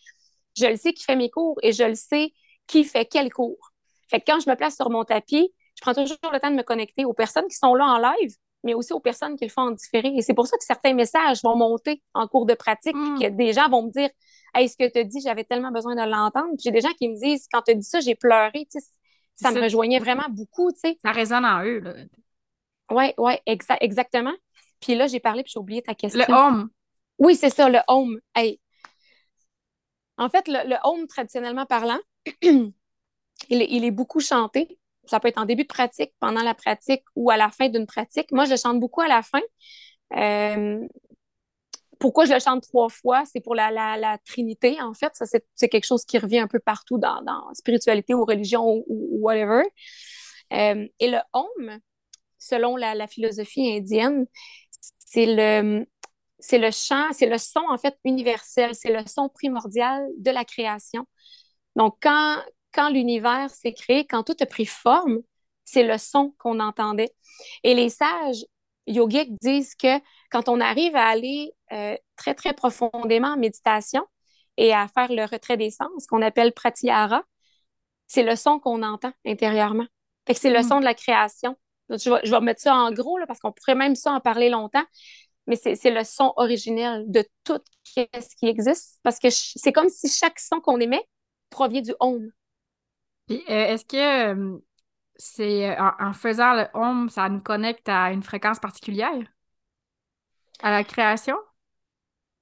je 0.56 0.64
le 0.64 0.76
sais 0.76 0.94
qui 0.94 1.04
fait 1.04 1.16
mes 1.16 1.28
cours 1.28 1.58
et 1.62 1.72
je 1.72 1.84
le 1.84 1.96
sais 1.96 2.32
qui 2.66 2.82
fait 2.82 3.04
quel 3.04 3.30
cours. 3.30 3.72
Fait 4.08 4.18
que 4.18 4.24
quand 4.32 4.40
je 4.40 4.48
me 4.48 4.56
place 4.56 4.76
sur 4.76 4.88
mon 4.88 5.04
tapis, 5.04 5.52
je 5.76 5.82
prends 5.82 5.92
toujours 5.92 6.16
le 6.32 6.40
temps 6.40 6.50
de 6.50 6.56
me 6.56 6.62
connecter 6.62 7.04
aux 7.04 7.12
personnes 7.12 7.46
qui 7.46 7.56
sont 7.56 7.74
là 7.74 7.84
en 7.84 7.98
live, 7.98 8.34
mais 8.64 8.72
aussi 8.72 8.94
aux 8.94 9.00
personnes 9.00 9.36
qui 9.36 9.44
le 9.44 9.50
font 9.50 9.62
en 9.62 9.70
différé. 9.72 10.14
Et 10.16 10.22
c'est 10.22 10.32
pour 10.32 10.46
ça 10.46 10.56
que 10.56 10.64
certains 10.64 10.94
messages 10.94 11.42
vont 11.42 11.56
monter 11.56 12.02
en 12.14 12.26
cours 12.26 12.46
de 12.46 12.54
pratique, 12.54 12.96
mm. 12.96 13.18
que 13.20 13.28
des 13.28 13.52
gens 13.52 13.68
vont 13.68 13.82
me 13.82 13.90
dire 13.90 14.08
Hey, 14.54 14.68
ce 14.68 14.76
que 14.76 14.90
tu 14.90 14.98
as 14.98 15.04
dit, 15.04 15.20
j'avais 15.22 15.44
tellement 15.44 15.70
besoin 15.70 15.94
de 15.94 16.08
l'entendre. 16.08 16.54
J'ai 16.62 16.70
des 16.70 16.80
gens 16.80 16.92
qui 16.98 17.08
me 17.08 17.18
disent 17.18 17.46
Quand 17.52 17.62
tu 17.62 17.72
as 17.72 17.74
dit 17.74 17.84
ça, 17.84 18.00
j'ai 18.00 18.14
pleuré. 18.14 18.66
ça 19.34 19.50
me 19.50 19.60
rejoignait 19.60 19.98
vraiment 19.98 20.28
beaucoup. 20.28 20.70
sais. 20.74 20.98
Ça 21.02 21.12
résonne 21.12 21.44
en 21.44 21.64
eux. 21.64 21.82
Oui, 22.90 23.12
oui, 23.16 23.32
exactement. 23.46 24.34
Puis 24.80 24.94
là, 24.94 25.06
j'ai 25.06 25.20
parlé, 25.20 25.42
puis 25.42 25.52
j'ai 25.54 25.60
oublié 25.60 25.82
ta 25.82 25.94
question. 25.94 26.24
Le 26.28 26.34
home. 26.34 26.68
Oui, 27.18 27.36
c'est 27.36 27.50
ça, 27.50 27.68
le 27.68 27.78
home. 27.88 28.18
Hey. 28.34 28.60
En 30.18 30.28
fait, 30.28 30.46
le, 30.48 30.76
home, 30.84 31.06
traditionnellement 31.06 31.66
parlant, 31.66 31.98
il, 32.42 32.72
il, 33.48 33.84
est 33.84 33.90
beaucoup 33.90 34.20
chanté. 34.20 34.78
Ça 35.04 35.20
peut 35.20 35.28
être 35.28 35.40
en 35.40 35.46
début 35.46 35.62
de 35.62 35.68
pratique, 35.68 36.12
pendant 36.20 36.42
la 36.42 36.54
pratique 36.54 37.02
ou 37.16 37.30
à 37.30 37.36
la 37.36 37.50
fin 37.50 37.68
d'une 37.68 37.86
pratique. 37.86 38.30
Moi, 38.30 38.44
je 38.44 38.56
chante 38.56 38.78
beaucoup 38.78 39.00
à 39.00 39.08
la 39.08 39.22
fin. 39.22 39.40
Euh, 40.16 40.86
pourquoi 42.02 42.24
je 42.24 42.32
le 42.32 42.40
chante 42.40 42.64
trois 42.64 42.88
fois? 42.88 43.22
C'est 43.24 43.40
pour 43.40 43.54
la, 43.54 43.70
la, 43.70 44.18
Trinité, 44.26 44.82
en 44.82 44.92
fait. 44.92 45.14
Ça, 45.14 45.24
c'est 45.54 45.68
quelque 45.68 45.86
chose 45.86 46.04
qui 46.04 46.18
revient 46.18 46.40
un 46.40 46.48
peu 46.48 46.58
partout 46.58 46.98
dans, 46.98 47.22
dans 47.22 47.54
spiritualité 47.54 48.12
ou 48.12 48.24
religion 48.24 48.82
ou, 48.88 49.08
whatever. 49.20 49.62
Euh, 50.52 50.86
et 50.98 51.08
le 51.08 51.18
Om, 51.32 51.78
selon 52.38 52.76
la, 52.76 52.96
la 52.96 53.06
philosophie 53.06 53.76
indienne, 53.76 54.26
c'est 55.06 55.26
le, 55.26 55.86
c'est 56.40 56.58
le 56.58 56.72
chant, 56.72 57.06
c'est 57.12 57.26
le 57.26 57.38
son, 57.38 57.62
en 57.70 57.78
fait, 57.78 57.96
universel. 58.04 58.74
C'est 58.74 58.92
le 58.92 59.06
son 59.06 59.28
primordial 59.28 60.04
de 60.18 60.32
la 60.32 60.44
création. 60.44 61.06
Donc, 61.76 61.98
quand, 62.02 62.42
quand 62.74 62.90
l'univers 62.90 63.48
s'est 63.50 63.74
créé, 63.74 64.08
quand 64.08 64.24
tout 64.24 64.36
a 64.40 64.46
pris 64.46 64.66
forme, 64.66 65.20
c'est 65.64 65.84
le 65.84 65.98
son 65.98 66.34
qu'on 66.38 66.58
entendait. 66.58 67.14
Et 67.62 67.74
les 67.74 67.90
sages 67.90 68.44
yogiques 68.88 69.34
disent 69.40 69.76
que 69.76 70.00
quand 70.32 70.48
on 70.48 70.60
arrive 70.60 70.96
à 70.96 71.06
aller 71.06 71.52
euh, 71.72 71.96
très, 72.16 72.34
très 72.34 72.54
profondément 72.54 73.28
en 73.28 73.36
méditation 73.36 74.04
et 74.56 74.72
à 74.72 74.88
faire 74.88 75.12
le 75.12 75.24
retrait 75.24 75.58
des 75.58 75.70
sens, 75.70 76.06
qu'on 76.08 76.22
appelle 76.22 76.52
pratyahara, 76.52 77.22
c'est 78.06 78.22
le 78.22 78.34
son 78.34 78.58
qu'on 78.58 78.82
entend 78.82 79.12
intérieurement. 79.26 79.86
Fait 80.26 80.34
que 80.34 80.40
c'est 80.40 80.50
le 80.50 80.60
mm. 80.60 80.68
son 80.68 80.80
de 80.80 80.84
la 80.84 80.94
création. 80.94 81.56
je, 81.90 82.10
vais, 82.10 82.20
je 82.24 82.30
vais 82.30 82.40
mettre 82.40 82.62
ça 82.62 82.74
en 82.74 82.92
gros 82.92 83.18
là, 83.18 83.26
parce 83.26 83.40
qu'on 83.40 83.52
pourrait 83.52 83.74
même 83.74 83.94
ça 83.94 84.12
en 84.12 84.20
parler 84.20 84.48
longtemps, 84.48 84.84
mais 85.46 85.56
c'est 85.56 85.90
le 85.90 86.04
son 86.04 86.32
originel 86.36 87.04
de 87.08 87.24
tout 87.44 87.58
ce 87.84 88.36
qui 88.36 88.46
existe 88.46 89.00
parce 89.02 89.18
que 89.18 89.28
c'est 89.30 89.72
comme 89.72 89.88
si 89.88 90.08
chaque 90.08 90.38
son 90.38 90.60
qu'on 90.60 90.78
émet 90.78 91.02
provient 91.50 91.82
du 91.82 91.94
home. 92.00 92.30
Euh, 93.30 93.36
est-ce 93.48 93.84
que 93.84 94.34
euh, 94.34 94.58
c'est 95.16 95.76
en, 95.78 96.12
faisant 96.12 96.54
le 96.54 96.66
home, 96.74 97.08
ça 97.08 97.28
nous 97.28 97.40
connecte 97.40 97.88
à 97.88 98.12
une 98.12 98.22
fréquence 98.22 98.60
particulière? 98.60 99.18
À 100.62 100.70
la 100.70 100.84
création? 100.84 101.36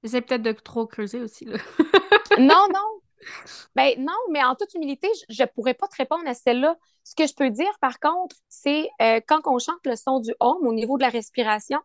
J'essaie 0.03 0.21
peut-être 0.21 0.41
de 0.41 0.51
trop 0.51 0.87
creuser 0.87 1.19
aussi. 1.19 1.45
Là. 1.45 1.57
non, 2.39 2.67
non. 2.73 3.01
Ben 3.75 3.93
non, 3.99 4.17
mais 4.31 4.43
en 4.43 4.55
toute 4.55 4.73
humilité, 4.73 5.07
je 5.29 5.43
ne 5.43 5.47
pourrais 5.47 5.75
pas 5.75 5.87
te 5.87 5.95
répondre 5.95 6.27
à 6.27 6.33
celle-là. 6.33 6.75
Ce 7.03 7.13
que 7.15 7.27
je 7.27 7.35
peux 7.35 7.51
dire, 7.51 7.71
par 7.79 7.99
contre, 7.99 8.35
c'est 8.49 8.89
euh, 9.01 9.19
quand 9.27 9.41
on 9.45 9.59
chante 9.59 9.85
le 9.85 9.95
son 9.95 10.19
du 10.19 10.33
home 10.39 10.65
au 10.65 10.73
niveau 10.73 10.97
de 10.97 11.03
la 11.03 11.09
respiration, 11.09 11.79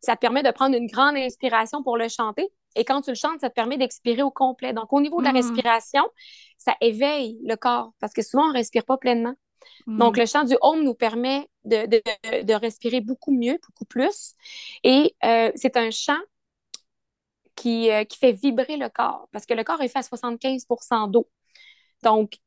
ça 0.00 0.14
te 0.14 0.20
permet 0.20 0.42
de 0.42 0.50
prendre 0.50 0.76
une 0.76 0.86
grande 0.86 1.16
inspiration 1.16 1.82
pour 1.82 1.96
le 1.96 2.08
chanter. 2.08 2.52
Et 2.76 2.84
quand 2.84 3.02
tu 3.02 3.10
le 3.10 3.16
chantes, 3.16 3.40
ça 3.40 3.48
te 3.48 3.54
permet 3.54 3.78
d'expirer 3.78 4.22
au 4.22 4.30
complet. 4.30 4.72
Donc, 4.72 4.92
au 4.92 5.00
niveau 5.00 5.20
de 5.20 5.24
la 5.24 5.32
mm. 5.32 5.36
respiration, 5.36 6.02
ça 6.58 6.74
éveille 6.80 7.38
le 7.44 7.56
corps 7.56 7.92
parce 8.00 8.12
que 8.12 8.22
souvent, 8.22 8.44
on 8.44 8.48
ne 8.48 8.54
respire 8.54 8.84
pas 8.84 8.98
pleinement. 8.98 9.34
Mm. 9.86 9.98
Donc, 9.98 10.16
le 10.16 10.26
chant 10.26 10.44
du 10.44 10.56
home 10.60 10.82
nous 10.82 10.94
permet 10.94 11.48
de, 11.64 11.86
de, 12.42 12.54
respirer 12.54 13.00
beaucoup 13.00 13.32
mieux, 13.32 13.58
beaucoup 13.66 13.84
plus. 13.84 14.34
Et 14.82 15.14
euh, 15.24 15.50
c'est 15.54 15.76
un 15.76 15.90
chant 15.90 16.20
qui, 17.56 17.90
euh, 17.90 18.04
qui, 18.04 18.18
fait 18.18 18.32
vibrer 18.32 18.76
le 18.76 18.88
corps 18.88 19.28
parce 19.32 19.46
que 19.46 19.54
le 19.54 19.64
corps 19.64 19.80
est 19.80 19.88
fait 19.88 19.98
à 19.98 20.02
75% 20.02 21.10
d'eau. 21.10 21.28
Donc, 22.02 22.38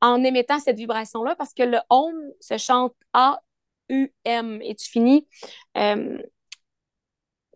en 0.00 0.22
émettant 0.22 0.58
cette 0.60 0.76
vibration-là, 0.76 1.34
parce 1.36 1.54
que 1.54 1.62
le 1.62 1.78
home 1.90 2.32
se 2.40 2.58
chante 2.58 2.94
A-U-M 3.12 4.60
et 4.62 4.74
tu 4.74 4.90
finis 4.90 5.26
euh, 5.76 6.18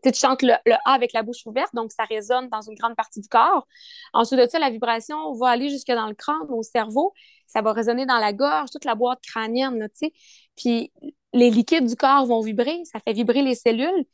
tu 0.02 0.12
chantes 0.14 0.42
le, 0.42 0.54
A 0.84 0.92
avec 0.92 1.12
la 1.12 1.22
bouche 1.22 1.44
ouverte, 1.46 1.74
donc 1.74 1.92
ça 1.92 2.04
résonne 2.04 2.48
dans 2.48 2.62
une 2.62 2.74
grande 2.74 2.96
partie 2.96 3.20
du 3.20 3.28
corps. 3.28 3.66
Ensuite 4.12 4.40
de 4.40 4.46
ça, 4.46 4.58
la 4.58 4.70
vibration 4.70 5.32
va 5.34 5.48
aller 5.48 5.70
jusque 5.70 5.90
dans 5.90 6.06
le 6.06 6.14
crâne, 6.14 6.36
au 6.48 6.62
cerveau. 6.62 7.12
Ça 7.46 7.62
va 7.62 7.72
résonner 7.72 8.06
dans 8.06 8.18
la 8.18 8.32
gorge, 8.32 8.70
toute 8.70 8.84
la 8.84 8.94
boîte 8.94 9.20
crânienne, 9.22 9.88
tu 9.90 10.06
sais. 10.06 10.12
Puis 10.56 10.92
les 11.32 11.50
liquides 11.50 11.86
du 11.86 11.96
corps 11.96 12.26
vont 12.26 12.40
vibrer, 12.40 12.80
ça 12.84 13.00
fait 13.00 13.12
vibrer 13.12 13.42
les 13.42 13.54
cellules 13.54 14.04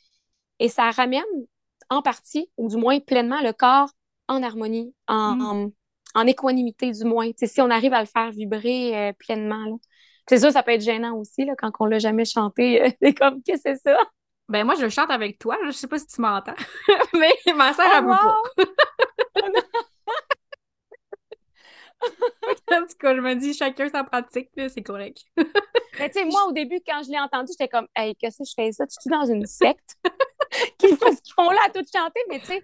et 0.59 0.69
ça 0.69 0.91
ramène 0.91 1.23
en 1.91 2.03
partie, 2.03 2.51
ou 2.57 2.69
du 2.69 2.77
moins 2.77 2.99
pleinement, 3.01 3.41
le 3.43 3.53
corps 3.53 3.91
en 4.29 4.43
harmonie, 4.43 4.93
en, 5.07 5.71
mm. 6.17 6.29
équanimité 6.29 6.91
du 6.91 7.05
moins. 7.05 7.31
si 7.37 7.61
on 7.61 7.71
arrive 7.71 7.93
à 7.93 8.01
le 8.01 8.07
faire 8.07 8.31
vibrer 8.31 8.97
euh, 8.97 9.13
pleinement. 9.13 9.79
C'est 10.29 10.41
sûr, 10.41 10.51
ça 10.51 10.63
peut 10.63 10.73
être 10.73 10.83
gênant 10.83 11.17
aussi 11.17 11.45
là, 11.45 11.55
quand 11.57 11.71
on 11.79 11.87
l'a 11.87 11.99
jamais 11.99 12.25
chanté. 12.25 12.97
c'est 13.01 13.15
comme, 13.19 13.43
qu'est-ce 13.43 13.63
que 13.63 13.75
c'est 13.75 13.91
ça? 13.91 13.97
Ben 14.49 14.65
moi, 14.65 14.75
je 14.77 14.89
chante 14.89 15.11
avec 15.11 15.39
toi. 15.39 15.59
Je 15.67 15.73
sais 15.73 15.89
pas 15.89 15.99
si 15.99 16.07
tu 16.07 16.21
m'entends. 16.21 16.55
mais 17.15 17.35
ma 17.55 17.73
soeur, 17.75 17.87
elle 17.97 18.05
veut 18.05 18.11
pas. 18.11 18.37
en 22.79 22.87
tout 22.87 22.97
cas, 22.99 23.15
je 23.15 23.21
me 23.21 23.35
dis, 23.35 23.55
chacun 23.55 23.89
sa 23.89 24.05
pratique, 24.05 24.51
c'est 24.55 24.83
correct. 24.83 25.25
Mais 25.99 26.11
tu 26.11 26.21
sais, 26.21 26.25
moi, 26.31 26.47
au 26.49 26.53
début, 26.53 26.81
quand 26.87 27.03
je 27.03 27.11
l'ai 27.11 27.19
entendu, 27.19 27.53
j'étais 27.53 27.69
comme, 27.69 27.89
hey, 27.97 28.15
qu'est-ce 28.17 28.39
que 28.39 28.45
je 28.49 28.55
fais 28.55 28.73
ça? 28.73 28.87
Tu 28.87 28.97
es 29.09 29.11
dans 29.11 29.27
une 29.27 29.47
secte? 29.47 29.97
Qui 30.79 30.89
font 30.89 31.51
là 31.51 31.61
à 31.67 31.71
tout 31.71 31.85
chanter? 31.93 32.21
Mais 32.29 32.41
tu 32.41 32.47
sais, 32.47 32.63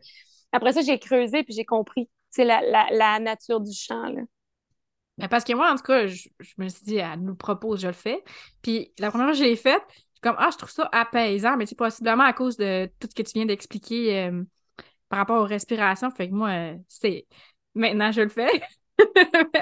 après 0.53 0.73
ça, 0.73 0.83
j'ai 0.83 0.99
creusé 0.99 1.43
puis 1.43 1.55
j'ai 1.55 1.65
compris, 1.65 2.09
tu 2.33 2.45
la, 2.45 2.61
la, 2.63 2.87
la, 2.91 3.19
nature 3.19 3.61
du 3.61 3.73
chant, 3.75 4.09
là. 4.09 4.23
Mais 5.19 5.29
parce 5.29 5.45
que 5.45 5.53
moi, 5.53 5.71
en 5.71 5.77
tout 5.77 5.83
cas, 5.83 6.07
je, 6.07 6.29
me 6.57 6.69
suis 6.69 6.85
dit, 6.85 6.97
elle 6.97 7.21
nous 7.21 7.35
propose, 7.35 7.83
je 7.83 7.87
le 7.87 7.93
fais. 7.93 8.25
Puis 8.63 8.95
la 8.99 9.11
première 9.11 9.27
fois 9.27 9.35
que 9.35 9.39
je 9.39 9.45
l'ai 9.45 9.57
faite, 9.57 9.83
comme, 10.23 10.37
ah, 10.39 10.51
je 10.53 10.57
trouve 10.57 10.71
ça 10.71 10.89
apaisant, 10.93 11.57
mais 11.57 11.67
c'est 11.67 11.77
possiblement 11.77 12.25
à 12.25 12.33
cause 12.33 12.57
de 12.57 12.87
tout 13.01 13.09
ce 13.11 13.15
que 13.15 13.23
tu 13.23 13.33
viens 13.35 13.47
d'expliquer 13.47 14.25
euh, 14.25 14.43
par 15.09 15.19
rapport 15.19 15.43
aux 15.43 15.47
respirations. 15.47 16.11
Fait 16.11 16.29
que 16.29 16.35
moi, 16.35 16.75
c'est. 16.89 17.27
Maintenant, 17.75 18.13
je 18.13 18.23
le 18.23 18.29
fais. 18.29 18.63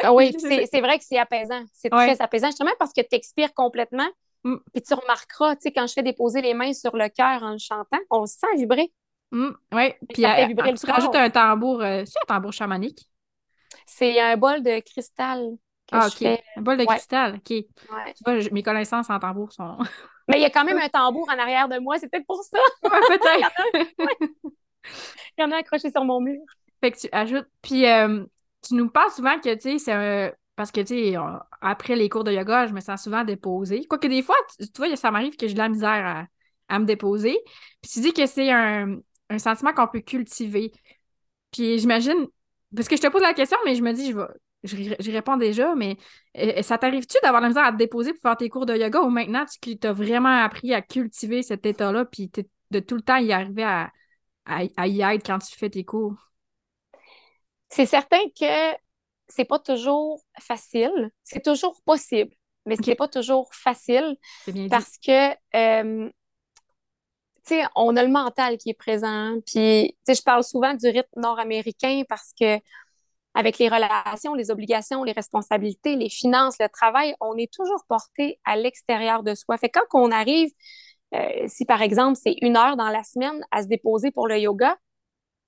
ah 0.02 0.12
oui, 0.12 0.32
c'est 0.38 0.80
vrai 0.80 0.98
que 0.98 1.04
c'est 1.04 1.18
apaisant. 1.18 1.64
C'est 1.72 1.90
très 1.90 2.20
apaisant, 2.20 2.48
justement 2.48 2.72
parce 2.78 2.92
que 2.92 3.00
tu 3.00 3.16
expires 3.16 3.54
complètement. 3.54 4.08
Mm. 4.44 4.56
Puis 4.72 4.82
tu 4.82 4.94
remarqueras, 4.94 5.56
tu 5.56 5.62
sais, 5.62 5.72
quand 5.72 5.86
je 5.86 5.92
fais 5.92 6.02
déposer 6.02 6.40
les 6.42 6.54
mains 6.54 6.72
sur 6.72 6.96
le 6.96 7.08
cœur 7.08 7.42
en 7.42 7.58
chantant, 7.58 7.98
on 8.10 8.26
se 8.26 8.38
sent 8.38 8.56
vibrer. 8.56 8.92
Mm, 9.32 9.50
oui, 9.72 9.92
puis 10.12 10.24
euh, 10.24 10.74
tu 10.74 10.86
rajoutes 10.86 11.14
un 11.14 11.30
tambour, 11.30 11.82
euh, 11.82 12.02
c'est 12.04 12.18
un 12.18 12.34
tambour 12.34 12.52
chamanique? 12.52 13.08
C'est 13.86 14.20
un 14.20 14.36
bol 14.36 14.62
de 14.62 14.80
cristal. 14.80 15.50
Ah, 15.92 16.06
OK. 16.06 16.26
Un 16.56 16.62
bol 16.62 16.76
de 16.76 16.84
cristal, 16.84 17.36
OK. 17.36 17.44
Tu 17.46 17.66
vois, 18.24 18.34
mes 18.52 18.62
connaissances 18.62 19.10
en 19.10 19.18
tambour 19.18 19.52
sont. 19.52 19.78
Mais 20.28 20.38
il 20.38 20.42
y 20.42 20.44
a 20.44 20.50
quand 20.50 20.64
même 20.64 20.78
un 20.78 20.88
tambour 20.88 21.28
en 21.28 21.38
arrière 21.38 21.68
de 21.68 21.78
moi, 21.78 21.98
c'est 21.98 22.08
peut-être 22.08 22.26
pour 22.26 22.42
ça. 22.44 22.58
peut-être. 22.82 23.50
il, 24.44 25.40
y 25.40 25.42
en 25.42 25.50
a 25.50 25.56
accroché 25.56 25.90
sur 25.90 26.04
mon 26.04 26.20
mur. 26.20 26.40
Fait 26.80 26.92
que 26.92 26.98
tu 26.98 27.08
ajoutes. 27.10 27.48
Puis 27.62 27.86
euh, 27.86 28.24
tu 28.66 28.74
nous 28.74 28.88
parles 28.88 29.10
souvent 29.10 29.38
que, 29.40 29.54
tu 29.54 29.60
sais, 29.60 29.78
c'est 29.78 29.92
un. 29.92 30.32
Parce 30.56 30.70
que, 30.70 30.80
tu 30.82 31.12
sais, 31.12 31.16
après 31.62 31.96
les 31.96 32.10
cours 32.10 32.22
de 32.22 32.32
yoga, 32.32 32.66
je 32.66 32.74
me 32.74 32.80
sens 32.80 33.02
souvent 33.02 33.24
déposée. 33.24 33.86
Quoique 33.86 34.08
des 34.08 34.22
fois, 34.22 34.36
tu, 34.58 34.66
vois, 34.76 34.94
ça 34.94 35.10
m'arrive 35.10 35.34
que 35.36 35.48
j'ai 35.48 35.54
de 35.54 35.58
la 35.58 35.70
misère 35.70 36.26
à, 36.68 36.78
me 36.78 36.84
déposer. 36.84 37.38
Puis 37.80 37.90
tu 37.90 38.00
dis 38.00 38.12
que 38.12 38.26
c'est 38.26 38.50
un, 38.50 38.98
un 39.30 39.38
sentiment 39.38 39.72
qu'on 39.72 39.88
peut 39.88 40.00
cultiver. 40.00 40.70
Puis 41.50 41.78
j'imagine, 41.78 42.26
parce 42.76 42.88
que 42.88 42.96
je 42.96 43.00
te 43.00 43.06
pose 43.08 43.22
la 43.22 43.32
question, 43.32 43.56
mais 43.64 43.74
je 43.74 43.82
me 43.82 43.92
dis, 43.92 44.10
je 44.10 44.16
vais, 44.16 44.26
j'y 44.62 45.10
réponds 45.10 45.36
déjà, 45.36 45.74
mais 45.74 45.96
euh, 46.36 46.58
euh, 46.58 46.62
ça 46.62 46.78
t'arrive-tu 46.78 47.16
d'avoir 47.22 47.40
la 47.40 47.48
misère 47.48 47.64
à 47.64 47.72
te 47.72 47.76
déposer 47.76 48.12
pour 48.12 48.22
faire 48.22 48.36
tes 48.36 48.48
cours 48.48 48.66
de 48.66 48.76
yoga 48.76 49.00
ou 49.00 49.10
maintenant 49.10 49.44
tu 49.60 49.76
as 49.82 49.92
vraiment 49.92 50.42
appris 50.42 50.74
à 50.74 50.82
cultiver 50.82 51.42
cet 51.42 51.66
état-là, 51.66 52.04
puis 52.04 52.30
de 52.70 52.80
tout 52.80 52.96
le 52.96 53.02
temps 53.02 53.16
y 53.16 53.32
arriver 53.32 53.64
à, 53.64 53.90
à, 54.44 54.86
y 54.86 55.00
être 55.00 55.26
quand 55.26 55.38
tu 55.38 55.56
fais 55.56 55.70
tes 55.70 55.84
cours? 55.84 56.14
C'est 57.68 57.86
certain 57.86 58.20
que 58.38 58.76
c'est 59.28 59.44
pas 59.44 59.60
toujours 59.60 60.20
facile. 60.40 61.10
C'est 61.22 61.42
toujours 61.42 61.80
possible, 61.84 62.34
mais 62.66 62.76
ce 62.76 62.82
c'est 62.82 62.94
pas 62.96 63.08
toujours 63.08 63.48
facile. 63.54 64.16
parce 64.68 64.98
que 64.98 65.30
euh, 65.56 66.10
sais, 67.50 67.62
on 67.74 67.96
a 67.96 68.02
le 68.02 68.10
mental 68.10 68.56
qui 68.58 68.70
est 68.70 68.74
présent. 68.74 69.34
Puis, 69.46 69.92
tu 69.92 69.96
sais, 70.04 70.14
je 70.14 70.22
parle 70.22 70.44
souvent 70.44 70.74
du 70.74 70.86
rythme 70.88 71.20
nord-américain 71.20 72.02
parce 72.08 72.32
que 72.38 72.58
avec 73.34 73.58
les 73.58 73.68
relations, 73.68 74.34
les 74.34 74.50
obligations, 74.50 75.04
les 75.04 75.12
responsabilités, 75.12 75.96
les 75.96 76.08
finances, 76.08 76.56
le 76.58 76.68
travail, 76.68 77.14
on 77.20 77.36
est 77.36 77.52
toujours 77.52 77.84
porté 77.88 78.40
à 78.44 78.56
l'extérieur 78.56 79.22
de 79.22 79.34
soi. 79.34 79.56
Fait 79.56 79.68
quand 79.68 79.82
on 79.94 80.10
arrive, 80.10 80.50
euh, 81.14 81.46
si 81.46 81.64
par 81.64 81.82
exemple 81.82 82.18
c'est 82.20 82.36
une 82.40 82.56
heure 82.56 82.76
dans 82.76 82.88
la 82.88 83.04
semaine 83.04 83.44
à 83.50 83.62
se 83.62 83.68
déposer 83.68 84.10
pour 84.10 84.26
le 84.26 84.38
yoga, 84.38 84.76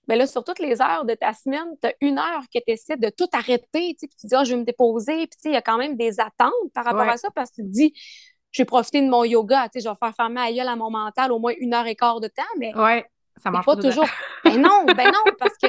mais 0.08 0.16
ben 0.16 0.18
là, 0.18 0.26
sur 0.26 0.42
toutes 0.42 0.58
les 0.58 0.82
heures 0.82 1.04
de 1.04 1.14
ta 1.14 1.32
semaine, 1.32 1.76
tu 1.80 1.88
as 1.88 1.94
une 2.00 2.18
heure 2.18 2.42
que 2.52 2.58
tu 2.58 2.72
essaies 2.72 2.96
de 2.96 3.08
tout 3.08 3.28
arrêter, 3.32 3.94
puis 3.96 3.96
tu 3.96 4.26
dis, 4.26 4.34
ah, 4.34 4.42
je 4.42 4.50
vais 4.50 4.58
me 4.58 4.64
déposer, 4.64 5.28
puis 5.28 5.38
il 5.44 5.52
y 5.52 5.56
a 5.56 5.62
quand 5.62 5.78
même 5.78 5.96
des 5.96 6.18
attentes 6.18 6.52
par 6.74 6.84
rapport 6.84 7.08
à 7.08 7.16
ça, 7.16 7.28
parce 7.36 7.50
que 7.50 7.56
tu 7.56 7.62
te 7.62 7.68
dis, 7.68 7.94
je 8.50 8.62
vais 8.62 8.66
profiter 8.66 9.00
de 9.00 9.08
mon 9.08 9.22
yoga, 9.22 9.68
tu 9.68 9.78
sais, 9.78 9.84
je 9.84 9.88
vais 9.88 9.96
faire 9.96 10.14
fermer 10.14 10.40
à 10.40 10.52
gueule 10.52 10.66
à 10.66 10.74
mon 10.74 10.90
mental 10.90 11.30
au 11.30 11.38
moins 11.38 11.54
une 11.56 11.72
heure 11.72 11.86
et 11.86 11.94
quart 11.94 12.18
de 12.18 12.26
temps, 12.26 12.42
mais 12.58 12.74
ouais, 12.74 13.06
ça 13.36 13.50
marche 13.50 13.64
pas, 13.64 13.76
toujours. 13.76 14.08
ben 14.44 14.60
non, 14.60 14.84
ben 14.86 15.06
non, 15.06 15.32
parce 15.38 15.56
que 15.56 15.68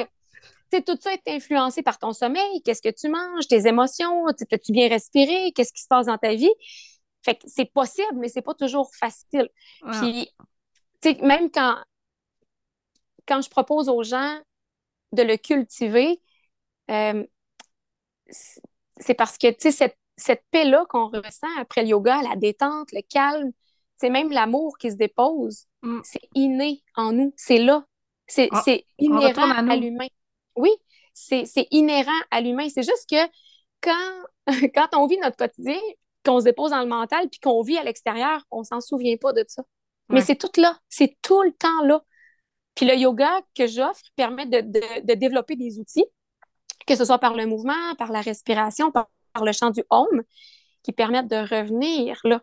tout 0.70 0.98
ça 1.00 1.12
est 1.12 1.28
influencé 1.28 1.82
par 1.82 1.98
ton 1.98 2.12
sommeil, 2.12 2.62
qu'est-ce 2.62 2.82
que 2.82 2.94
tu 2.94 3.08
manges, 3.08 3.46
tes 3.48 3.66
émotions, 3.66 4.26
as-tu 4.26 4.72
bien 4.72 4.88
respiré, 4.88 5.52
qu'est-ce 5.52 5.72
qui 5.72 5.82
se 5.82 5.88
passe 5.88 6.06
dans 6.06 6.18
ta 6.18 6.34
vie? 6.34 6.52
Fait 7.24 7.36
que 7.36 7.42
c'est 7.46 7.70
possible, 7.72 8.16
mais 8.16 8.28
c'est 8.28 8.42
pas 8.42 8.54
toujours 8.54 8.94
facile. 8.94 9.48
Puis, 9.80 10.30
même 11.22 11.50
quand, 11.50 11.76
quand 13.26 13.42
je 13.42 13.50
propose 13.50 13.88
aux 13.88 14.02
gens 14.02 14.38
de 15.12 15.22
le 15.22 15.36
cultiver, 15.36 16.20
euh, 16.90 17.24
c'est 18.28 19.14
parce 19.14 19.38
que, 19.38 19.48
tu 19.50 19.56
sais, 19.60 19.70
cette 19.70 19.98
cette 20.16 20.44
paix-là 20.50 20.84
qu'on 20.88 21.08
ressent 21.08 21.48
après 21.58 21.82
le 21.82 21.88
yoga, 21.88 22.22
la 22.22 22.36
détente, 22.36 22.92
le 22.92 23.02
calme, 23.02 23.52
c'est 23.96 24.10
même 24.10 24.30
l'amour 24.30 24.78
qui 24.78 24.90
se 24.90 24.96
dépose. 24.96 25.66
Mm. 25.82 26.00
C'est 26.02 26.28
inné 26.34 26.82
en 26.96 27.12
nous. 27.12 27.32
C'est 27.36 27.58
là. 27.58 27.84
C'est 28.26 28.48
inhérent 28.98 29.50
à, 29.50 29.76
l'humain. 29.76 30.06
Oui, 30.56 30.70
c'est 31.12 31.46
inhérent 31.70 32.10
à 32.30 32.40
l'humain. 32.40 32.68
C'est 32.68 32.82
juste 32.82 33.08
que 33.10 33.30
quand, 33.80 34.46
quand 34.74 34.88
on 34.96 35.06
vit 35.06 35.18
notre 35.18 35.36
quotidien, 35.36 35.78
qu'on 36.24 36.40
se 36.40 36.44
dépose 36.44 36.70
dans 36.70 36.80
le 36.80 36.86
mental, 36.86 37.28
puis 37.28 37.40
qu'on 37.40 37.62
vit 37.62 37.76
à 37.76 37.82
l'extérieur, 37.82 38.42
on 38.50 38.64
s'en 38.64 38.80
souvient 38.80 39.16
pas 39.16 39.32
de 39.32 39.44
ça. 39.46 39.62
Mais 40.08 40.20
c'est 40.20 40.36
tout 40.36 40.60
là. 40.60 40.78
C'est 40.88 41.16
tout 41.22 41.42
le 41.42 41.52
temps 41.52 41.82
là. 41.82 42.02
Puis 42.74 42.86
le 42.86 42.94
yoga 42.94 43.40
que 43.54 43.66
j'offre 43.66 44.02
permet 44.16 44.46
de, 44.46 44.60
de, 44.60 45.14
développer 45.14 45.56
des 45.56 45.78
outils, 45.78 46.04
que 46.86 46.96
ce 46.96 47.04
soit 47.04 47.18
par 47.18 47.34
le 47.34 47.46
mouvement, 47.46 47.94
par 47.96 48.10
la 48.12 48.20
respiration, 48.20 48.90
par 48.90 49.08
par 49.34 49.44
le 49.44 49.52
chant 49.52 49.70
du 49.70 49.84
home 49.90 50.22
qui 50.82 50.92
permettent 50.92 51.28
de 51.28 51.36
revenir 51.36 52.18
là. 52.24 52.40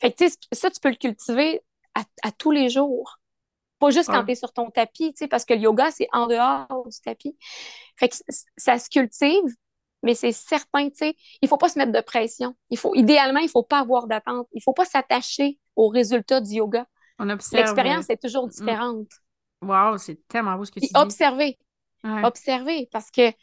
Fait 0.00 0.12
que, 0.12 0.24
ça, 0.52 0.70
tu 0.70 0.80
peux 0.80 0.88
le 0.88 0.96
cultiver 0.96 1.60
à, 1.94 2.32
tous 2.32 2.50
les 2.50 2.70
jours. 2.70 3.18
Pas 3.82 3.90
juste 3.90 4.10
quand 4.10 4.24
tu 4.24 4.30
es 4.30 4.34
sur 4.36 4.52
ton 4.52 4.70
tapis, 4.70 5.12
parce 5.28 5.44
que 5.44 5.54
le 5.54 5.60
yoga, 5.60 5.90
c'est 5.90 6.06
en 6.12 6.28
dehors 6.28 6.86
du 6.86 7.00
tapis. 7.04 7.36
Fait 7.96 8.08
que 8.08 8.14
ça 8.56 8.78
se 8.78 8.88
cultive, 8.88 9.42
mais 10.04 10.14
c'est 10.14 10.30
certain, 10.30 10.88
tu 10.88 10.98
sais, 10.98 11.16
il 11.40 11.48
faut 11.48 11.56
pas 11.56 11.68
se 11.68 11.80
mettre 11.80 11.90
de 11.90 12.00
pression. 12.00 12.54
Il 12.70 12.78
faut, 12.78 12.94
idéalement, 12.94 13.40
il 13.40 13.48
faut 13.48 13.64
pas 13.64 13.80
avoir 13.80 14.06
d'attente. 14.06 14.46
Il 14.52 14.62
faut 14.62 14.72
pas 14.72 14.84
s'attacher 14.84 15.58
aux 15.74 15.88
résultats 15.88 16.40
du 16.40 16.54
yoga. 16.54 16.86
L'expérience 17.18 18.08
est 18.08 18.22
toujours 18.22 18.46
différente. 18.46 19.08
Wow, 19.62 19.98
c'est 19.98 20.28
tellement 20.28 20.54
beau 20.54 20.64
ce 20.64 20.70
que 20.70 20.78
tu 20.78 20.86
dis. 20.86 20.92
Observer. 20.94 21.58
Observer, 22.04 22.88
parce 22.92 23.10
que, 23.10 23.30
tu 23.30 23.36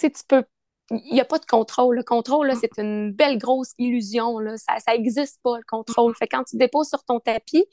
sais, 0.00 0.10
tu 0.10 0.22
peux 0.26 0.42
il 0.90 1.12
n'y 1.12 1.20
a 1.20 1.24
pas 1.24 1.38
de 1.38 1.44
contrôle. 1.44 1.96
Le 1.96 2.02
contrôle, 2.02 2.50
mm. 2.50 2.58
c'est 2.60 2.78
une 2.78 3.12
belle 3.12 3.38
grosse 3.38 3.74
illusion. 3.78 4.40
Là. 4.40 4.56
Ça 4.56 4.78
n'existe 4.88 5.38
pas, 5.44 5.56
le 5.56 5.64
contrôle. 5.68 6.12
Mm. 6.12 6.14
Fait 6.16 6.26
quand 6.26 6.44
tu 6.44 6.56
déposes 6.56 6.88
sur 6.88 7.04
ton 7.04 7.20
tapis, 7.20 7.64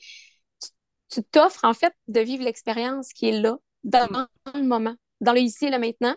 tu 1.16 1.24
t'offres 1.24 1.64
en 1.64 1.74
fait 1.74 1.94
de 2.08 2.20
vivre 2.20 2.44
l'expérience 2.44 3.14
qui 3.14 3.30
est 3.30 3.40
là, 3.40 3.58
dans 3.84 4.28
le 4.54 4.64
moment, 4.64 4.96
dans 5.22 5.34
le 5.34 5.40
ici 5.40 5.66
et 5.66 5.72
le 5.72 5.80
maintenant. 5.80 6.16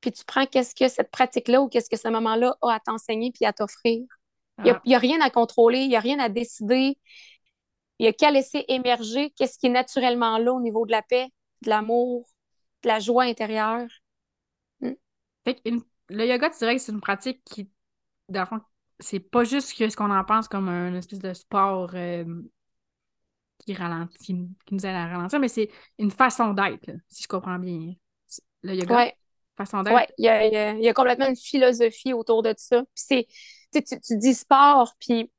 Puis 0.00 0.12
tu 0.12 0.24
prends 0.24 0.46
qu'est-ce 0.46 0.74
que 0.74 0.88
cette 0.88 1.10
pratique-là 1.10 1.60
ou 1.60 1.68
qu'est-ce 1.68 1.90
que 1.90 1.96
ce 1.96 2.08
moment-là 2.08 2.56
a 2.62 2.74
à 2.74 2.80
t'enseigner 2.80 3.32
puis 3.32 3.44
à 3.44 3.52
t'offrir. 3.52 4.04
Il 4.58 4.76
n'y 4.86 4.94
a, 4.94 4.96
a, 4.96 5.00
rien 5.00 5.20
à 5.20 5.30
contrôler, 5.30 5.80
il 5.80 5.88
n'y 5.88 5.96
a 5.96 6.00
rien 6.00 6.18
à 6.18 6.28
décider. 6.28 6.98
Il 7.98 8.04
n'y 8.04 8.08
a 8.08 8.12
qu'à 8.12 8.30
laisser 8.30 8.64
émerger 8.68 9.30
qu'est-ce 9.36 9.58
qui 9.58 9.66
est 9.66 9.70
naturellement 9.70 10.38
là 10.38 10.52
au 10.52 10.60
niveau 10.60 10.84
de 10.84 10.90
la 10.90 11.02
paix, 11.02 11.28
de 11.62 11.70
l'amour, 11.70 12.28
de 12.82 12.88
la 12.88 12.98
joie 12.98 13.24
intérieure. 13.24 13.88
Fait 15.44 15.60
une 15.64 15.82
le 16.10 16.26
yoga, 16.26 16.50
tu 16.50 16.58
dirais 16.58 16.76
que 16.76 16.82
c'est 16.82 16.92
une 16.92 17.00
pratique 17.00 17.42
qui, 17.44 17.70
dans 18.28 18.40
le 18.40 18.46
fond, 18.46 18.60
c'est 18.98 19.20
pas 19.20 19.44
juste 19.44 19.68
ce 19.68 19.96
qu'on 19.96 20.10
en 20.10 20.24
pense 20.24 20.48
comme 20.48 20.68
un 20.68 20.94
espèce 20.94 21.18
de 21.18 21.34
sport 21.34 21.90
euh, 21.94 22.24
qui 23.68 23.74
ralentit, 23.74 24.48
qui 24.64 24.74
nous 24.74 24.86
aide 24.86 24.94
à 24.94 25.06
ralentir, 25.06 25.38
mais 25.38 25.48
c'est 25.48 25.68
une 25.98 26.10
façon 26.10 26.54
d'être, 26.54 26.90
si 27.08 27.22
je 27.22 27.28
comprends 27.28 27.58
bien. 27.58 27.92
Le 28.62 28.74
yoga. 28.74 28.96
Ouais. 28.96 29.14
Façon 29.58 29.82
d'être. 29.82 29.94
Oui, 29.94 30.02
il 30.16 30.24
y 30.24 30.88
a, 30.88 30.94
complètement 30.94 31.28
une 31.28 31.36
philosophie 31.36 32.14
autour 32.14 32.42
de 32.42 32.54
ça. 32.56 32.82
Puis 32.94 33.26
c'est, 33.70 33.82
tu, 33.84 34.00
tu 34.00 34.16
dis 34.16 34.32
sport, 34.32 34.94
puis 34.98 35.30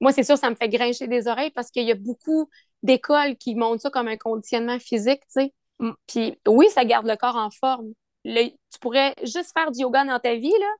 moi, 0.00 0.12
c'est 0.12 0.22
sûr, 0.22 0.38
ça 0.38 0.48
me 0.48 0.54
fait 0.54 0.70
grincher 0.70 1.08
des 1.08 1.28
oreilles 1.28 1.50
parce 1.50 1.70
qu'il 1.70 1.84
y 1.84 1.92
a 1.92 1.94
beaucoup 1.94 2.48
d'écoles 2.82 3.36
qui 3.36 3.54
montrent 3.54 3.82
ça 3.82 3.90
comme 3.90 4.08
un 4.08 4.16
conditionnement 4.16 4.78
physique, 4.78 5.20
tu 5.20 5.42
sais. 5.42 5.54
Mm. 5.80 5.90
Puis 6.06 6.38
oui, 6.48 6.70
ça 6.70 6.86
garde 6.86 7.06
le 7.06 7.16
corps 7.16 7.36
en 7.36 7.50
forme, 7.50 7.92
tu 8.24 8.78
pourrais 8.80 9.14
juste 9.22 9.52
faire 9.52 9.70
du 9.70 9.80
yoga 9.80 10.04
dans 10.04 10.20
ta 10.20 10.34
vie, 10.36 10.48
là, 10.58 10.74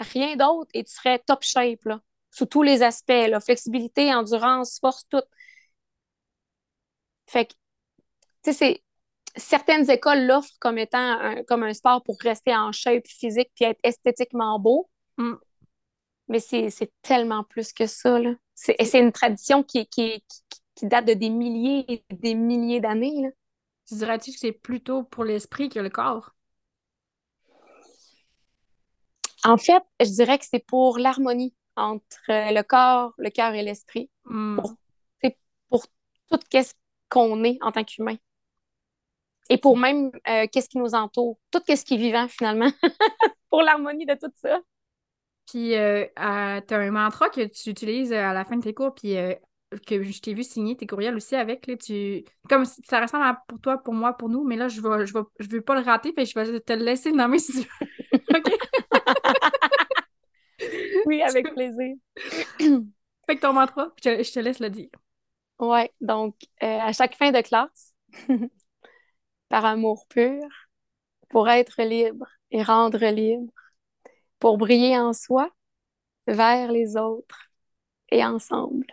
rien 0.00 0.36
d'autre, 0.36 0.70
et 0.72 0.84
tu 0.84 0.92
serais 0.94 1.18
top 1.18 1.42
shape, 1.42 1.84
là, 1.84 2.00
sous 2.30 2.46
tous 2.46 2.62
les 2.62 2.82
aspects, 2.82 3.28
là, 3.28 3.40
flexibilité, 3.40 4.14
endurance, 4.14 4.78
force, 4.80 5.04
tout. 5.08 5.22
Fait 7.28 7.44
que, 7.44 7.54
tu 8.42 8.52
sais, 8.54 8.82
certaines 9.36 9.90
écoles 9.90 10.26
l'offrent 10.26 10.56
comme 10.60 10.78
étant 10.78 10.98
un, 10.98 11.44
comme 11.44 11.62
un 11.62 11.74
sport 11.74 12.02
pour 12.02 12.16
rester 12.20 12.56
en 12.56 12.72
shape 12.72 13.06
physique 13.06 13.50
puis 13.54 13.66
être 13.66 13.80
esthétiquement 13.82 14.58
beau. 14.58 14.88
Mm. 15.18 15.34
Mais 16.28 16.40
c'est 16.40 16.92
tellement 17.02 17.44
plus 17.44 17.72
que 17.72 17.86
ça, 17.86 18.18
là. 18.18 18.34
C'est 18.54 18.98
une 18.98 19.12
tradition 19.12 19.62
qui, 19.62 19.86
qui, 19.86 20.24
qui 20.74 20.86
date 20.86 21.06
de 21.06 21.14
des 21.14 21.30
milliers 21.30 21.84
et 21.88 22.04
des 22.10 22.34
milliers 22.34 22.80
d'années. 22.80 23.30
Tu 23.86 23.94
dirais-tu 23.94 24.32
que 24.32 24.38
c'est 24.38 24.52
plutôt 24.52 25.04
pour 25.04 25.24
l'esprit 25.24 25.68
que 25.68 25.78
le 25.78 25.90
corps? 25.90 26.34
En 29.44 29.56
fait, 29.56 29.82
je 30.00 30.10
dirais 30.10 30.38
que 30.38 30.44
c'est 30.44 30.64
pour 30.64 30.98
l'harmonie 30.98 31.54
entre 31.76 32.18
le 32.28 32.62
corps, 32.62 33.14
le 33.16 33.30
cœur 33.30 33.54
et 33.54 33.62
l'esprit. 33.62 34.10
Hmm. 34.24 34.56
Pour, 34.56 34.74
pour 35.70 35.86
tout 36.30 36.40
ce 36.52 36.72
qu'on 37.08 37.44
est 37.44 37.58
en 37.62 37.72
tant 37.72 37.84
qu'humain. 37.84 38.16
Et 39.50 39.58
pour 39.58 39.78
même 39.78 40.10
euh, 40.28 40.46
qu'est-ce 40.50 40.68
qui 40.68 40.78
nous 40.78 40.94
entoure, 40.94 41.38
tout 41.50 41.62
ce 41.66 41.84
qui 41.84 41.94
est 41.94 41.98
vivant 41.98 42.28
finalement, 42.28 42.70
pour 43.50 43.62
l'harmonie 43.62 44.06
de 44.06 44.14
tout 44.14 44.30
ça. 44.34 44.60
Puis, 45.46 45.74
euh, 45.74 46.04
tu 46.04 46.74
as 46.74 46.78
un 46.78 46.90
mantra 46.90 47.30
que 47.30 47.46
tu 47.46 47.70
utilises 47.70 48.12
à 48.12 48.34
la 48.34 48.44
fin 48.44 48.56
de 48.56 48.62
tes 48.62 48.74
cours, 48.74 48.94
puis 48.94 49.16
euh, 49.16 49.34
que 49.86 50.02
je 50.02 50.20
t'ai 50.20 50.34
vu 50.34 50.42
signer 50.42 50.76
tes 50.76 50.86
courriels 50.86 51.16
aussi 51.16 51.34
avec. 51.36 51.66
Là, 51.66 51.76
tu... 51.76 52.24
Comme 52.50 52.66
ça 52.66 53.00
ressemble 53.00 53.24
à 53.24 53.42
pour 53.48 53.58
toi, 53.60 53.78
pour 53.78 53.94
moi, 53.94 54.12
pour 54.12 54.28
nous, 54.28 54.44
mais 54.44 54.56
là, 54.56 54.68
je 54.68 54.82
ne 54.82 55.06
je, 55.06 55.14
je 55.38 55.48
veux 55.48 55.62
pas 55.62 55.74
le 55.74 55.84
rater, 55.84 56.12
puis 56.12 56.26
je 56.26 56.38
vais 56.38 56.60
te 56.60 56.72
le 56.74 56.84
laisser 56.84 57.12
nommer 57.12 57.38
si 57.38 57.62
tu 57.62 57.68
veux. 57.80 57.86
Oui, 61.06 61.22
avec 61.22 61.52
plaisir. 61.54 61.96
fait 62.58 63.36
que 63.36 63.40
ton 63.40 63.52
mantra, 63.52 63.94
je, 64.04 64.22
je 64.22 64.32
te 64.32 64.40
laisse 64.40 64.60
le 64.60 64.70
dire. 64.70 64.90
Ouais, 65.58 65.92
donc 66.00 66.36
à 66.60 66.92
chaque 66.92 67.16
fin 67.16 67.32
de 67.32 67.40
classe, 67.40 67.94
par 69.48 69.64
amour 69.64 70.06
pur, 70.08 70.42
pour 71.28 71.48
être 71.48 71.82
libre 71.82 72.26
et 72.50 72.62
rendre 72.62 73.04
libre, 73.06 73.52
pour 74.38 74.58
briller 74.58 74.98
en 74.98 75.12
soi, 75.12 75.50
vers 76.26 76.70
les 76.70 76.96
autres 76.96 77.50
et 78.10 78.24
ensemble. 78.24 78.86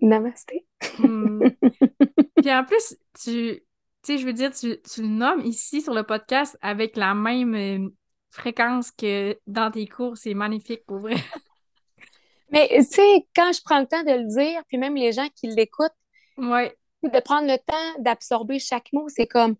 Namasté. 0.00 0.66
Hmm. 0.98 1.42
Puis 2.36 2.52
en 2.52 2.64
plus, 2.64 2.96
tu, 3.22 3.62
sais, 4.02 4.18
je 4.18 4.26
veux 4.26 4.32
dire, 4.32 4.52
tu, 4.52 4.80
tu, 4.82 5.02
le 5.02 5.08
nommes 5.08 5.40
ici 5.40 5.82
sur 5.82 5.94
le 5.94 6.04
podcast 6.04 6.58
avec 6.62 6.96
la 6.96 7.14
même 7.14 7.54
euh, 7.54 7.88
fréquence 8.30 8.90
que 8.90 9.38
dans 9.46 9.70
tes 9.70 9.86
cours. 9.86 10.16
C'est 10.16 10.34
magnifique 10.34 10.84
pour 10.86 10.98
vrai. 10.98 11.16
Mais 12.50 12.68
tu 12.70 12.82
sais, 12.84 13.26
quand 13.34 13.52
je 13.52 13.60
prends 13.64 13.80
le 13.80 13.86
temps 13.86 14.02
de 14.02 14.12
le 14.12 14.26
dire, 14.26 14.62
puis 14.68 14.78
même 14.78 14.96
les 14.96 15.12
gens 15.12 15.28
qui 15.34 15.48
l'écoutent, 15.48 15.92
ouais 16.36 16.76
de 17.02 17.20
prendre 17.20 17.46
le 17.46 17.56
temps 17.58 18.02
d'absorber 18.02 18.58
chaque 18.58 18.92
mot, 18.92 19.08
c'est 19.08 19.26
comme 19.26 19.56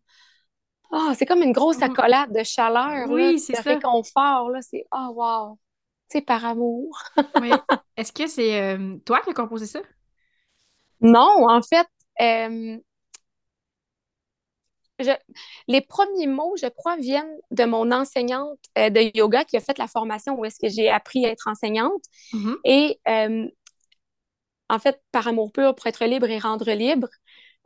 oh, 0.93 1.12
c'est 1.16 1.26
comme 1.26 1.43
une 1.43 1.53
grosse 1.53 1.78
mm-hmm. 1.78 1.93
accolade 1.93 2.32
de 2.32 2.43
chaleur, 2.43 3.09
oui, 3.09 3.38
c'est 3.38 3.55
de 3.55 3.62
réconfort. 3.62 4.51
Là, 4.51 4.61
c'est 4.62 4.84
oh 4.93 5.12
wow, 5.14 5.59
c'est 6.09 6.20
par 6.20 6.45
amour. 6.45 6.99
oui. 7.41 7.51
Est-ce 7.97 8.12
que 8.12 8.26
c'est 8.26 8.61
euh, 8.61 8.97
toi 9.05 9.20
qui 9.20 9.30
as 9.30 9.34
composé 9.34 9.66
ça? 9.66 9.80
Non, 11.01 11.47
en 11.49 11.62
fait, 11.62 11.86
euh, 12.20 12.78
je, 15.03 15.11
les 15.68 15.80
premiers 15.80 16.26
mots, 16.26 16.55
je 16.61 16.66
crois, 16.66 16.96
viennent 16.96 17.36
de 17.51 17.64
mon 17.64 17.90
enseignante 17.92 18.59
euh, 18.78 18.90
de 18.90 19.16
yoga 19.16 19.44
qui 19.44 19.57
a 19.57 19.61
fait 19.61 19.78
la 19.78 19.86
formation 19.86 20.38
où 20.38 20.44
est-ce 20.44 20.59
que 20.61 20.68
j'ai 20.68 20.88
appris 20.88 21.26
à 21.26 21.30
être 21.30 21.48
enseignante. 21.48 22.03
Mm-hmm. 22.32 22.57
Et 22.64 23.01
en 24.68 24.78
fait, 24.78 25.03
par 25.11 25.26
amour 25.26 25.53
pur, 25.53 25.74
pour 25.74 25.86
être 25.86 26.05
libre 26.05 26.30
et 26.30 26.38
rendre 26.38 26.70
libre, 26.70 27.09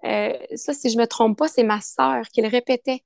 euh, 0.04 0.36
ça, 0.54 0.72
si 0.74 0.90
je 0.90 0.98
me 0.98 1.06
trompe 1.06 1.38
pas, 1.38 1.48
c'est 1.48 1.62
ma 1.62 1.80
sœur 1.80 2.26
qui 2.32 2.42
le 2.42 2.48
répétait. 2.48 3.04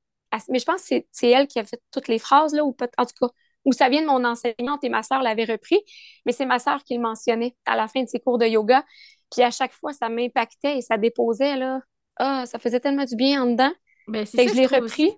Mais 0.48 0.58
je 0.58 0.64
pense 0.64 0.88
que 0.88 0.96
c'est 1.10 1.30
elle 1.30 1.46
qui 1.46 1.58
a 1.58 1.64
fait 1.64 1.80
toutes 1.90 2.08
les 2.08 2.18
phrases, 2.18 2.54
là, 2.54 2.64
ou 2.64 2.76
en 2.98 3.06
tout 3.06 3.14
cas, 3.20 3.32
où 3.64 3.72
ça 3.72 3.88
vient 3.88 4.02
de 4.02 4.06
mon 4.06 4.24
enseignante 4.24 4.82
et 4.84 4.88
ma 4.88 5.02
sœur 5.02 5.22
l'avait 5.22 5.44
repris, 5.44 5.78
mais 6.26 6.32
c'est 6.32 6.46
ma 6.46 6.58
sœur 6.58 6.84
qui 6.84 6.94
le 6.94 7.00
mentionnait 7.00 7.56
à 7.66 7.76
la 7.76 7.88
fin 7.88 8.02
de 8.02 8.08
ses 8.08 8.20
cours 8.20 8.38
de 8.38 8.46
yoga. 8.46 8.84
Puis 9.30 9.42
à 9.42 9.50
chaque 9.50 9.72
fois, 9.72 9.92
ça 9.92 10.08
m'impactait 10.08 10.78
et 10.78 10.80
ça 10.80 10.96
déposait, 10.96 11.56
là. 11.56 11.80
Ah, 12.16 12.46
ça 12.46 12.58
faisait 12.58 12.80
tellement 12.80 13.04
du 13.04 13.16
bien 13.16 13.42
en 13.42 13.46
dedans. 13.46 13.72
Ben, 14.08 14.26
c'est 14.26 14.44
que 14.44 14.52
je 14.52 14.56
l'ai 14.56 14.66
repris. 14.66 15.12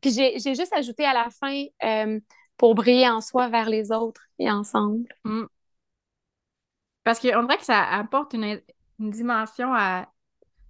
Puis 0.00 0.12
j'ai 0.12 0.54
juste 0.54 0.72
ajouté 0.72 1.04
à 1.04 1.12
la 1.12 1.28
fin 1.30 1.64
euh, 1.84 2.20
pour 2.56 2.74
briller 2.74 3.08
en 3.08 3.20
soi 3.20 3.48
vers 3.48 3.68
les 3.68 3.92
autres 3.92 4.22
et 4.38 4.50
ensemble. 4.50 5.08
Mm. 5.24 5.44
Parce 7.02 7.18
qu'on 7.18 7.42
dirait 7.42 7.58
que 7.58 7.64
ça 7.64 7.82
apporte 7.82 8.34
une, 8.34 8.60
une 8.98 9.10
dimension 9.10 9.74
à, 9.74 10.06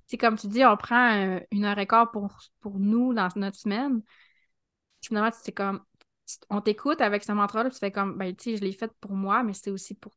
c'est 0.07 0.17
comme 0.19 0.37
tu 0.37 0.49
dis, 0.49 0.65
on 0.65 0.77
prend 0.77 1.41
une 1.53 1.65
heure 1.65 1.79
et 1.79 1.87
quart 1.87 2.11
pour, 2.11 2.37
pour 2.61 2.81
nous 2.81 3.15
dans 3.15 3.29
notre 3.37 3.57
semaine. 3.57 4.03
Finalement, 5.03 5.31
c'est 5.33 5.53
comme, 5.53 5.85
on 6.49 6.61
t'écoute 6.61 7.01
avec 7.01 7.23
ce 7.23 7.31
mantra-là, 7.31 7.71
tu 7.71 7.79
fais 7.79 7.93
comme, 7.93 8.19
ben, 8.19 8.35
tu 8.35 8.51
sais, 8.51 8.57
je 8.57 8.63
l'ai 8.63 8.73
fait 8.73 8.91
pour 9.01 9.13
moi, 9.13 9.43
mais 9.45 9.53
c'est 9.53 9.71
aussi 9.71 9.95
pour, 9.95 10.13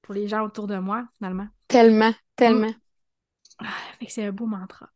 pour 0.00 0.14
les 0.14 0.28
gens 0.28 0.44
autour 0.44 0.68
de 0.68 0.76
moi, 0.76 1.08
finalement. 1.16 1.48
Tellement, 1.66 2.14
tellement. 2.36 2.68
Mm. 2.68 2.74
Ah, 3.58 3.74
fait 3.98 4.06
que 4.06 4.12
c'est 4.12 4.24
un 4.24 4.32
beau 4.32 4.46
mantra. 4.46 4.88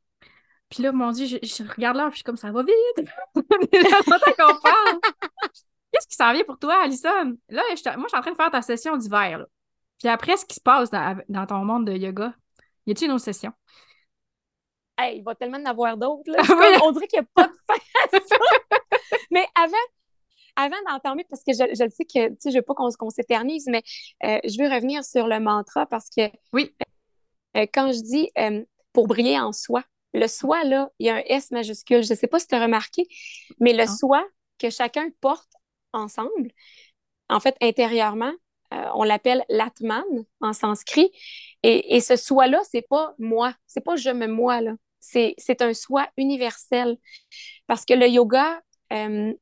Puis 0.68 0.82
là, 0.82 0.92
mon 0.92 1.12
Dieu, 1.12 1.26
je, 1.26 1.74
regarde 1.74 1.96
là, 1.96 2.04
puis 2.04 2.12
je 2.12 2.16
suis 2.16 2.24
comme, 2.24 2.36
ça 2.36 2.50
va 2.50 2.62
vite. 2.62 3.08
qu'on 3.34 4.60
parle. 4.60 5.00
Qu'est-ce 5.92 6.08
qui 6.08 6.16
s'en 6.16 6.32
vient 6.32 6.44
pour 6.44 6.58
toi, 6.58 6.82
Alison? 6.82 7.36
Là, 7.48 7.62
moi, 7.62 7.74
je 7.74 8.08
suis 8.08 8.18
en 8.18 8.20
train 8.20 8.32
de 8.32 8.36
faire 8.36 8.50
ta 8.50 8.62
session 8.62 8.96
d'hiver. 8.96 9.46
Puis 9.98 10.08
après, 10.08 10.36
ce 10.36 10.44
qui 10.44 10.56
se 10.56 10.60
passe 10.60 10.90
dans, 10.90 11.18
dans 11.28 11.46
ton 11.46 11.64
monde 11.64 11.86
de 11.86 11.92
yoga, 11.92 12.34
y 12.86 12.90
a-t-il 12.90 13.06
une 13.08 13.14
autre 13.14 13.24
session? 13.24 13.52
il 15.12 15.22
va 15.22 15.34
tellement 15.34 15.58
en 15.58 15.66
avoir 15.66 15.96
d'autres. 15.96 16.22
On 16.84 16.92
dirait 16.92 17.06
qu'il 17.06 17.20
n'y 17.20 17.26
a 17.26 17.28
pas 17.34 17.48
de 17.48 17.52
fin 17.66 18.18
à 18.18 18.20
ça. 18.20 18.36
mais 19.30 19.46
avant, 19.54 19.76
avant 20.56 20.76
d'entamer, 20.86 21.26
parce 21.28 21.42
que 21.44 21.52
je, 21.52 21.64
je 21.70 21.88
sais 21.90 22.04
que, 22.04 22.30
tu 22.30 22.36
sais, 22.38 22.50
je 22.50 22.56
veux 22.56 22.62
pas 22.62 22.74
qu'on 22.74 23.10
s'éternise, 23.10 23.66
mais 23.68 23.82
euh, 24.24 24.38
je 24.44 24.62
veux 24.62 24.72
revenir 24.72 25.04
sur 25.04 25.26
le 25.26 25.38
mantra 25.38 25.86
parce 25.86 26.08
que 26.08 26.30
oui. 26.52 26.74
Euh, 27.56 27.66
quand 27.72 27.92
je 27.92 28.00
dis 28.00 28.30
euh, 28.38 28.64
pour 28.92 29.06
briller 29.06 29.38
en 29.38 29.52
soi, 29.52 29.82
le 30.16 30.28
soi, 30.28 30.64
là, 30.64 30.90
il 30.98 31.06
y 31.06 31.10
a 31.10 31.16
un 31.16 31.22
S 31.26 31.50
majuscule. 31.50 32.02
Je 32.02 32.12
ne 32.12 32.18
sais 32.18 32.26
pas 32.26 32.38
si 32.38 32.48
tu 32.48 32.54
as 32.54 32.62
remarqué, 32.62 33.06
mais 33.60 33.72
le 33.72 33.86
soi 33.86 34.26
que 34.58 34.70
chacun 34.70 35.08
porte 35.20 35.50
ensemble, 35.92 36.50
en 37.28 37.40
fait, 37.40 37.56
intérieurement, 37.60 38.32
on 38.70 39.04
l'appelle 39.04 39.44
l'atman 39.48 40.04
en 40.40 40.52
sanskrit. 40.52 41.10
Et, 41.62 41.96
et 41.96 42.00
ce 42.00 42.16
soi-là, 42.16 42.60
c'est 42.70 42.86
pas 42.88 43.14
moi, 43.18 43.54
c'est 43.66 43.80
pas 43.80 43.96
je 43.96 44.10
me 44.10 44.26
moi, 44.26 44.60
là 44.60 44.72
c'est 45.06 45.62
un 45.62 45.74
soi 45.74 46.08
universel. 46.16 46.98
Parce 47.66 47.84
que 47.84 47.94
le 47.94 48.08
yoga, 48.08 48.62
euh, 48.92 49.32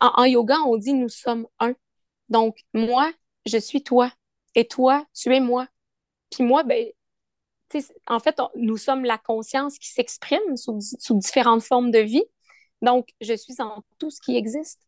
en, 0.00 0.24
yoga, 0.24 0.56
on 0.66 0.76
dit 0.76 0.92
nous 0.92 1.08
sommes 1.08 1.46
un. 1.58 1.74
Donc, 2.28 2.58
moi, 2.72 3.12
je 3.46 3.58
suis 3.58 3.82
toi. 3.82 4.10
Et 4.54 4.66
toi, 4.66 5.06
tu 5.14 5.34
es 5.34 5.40
moi. 5.40 5.66
Puis 6.30 6.44
moi, 6.44 6.62
ben, 6.62 6.86
en 8.06 8.20
fait, 8.20 8.40
nous 8.56 8.76
sommes 8.76 9.04
la 9.04 9.18
conscience 9.18 9.78
qui 9.78 9.88
s'exprime 9.88 10.56
sous, 10.56 10.78
sous 10.80 11.18
différentes 11.18 11.62
formes 11.62 11.90
de 11.90 11.98
vie. 11.98 12.24
Donc, 12.82 13.08
je 13.20 13.34
suis 13.34 13.60
en 13.60 13.82
tout 13.98 14.10
ce 14.10 14.20
qui 14.20 14.36
existe. 14.36 14.82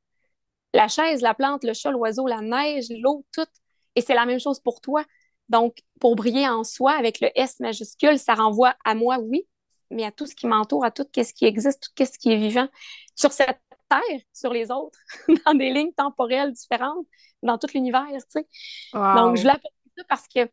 La 0.74 0.88
chaise, 0.88 1.22
la 1.22 1.34
plante, 1.34 1.64
le 1.64 1.72
chat, 1.72 1.90
l'oiseau, 1.90 2.26
la 2.26 2.40
neige, 2.40 2.86
l'eau, 2.90 3.24
tout. 3.32 3.46
Et 3.94 4.00
c'est 4.00 4.14
la 4.14 4.26
même 4.26 4.40
chose 4.40 4.60
pour 4.60 4.80
toi. 4.80 5.04
Donc, 5.48 5.78
pour 6.00 6.16
briller 6.16 6.48
en 6.48 6.64
soi 6.64 6.92
avec 6.92 7.20
le 7.20 7.30
S 7.34 7.60
majuscule, 7.60 8.18
ça 8.18 8.34
renvoie 8.34 8.74
à 8.84 8.94
moi, 8.94 9.18
oui, 9.18 9.46
mais 9.90 10.04
à 10.04 10.10
tout 10.10 10.26
ce 10.26 10.34
qui 10.34 10.46
m'entoure, 10.46 10.84
à 10.84 10.90
tout 10.90 11.06
ce 11.14 11.32
qui 11.32 11.44
existe, 11.44 11.92
tout 11.94 12.04
ce 12.04 12.18
qui 12.18 12.32
est 12.32 12.36
vivant 12.36 12.68
sur 13.14 13.32
cette 13.32 13.60
terre, 13.88 14.20
sur 14.32 14.52
les 14.52 14.70
autres, 14.70 14.98
dans 15.46 15.54
des 15.54 15.70
lignes 15.70 15.92
temporelles 15.92 16.52
différentes, 16.52 17.06
dans 17.42 17.58
tout 17.58 17.68
l'univers, 17.74 18.06
tu 18.10 18.40
sais. 18.40 18.46
Donc, 18.92 19.36
je 19.36 19.46
l'appelle 19.46 19.70
ça 19.96 20.04
parce 20.08 20.26
que 20.28 20.50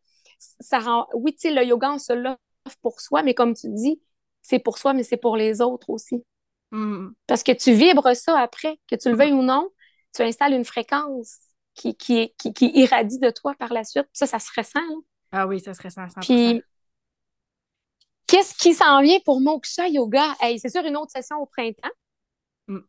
ça 0.60 0.80
rend, 0.80 1.08
oui, 1.14 1.34
tu 1.34 1.41
sais, 1.41 1.52
le 1.52 1.64
yoga, 1.64 1.91
on 1.91 2.00
se 2.00 2.14
l'offre 2.14 2.38
pour 2.82 3.02
soi, 3.02 3.24
mais 3.24 3.34
comme 3.34 3.54
tu 3.54 3.68
dis, 3.70 4.02
c'est 4.41 4.60
pour 4.60 4.78
soi, 4.78 4.94
mais 4.94 5.04
c'est 5.04 5.18
pour 5.18 5.38
les 5.38 5.62
autres 5.62 5.89
aussi. 5.89 6.24
Hmm. 6.72 7.10
Parce 7.28 7.44
que 7.44 7.52
tu 7.52 7.74
vibres 7.74 8.16
ça 8.16 8.39
après, 8.39 8.80
que 8.89 8.96
tu 8.96 9.10
le 9.10 9.16
veuilles 9.16 9.34
ou 9.34 9.41
non, 9.41 9.70
tu 10.14 10.22
installes 10.22 10.54
une 10.54 10.66
fréquence 10.66 11.38
qui, 11.76 11.96
qui, 11.96 12.34
qui, 12.38 12.72
irradie 12.74 13.20
de 13.20 13.30
toi 13.30 13.54
par 13.56 13.74
la 13.74 13.84
suite. 13.84 14.08
Ça, 14.14 14.28
ça 14.28 14.39
se 14.39 14.52
ressent. 14.56 14.80
Ah 15.32 15.48
oui, 15.48 15.60
ça 15.60 15.74
se 15.74 15.82
ressent. 15.82 16.06
Puis, 16.22 16.62
qu'est-ce 18.28 18.54
qui 18.56 18.74
s'en 18.74 19.02
vient 19.02 19.20
pour 19.26 19.41
Moksha 19.41 19.88
Yoga? 19.88 20.36
c'est 20.58 20.70
sûr, 20.70 20.84
une 20.86 20.98
autre 20.98 21.12
session 21.12 21.38
au 21.38 21.46
printemps. 21.46 21.89
Mm. 22.74 22.80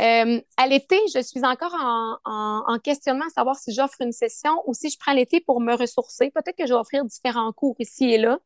Euh, 0.00 0.40
à 0.56 0.66
l'été, 0.66 0.98
je 1.14 1.20
suis 1.20 1.44
encore 1.44 1.74
en, 1.74 2.18
en, 2.24 2.78
questionnement 2.78 3.26
à 3.26 3.30
savoir 3.30 3.56
si 3.56 3.72
j'offre 3.72 4.00
une 4.00 4.12
session 4.12 4.62
ou 4.66 4.74
si 4.74 4.90
je 4.90 4.98
prends 4.98 5.12
l'été 5.12 5.40
pour 5.40 5.60
me 5.60 5.74
ressourcer. 5.74 6.30
Peut-être 6.30 6.56
que 6.56 6.66
je 6.66 6.72
vais 6.72 6.78
offrir 6.78 7.04
différents 7.04 7.52
cours 7.52 7.76
ici 7.78 8.04
et 8.04 8.18
là. 8.18 8.38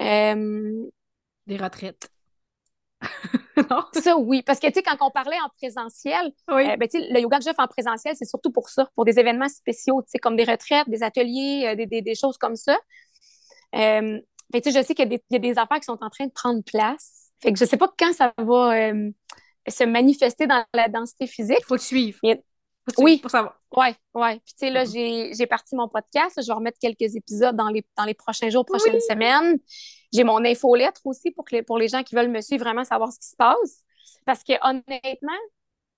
Euh, 0.00 0.90
Des 1.46 1.56
retraites. 1.56 2.10
Ça, 3.92 4.16
oui. 4.16 4.42
Parce 4.42 4.58
que, 4.58 4.66
tu 4.66 4.74
sais, 4.74 4.82
quand 4.82 4.96
on 5.00 5.10
parlait 5.10 5.38
en 5.44 5.48
présentiel, 5.56 6.32
euh, 6.50 6.76
ben, 6.76 6.88
le 6.92 7.20
yoga 7.20 7.38
que 7.38 7.44
j'offre 7.44 7.60
en 7.60 7.68
présentiel, 7.68 8.14
c'est 8.16 8.24
surtout 8.24 8.50
pour 8.50 8.68
ça, 8.68 8.88
pour 8.94 9.04
des 9.04 9.18
événements 9.18 9.48
spéciaux, 9.48 10.02
tu 10.02 10.10
sais, 10.10 10.18
comme 10.18 10.36
des 10.36 10.44
retraites, 10.44 10.88
des 10.88 11.02
ateliers, 11.02 11.74
des, 11.76 12.02
des, 12.02 12.14
choses 12.14 12.36
comme 12.36 12.56
ça. 12.56 12.76
Euh, 13.76 14.18
tu 14.52 14.60
sais, 14.62 14.70
je 14.72 14.84
sais 14.84 14.94
qu'il 14.94 15.20
y, 15.30 15.36
a 15.36 15.38
des 15.38 15.58
affaires 15.58 15.78
qui 15.78 15.84
sont 15.84 15.98
en 16.00 16.10
train 16.10 16.26
de 16.26 16.32
prendre 16.32 16.62
place. 16.64 17.30
Fait 17.40 17.52
que 17.52 17.58
je 17.58 17.64
sais 17.64 17.76
pas 17.76 17.92
quand 17.96 18.12
ça 18.12 18.32
va 18.38 18.92
se 19.68 19.84
manifester 19.84 20.46
dans 20.46 20.64
la 20.74 20.88
densité 20.88 21.26
physique. 21.26 21.58
Il 21.60 21.64
faut 21.64 21.76
te 21.76 21.82
suivre. 21.82 22.18
oui. 22.98 23.18
Pour 23.18 23.30
savoir. 23.30 23.60
Ouais, 23.76 23.94
ouais. 24.14 24.40
Puis, 24.44 24.54
tu 24.58 24.66
sais, 24.66 24.70
là, 24.70 24.84
j'ai 24.84 25.46
parti 25.46 25.74
mon 25.74 25.88
podcast. 25.88 26.40
Je 26.40 26.46
vais 26.46 26.52
remettre 26.52 26.78
quelques 26.78 27.16
épisodes 27.16 27.56
dans 27.56 27.68
les, 27.68 27.84
dans 27.96 28.04
les 28.04 28.14
prochains 28.14 28.50
jours, 28.50 28.64
prochaines 28.64 29.00
semaines. 29.00 29.58
J'ai 30.12 30.24
mon 30.24 30.44
infolettre 30.44 31.00
aussi 31.04 31.30
pour, 31.32 31.44
que 31.44 31.60
pour 31.62 31.78
les 31.78 31.88
gens 31.88 32.02
qui 32.02 32.14
veulent 32.14 32.30
me 32.30 32.40
suivre, 32.40 32.64
vraiment 32.64 32.84
savoir 32.84 33.12
ce 33.12 33.18
qui 33.18 33.28
se 33.28 33.36
passe. 33.36 33.82
Parce 34.26 34.44
que, 34.44 34.52
honnêtement, 34.62 35.32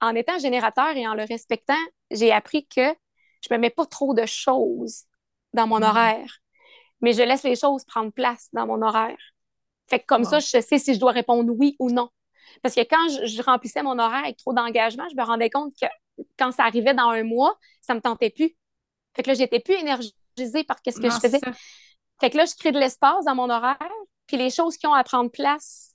en 0.01 0.15
étant 0.15 0.39
générateur 0.39 0.97
et 0.97 1.07
en 1.07 1.15
le 1.15 1.25
respectant, 1.25 1.75
j'ai 2.11 2.33
appris 2.33 2.67
que 2.67 2.95
je 3.47 3.55
me 3.55 3.59
mets 3.59 3.71
pas 3.71 3.87
trop 3.87 4.15
de 4.15 4.27
choses 4.27 5.05
dans 5.53 5.67
mon 5.67 5.81
mm. 5.81 5.85
horaire, 5.85 6.39
mais 7.01 7.13
je 7.13 7.23
laisse 7.23 7.43
les 7.43 7.57
choses 7.57 7.85
prendre 7.85 8.13
place 8.13 8.49
dans 8.53 8.67
mon 8.67 8.83
horaire. 8.83 9.19
Fait 9.89 10.01
que 10.01 10.07
comme 10.07 10.25
ça, 10.25 10.41
je 10.41 10.61
sais 10.61 10.79
si 10.79 10.95
je 10.95 11.01
dois 11.01 11.13
répondre 11.13 11.53
oui 11.57 11.77
ou 11.79 11.91
non. 11.91 12.11
Parce 12.63 12.75
que 12.75 12.81
quand 12.81 13.09
je, 13.09 13.43
remplissais 13.43 13.83
mon 13.83 13.99
horaire 13.99 14.25
avec 14.25 14.37
trop 14.37 14.53
d'engagement, 14.53 15.05
je 15.11 15.17
me 15.17 15.25
rendais 15.25 15.51
compte 15.51 15.73
que 15.81 15.87
quand 16.39 16.53
ça 16.53 16.65
arrivait 16.65 16.95
dans 16.95 17.11
un 17.11 17.23
mois, 17.23 17.57
ça 17.81 17.95
me 17.95 18.01
tentait 18.01 18.31
plus. 18.31 18.57
Fait 19.15 19.23
que 19.23 19.29
là, 19.29 19.35
j'étais 19.35 19.61
plus 19.61 19.75
énergisée 19.75 20.65
par 20.67 20.79
ce 20.85 21.01
que 21.01 21.11
je 21.11 21.19
faisais. 21.19 21.41
Fait 22.21 22.31
que 22.31 22.37
là, 22.37 22.45
je 22.47 22.55
crée 22.55 22.73
de 22.73 22.79
l'espace 22.79 23.25
dans 23.27 23.35
mon 23.35 23.51
horaire, 23.51 23.79
puis 24.27 24.37
les 24.37 24.51
choses 24.51 24.77
qui 24.77 24.87
ont 24.87 24.95
à 24.95 25.05
prendre 25.05 25.31
place 25.31 25.95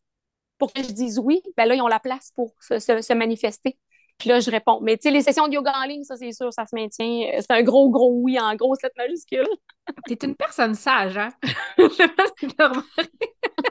pour 0.57 0.71
que 0.73 0.83
je 0.83 0.91
dise 0.91 1.19
oui, 1.19 1.41
ben 1.57 1.65
là, 1.65 1.75
ils 1.75 1.81
ont 1.81 1.87
la 1.87 1.99
place 1.99 2.31
pour 2.35 2.53
se 2.61 3.13
manifester. 3.13 3.77
Puis 4.21 4.29
là, 4.29 4.39
je 4.39 4.51
réponds. 4.51 4.79
Mais 4.81 4.97
tu 4.97 5.03
sais, 5.03 5.11
les 5.11 5.23
sessions 5.23 5.47
de 5.47 5.53
yoga 5.55 5.73
en 5.75 5.85
ligne, 5.85 6.03
ça, 6.03 6.15
c'est 6.15 6.31
sûr, 6.31 6.53
ça 6.53 6.67
se 6.67 6.75
maintient. 6.75 7.27
Euh, 7.33 7.39
c'est 7.39 7.49
un 7.49 7.63
gros, 7.63 7.89
gros 7.89 8.11
oui 8.21 8.39
en 8.39 8.53
grosse 8.55 8.77
lettre 8.83 8.93
majuscule. 8.95 9.47
T'es 10.05 10.13
une 10.23 10.35
personne 10.35 10.75
sage, 10.75 11.17
hein? 11.17 11.29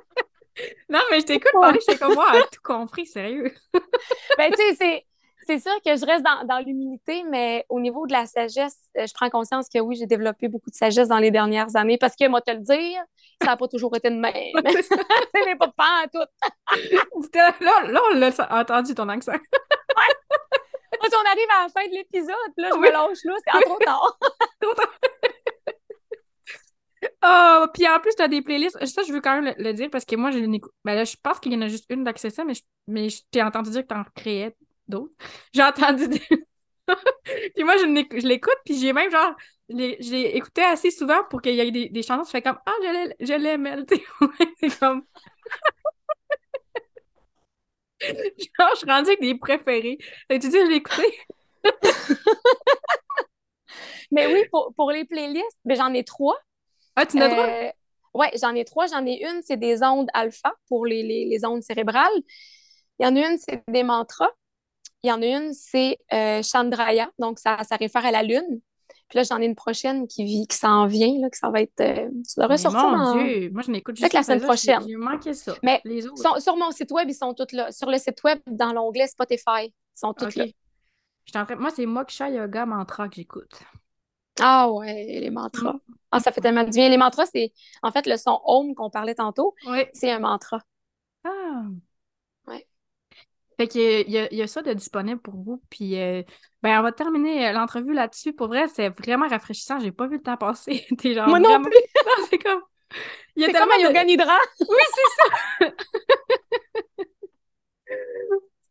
non, 0.88 1.00
mais 1.10 1.20
je 1.20 1.26
t'écoute 1.26 1.52
parler, 1.52 1.80
j'étais 1.80 1.98
comme 1.98 2.14
moi, 2.14 2.32
tout 2.52 2.60
compris, 2.62 3.06
sérieux. 3.06 3.52
ben, 4.38 4.50
tu 4.50 4.56
sais, 4.56 4.74
c'est 4.74 5.06
c'est 5.46 5.58
sûr 5.58 5.74
que 5.84 5.96
je 5.96 6.06
reste 6.06 6.24
dans, 6.24 6.44
dans 6.46 6.58
l'humilité, 6.64 7.24
mais 7.28 7.64
au 7.68 7.80
niveau 7.80 8.06
de 8.06 8.12
la 8.12 8.26
sagesse, 8.26 8.78
euh, 8.96 9.06
je 9.06 9.12
prends 9.14 9.30
conscience 9.30 9.68
que 9.68 9.80
oui, 9.80 9.96
j'ai 9.96 10.06
développé 10.06 10.48
beaucoup 10.48 10.70
de 10.70 10.74
sagesse 10.74 11.08
dans 11.08 11.18
les 11.18 11.30
dernières 11.30 11.74
années 11.76 11.98
parce 11.98 12.14
que, 12.14 12.28
moi, 12.28 12.40
te 12.40 12.52
le 12.52 12.58
dire, 12.58 13.02
ça 13.42 13.48
n'a 13.48 13.56
pas 13.56 13.66
toujours 13.66 13.96
été 13.96 14.10
de 14.10 14.16
même. 14.16 14.32
c'est 15.34 15.56
pas 15.58 15.72
pas 15.76 16.04
en 16.04 16.08
tout. 16.08 17.34
là, 17.34 17.54
là, 17.88 18.00
on 18.12 18.14
l'a 18.16 18.30
entendu 18.50 18.94
ton 18.94 19.08
accent. 19.08 19.32
ouais. 19.32 19.38
Quand 21.00 21.16
on 21.16 21.30
arrive 21.30 21.48
à 21.58 21.62
la 21.64 21.68
fin 21.68 21.88
de 21.88 21.94
l'épisode, 21.94 22.52
là, 22.56 22.68
je 22.72 22.78
me 22.78 22.90
lâche 22.90 23.24
là, 23.24 23.34
c'est 23.44 23.60
trop 23.62 23.78
tard. 23.78 24.18
trop 24.60 24.74
tard. 24.74 24.90
Oh, 27.22 27.66
puis 27.72 27.88
en 27.88 27.98
plus, 28.00 28.14
tu 28.14 28.22
as 28.22 28.28
des 28.28 28.42
playlists. 28.42 28.84
Ça, 28.86 29.02
je 29.02 29.12
veux 29.12 29.20
quand 29.20 29.40
même 29.40 29.54
le, 29.58 29.72
dire 29.72 29.88
parce 29.90 30.04
que 30.04 30.16
moi, 30.16 30.30
je 30.30 30.38
ben 30.84 30.94
là, 30.94 31.04
je 31.04 31.16
pense 31.22 31.40
qu'il 31.40 31.52
y 31.52 31.56
en 31.56 31.62
a 31.62 31.68
juste 31.68 31.86
une 31.88 32.04
d'accès 32.04 32.28
mais 32.44 32.54
je, 32.54 32.62
mais 32.86 33.08
je 33.08 33.22
t'ai 33.30 33.42
entendu 33.42 33.70
dire 33.70 33.82
que 33.82 33.88
tu 33.88 33.94
en 33.94 34.04
créais 34.14 34.54
d'autres. 34.88 35.12
J'ai 35.54 35.62
entendu 35.62 36.08
des... 36.08 36.20
puis 37.54 37.64
moi, 37.64 37.76
je 37.78 38.26
l'écoute, 38.26 38.58
puis 38.64 38.78
j'ai 38.78 38.92
même 38.92 39.10
genre, 39.10 39.34
j'ai 39.68 40.36
écouté 40.36 40.62
assez 40.62 40.90
souvent 40.90 41.22
pour 41.30 41.40
qu'il 41.40 41.54
y 41.54 41.60
ait 41.60 41.70
des, 41.70 41.88
des 41.88 42.02
chansons, 42.02 42.24
je 42.24 42.30
fais 42.30 42.42
comme 42.42 42.58
Ah, 42.66 42.72
je 43.20 43.34
l'aime, 43.34 43.66
elle, 43.66 43.86
c'est 44.60 44.78
comme. 44.78 45.04
genre, 48.00 48.70
je 48.72 48.78
suis 48.78 48.90
rendue 48.90 49.08
avec 49.08 49.20
des 49.20 49.34
préférés. 49.36 49.98
Tu 50.30 50.38
dis, 50.38 50.50
je 50.50 50.68
l'ai 50.68 50.76
écouté. 50.76 51.04
Mais 54.10 54.26
oui, 54.32 54.44
pour, 54.50 54.72
pour 54.74 54.90
les 54.90 55.04
playlists, 55.04 55.58
ben, 55.64 55.76
j'en 55.76 55.92
ai 55.94 56.04
trois. 56.04 56.36
Ah, 56.96 57.06
tu 57.06 57.18
en 57.18 57.20
as 57.20 57.28
trois? 57.28 57.46
Euh, 57.46 57.70
oui, 58.14 58.26
j'en 58.40 58.54
ai 58.54 58.64
trois. 58.64 58.86
J'en 58.86 59.04
ai 59.06 59.22
une, 59.22 59.40
c'est 59.42 59.56
des 59.56 59.82
ondes 59.82 60.08
alpha 60.14 60.52
pour 60.68 60.86
les, 60.86 61.02
les, 61.02 61.26
les 61.26 61.44
ondes 61.44 61.62
cérébrales. 61.62 62.12
Il 62.98 63.06
y 63.06 63.08
en 63.08 63.16
a 63.16 63.30
une, 63.30 63.38
c'est 63.38 63.62
des 63.68 63.82
mantras. 63.82 64.30
Il 65.02 65.08
y 65.08 65.12
en 65.12 65.22
a 65.22 65.26
une, 65.26 65.52
c'est 65.54 65.98
euh, 66.12 66.42
Chandraya, 66.42 67.10
donc 67.18 67.38
ça, 67.38 67.58
ça 67.64 67.76
réfère 67.76 68.04
à 68.04 68.10
la 68.10 68.22
Lune. 68.22 68.60
Puis 69.08 69.16
là, 69.16 69.22
j'en 69.24 69.40
ai 69.40 69.46
une 69.46 69.56
prochaine 69.56 70.06
qui 70.06 70.24
vit, 70.24 70.46
qui 70.46 70.56
s'en 70.56 70.86
vient, 70.86 71.12
là, 71.20 71.30
que 71.30 71.36
ça 71.36 71.50
va 71.50 71.62
être. 71.62 71.80
Euh, 71.80 72.08
ça 72.22 72.42
devrait 72.42 72.58
sortir. 72.58 72.90
Mon 72.90 73.14
Dieu! 73.14 73.50
Moi, 73.50 73.62
je 73.62 73.70
n'écoute 73.72 73.96
juste 73.96 74.12
la 74.12 74.22
semaine 74.22 74.42
prochaine. 74.42 74.82
J'ai 74.86 74.96
manqué 74.96 75.32
ça. 75.32 75.54
Mais 75.62 75.80
les 75.84 76.06
autres. 76.06 76.40
sur 76.40 76.56
mon 76.56 76.70
site 76.70 76.92
web, 76.92 77.08
ils 77.08 77.14
sont 77.14 77.34
tous 77.34 77.52
là. 77.52 77.72
Sur 77.72 77.90
le 77.90 77.98
site 77.98 78.22
web, 78.22 78.38
dans 78.46 78.72
l'onglet 78.72 79.06
Spotify, 79.06 79.66
ils 79.66 79.72
sont 79.94 80.14
tous 80.14 80.36
là. 80.36 80.44
Moi, 81.58 81.70
c'est 81.70 81.86
Moksha 81.86 82.30
Yoga 82.30 82.66
Mantra 82.66 83.08
que 83.08 83.16
j'écoute. 83.16 83.60
Ah 84.40 84.70
ouais, 84.70 85.20
les 85.20 85.30
mantras. 85.30 85.74
Mm. 85.74 85.94
Ah, 86.12 86.20
ça 86.20 86.32
fait 86.32 86.40
tellement 86.40 86.64
du 86.64 86.70
bien. 86.70 86.88
Les 86.88 86.96
mantras, 86.96 87.26
c'est 87.26 87.52
en 87.82 87.92
fait 87.92 88.06
le 88.06 88.16
son 88.16 88.40
home 88.44 88.74
qu'on 88.74 88.90
parlait 88.90 89.14
tantôt. 89.14 89.54
Oui. 89.66 89.84
C'est 89.92 90.10
un 90.10 90.18
mantra. 90.18 90.60
Ah. 91.24 91.64
Fait 93.60 93.68
qu'il 93.68 94.10
y, 94.10 94.16
a, 94.16 94.32
y 94.32 94.40
a 94.40 94.46
ça 94.46 94.62
de 94.62 94.72
disponible 94.72 95.20
pour 95.20 95.34
vous. 95.34 95.62
Puis, 95.68 96.00
euh, 96.00 96.22
ben, 96.62 96.80
on 96.80 96.82
va 96.82 96.92
terminer 96.92 97.46
euh, 97.48 97.52
l'entrevue 97.52 97.92
là-dessus. 97.92 98.32
Pour 98.32 98.46
vrai, 98.46 98.68
c'est 98.68 98.88
vraiment 98.88 99.28
rafraîchissant. 99.28 99.78
J'ai 99.80 99.92
pas 99.92 100.06
vu 100.06 100.16
le 100.16 100.22
temps 100.22 100.38
passer. 100.38 100.86
genre 101.04 101.28
Moi 101.28 101.40
non 101.40 101.60
plus! 101.60 101.74
c'est 102.30 102.38
comme... 102.38 102.62
Il 103.36 103.42
y 103.42 103.44
a 103.44 103.48
c'est 103.48 103.58
comme 103.58 103.70
un 103.70 103.82
yoga 103.82 104.02
nidra. 104.04 104.38
oui, 104.60 104.76
c'est 104.94 105.66
ça! 105.66 105.74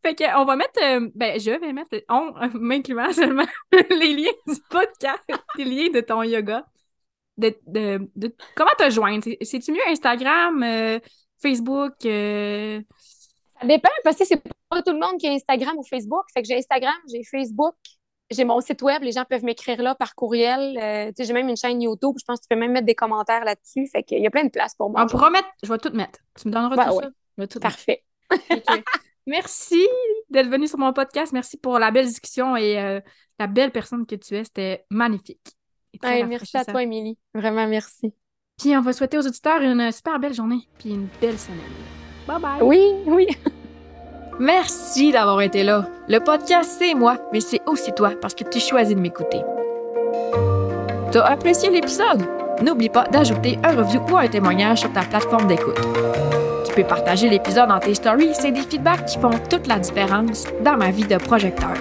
fait 0.01 0.15
qu'on 0.15 0.45
va 0.45 0.55
mettre... 0.55 0.81
Euh, 0.81 1.09
ben, 1.15 1.39
je 1.39 1.51
vais 1.51 1.73
mettre... 1.73 2.03
On, 2.09 2.33
m'incluant 2.53 3.11
seulement, 3.13 3.45
les 3.89 4.13
liens 4.13 4.31
du 4.47 4.55
podcast, 4.69 5.23
les 5.57 5.65
liens 5.65 5.89
de 5.89 6.01
ton 6.01 6.23
yoga. 6.23 6.65
De, 7.37 7.55
de, 7.67 8.09
de 8.17 8.35
comment 8.53 8.69
te 8.77 8.89
joindre? 8.89 9.23
C'est-tu 9.41 9.71
mieux 9.71 9.87
Instagram, 9.87 10.99
Facebook? 11.41 11.93
Ça 13.61 13.67
dépend 13.67 13.89
parce 14.03 14.17
que 14.17 14.25
c'est 14.25 14.41
pas 14.69 14.81
tout 14.81 14.93
le 14.93 14.99
monde 14.99 15.17
qui 15.19 15.27
a 15.27 15.31
Instagram 15.31 15.77
ou 15.77 15.83
Facebook. 15.83 16.23
Fait 16.33 16.41
que 16.41 16.47
j'ai 16.47 16.57
Instagram, 16.57 16.95
j'ai 17.11 17.23
Facebook, 17.23 17.75
j'ai 18.31 18.45
mon 18.45 18.61
site 18.61 18.81
web, 18.81 19.03
les 19.03 19.11
gens 19.11 19.25
peuvent 19.25 19.43
m'écrire 19.43 19.81
là 19.81 19.95
par 19.95 20.15
courriel. 20.15 20.77
Euh, 20.81 21.11
j'ai 21.17 21.33
même 21.33 21.49
une 21.49 21.57
chaîne 21.57 21.81
YouTube, 21.81 22.15
je 22.19 22.23
pense 22.25 22.39
que 22.39 22.43
tu 22.43 22.47
peux 22.49 22.59
même 22.59 22.71
mettre 22.71 22.85
des 22.85 22.95
commentaires 22.95 23.43
là-dessus. 23.43 23.87
Fait 23.87 24.03
qu'il 24.03 24.21
y 24.21 24.27
a 24.27 24.29
plein 24.29 24.45
de 24.45 24.49
place 24.49 24.75
pour 24.75 24.89
moi. 24.89 25.03
On 25.03 25.07
pourra 25.07 25.29
mettre, 25.29 25.49
je 25.63 25.71
vais 25.71 25.77
tout 25.77 25.91
mettre. 25.91 26.19
Tu 26.39 26.47
me 26.47 26.53
donneras 26.53 26.89
tout 26.89 27.01
ça? 27.47 27.59
Parfait. 27.59 28.03
Merci 29.29 29.87
d'être 30.31 30.49
venu 30.49 30.67
sur 30.67 30.79
mon 30.79 30.91
podcast. 30.91 31.31
Merci 31.33 31.57
pour 31.57 31.77
la 31.77 31.91
belle 31.91 32.07
discussion 32.07 32.57
et 32.57 32.79
euh, 32.79 32.99
la 33.37 33.45
belle 33.45 33.71
personne 33.71 34.07
que 34.07 34.15
tu 34.15 34.35
es. 34.35 34.43
C'était 34.43 34.85
magnifique. 34.89 35.55
merci 36.03 36.57
à 36.57 36.65
toi, 36.65 36.81
Émilie. 36.81 37.15
Vraiment, 37.35 37.67
merci. 37.67 38.11
Puis 38.57 38.75
on 38.75 38.81
va 38.81 38.91
souhaiter 38.91 39.19
aux 39.19 39.27
auditeurs 39.27 39.61
une 39.61 39.91
super 39.91 40.19
belle 40.19 40.33
journée 40.33 40.67
puis 40.79 40.89
une 40.89 41.07
belle 41.21 41.37
semaine. 41.37 41.59
Bye 42.27 42.41
bye. 42.41 42.61
Oui, 42.61 42.81
oui. 43.05 43.27
Merci 44.39 45.11
d'avoir 45.11 45.41
été 45.41 45.63
là. 45.63 45.87
Le 46.07 46.19
podcast, 46.19 46.77
c'est 46.79 46.93
moi, 46.93 47.17
mais 47.33 47.41
c'est 47.41 47.61
aussi 47.67 47.91
toi 47.91 48.11
parce 48.21 48.33
que 48.33 48.45
tu 48.45 48.59
choisis 48.59 48.95
de 48.95 49.01
m'écouter. 49.01 49.41
T'as 51.11 51.25
apprécié 51.25 51.69
l'épisode? 51.69 52.25
N'oublie 52.61 52.89
pas 52.89 53.03
d'ajouter 53.03 53.57
un 53.63 53.75
review 53.75 54.01
ou 54.09 54.17
un 54.17 54.27
témoignage 54.27 54.79
sur 54.79 54.93
ta 54.93 55.01
plateforme 55.01 55.47
d'écoute. 55.47 55.79
Peux 56.79 56.85
partager 56.85 57.27
l'épisode 57.27 57.67
dans 57.67 57.79
tes 57.79 57.93
stories, 57.93 58.33
c'est 58.33 58.51
des 58.51 58.61
feedbacks 58.61 59.05
qui 59.05 59.19
font 59.19 59.31
toute 59.49 59.67
la 59.67 59.79
différence 59.79 60.45
dans 60.63 60.77
ma 60.77 60.91
vie 60.91 61.03
de 61.03 61.17
projecteur. 61.17 61.73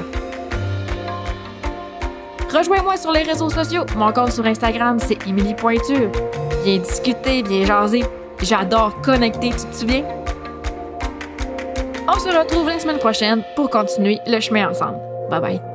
Rejoins-moi 2.53 2.97
sur 2.97 3.13
les 3.13 3.23
réseaux 3.23 3.49
sociaux. 3.49 3.85
Mon 3.97 4.11
compte 4.11 4.33
sur 4.33 4.45
Instagram, 4.45 4.99
c'est 4.99 5.25
Emily 5.25 5.55
Pointure. 5.55 6.11
Viens 6.65 6.79
discuter, 6.79 7.45
viens 7.45 7.65
jaser. 7.65 8.05
J'adore 8.43 9.01
connecter, 9.01 9.51
tu 9.51 9.67
te 9.67 9.77
souviens? 9.77 10.03
On 12.09 12.19
se 12.19 12.37
retrouve 12.37 12.67
la 12.67 12.81
semaine 12.81 12.99
prochaine 12.99 13.45
pour 13.55 13.71
continuer 13.71 14.19
le 14.27 14.41
chemin 14.41 14.69
ensemble. 14.69 14.99
Bye 15.31 15.41
bye. 15.41 15.68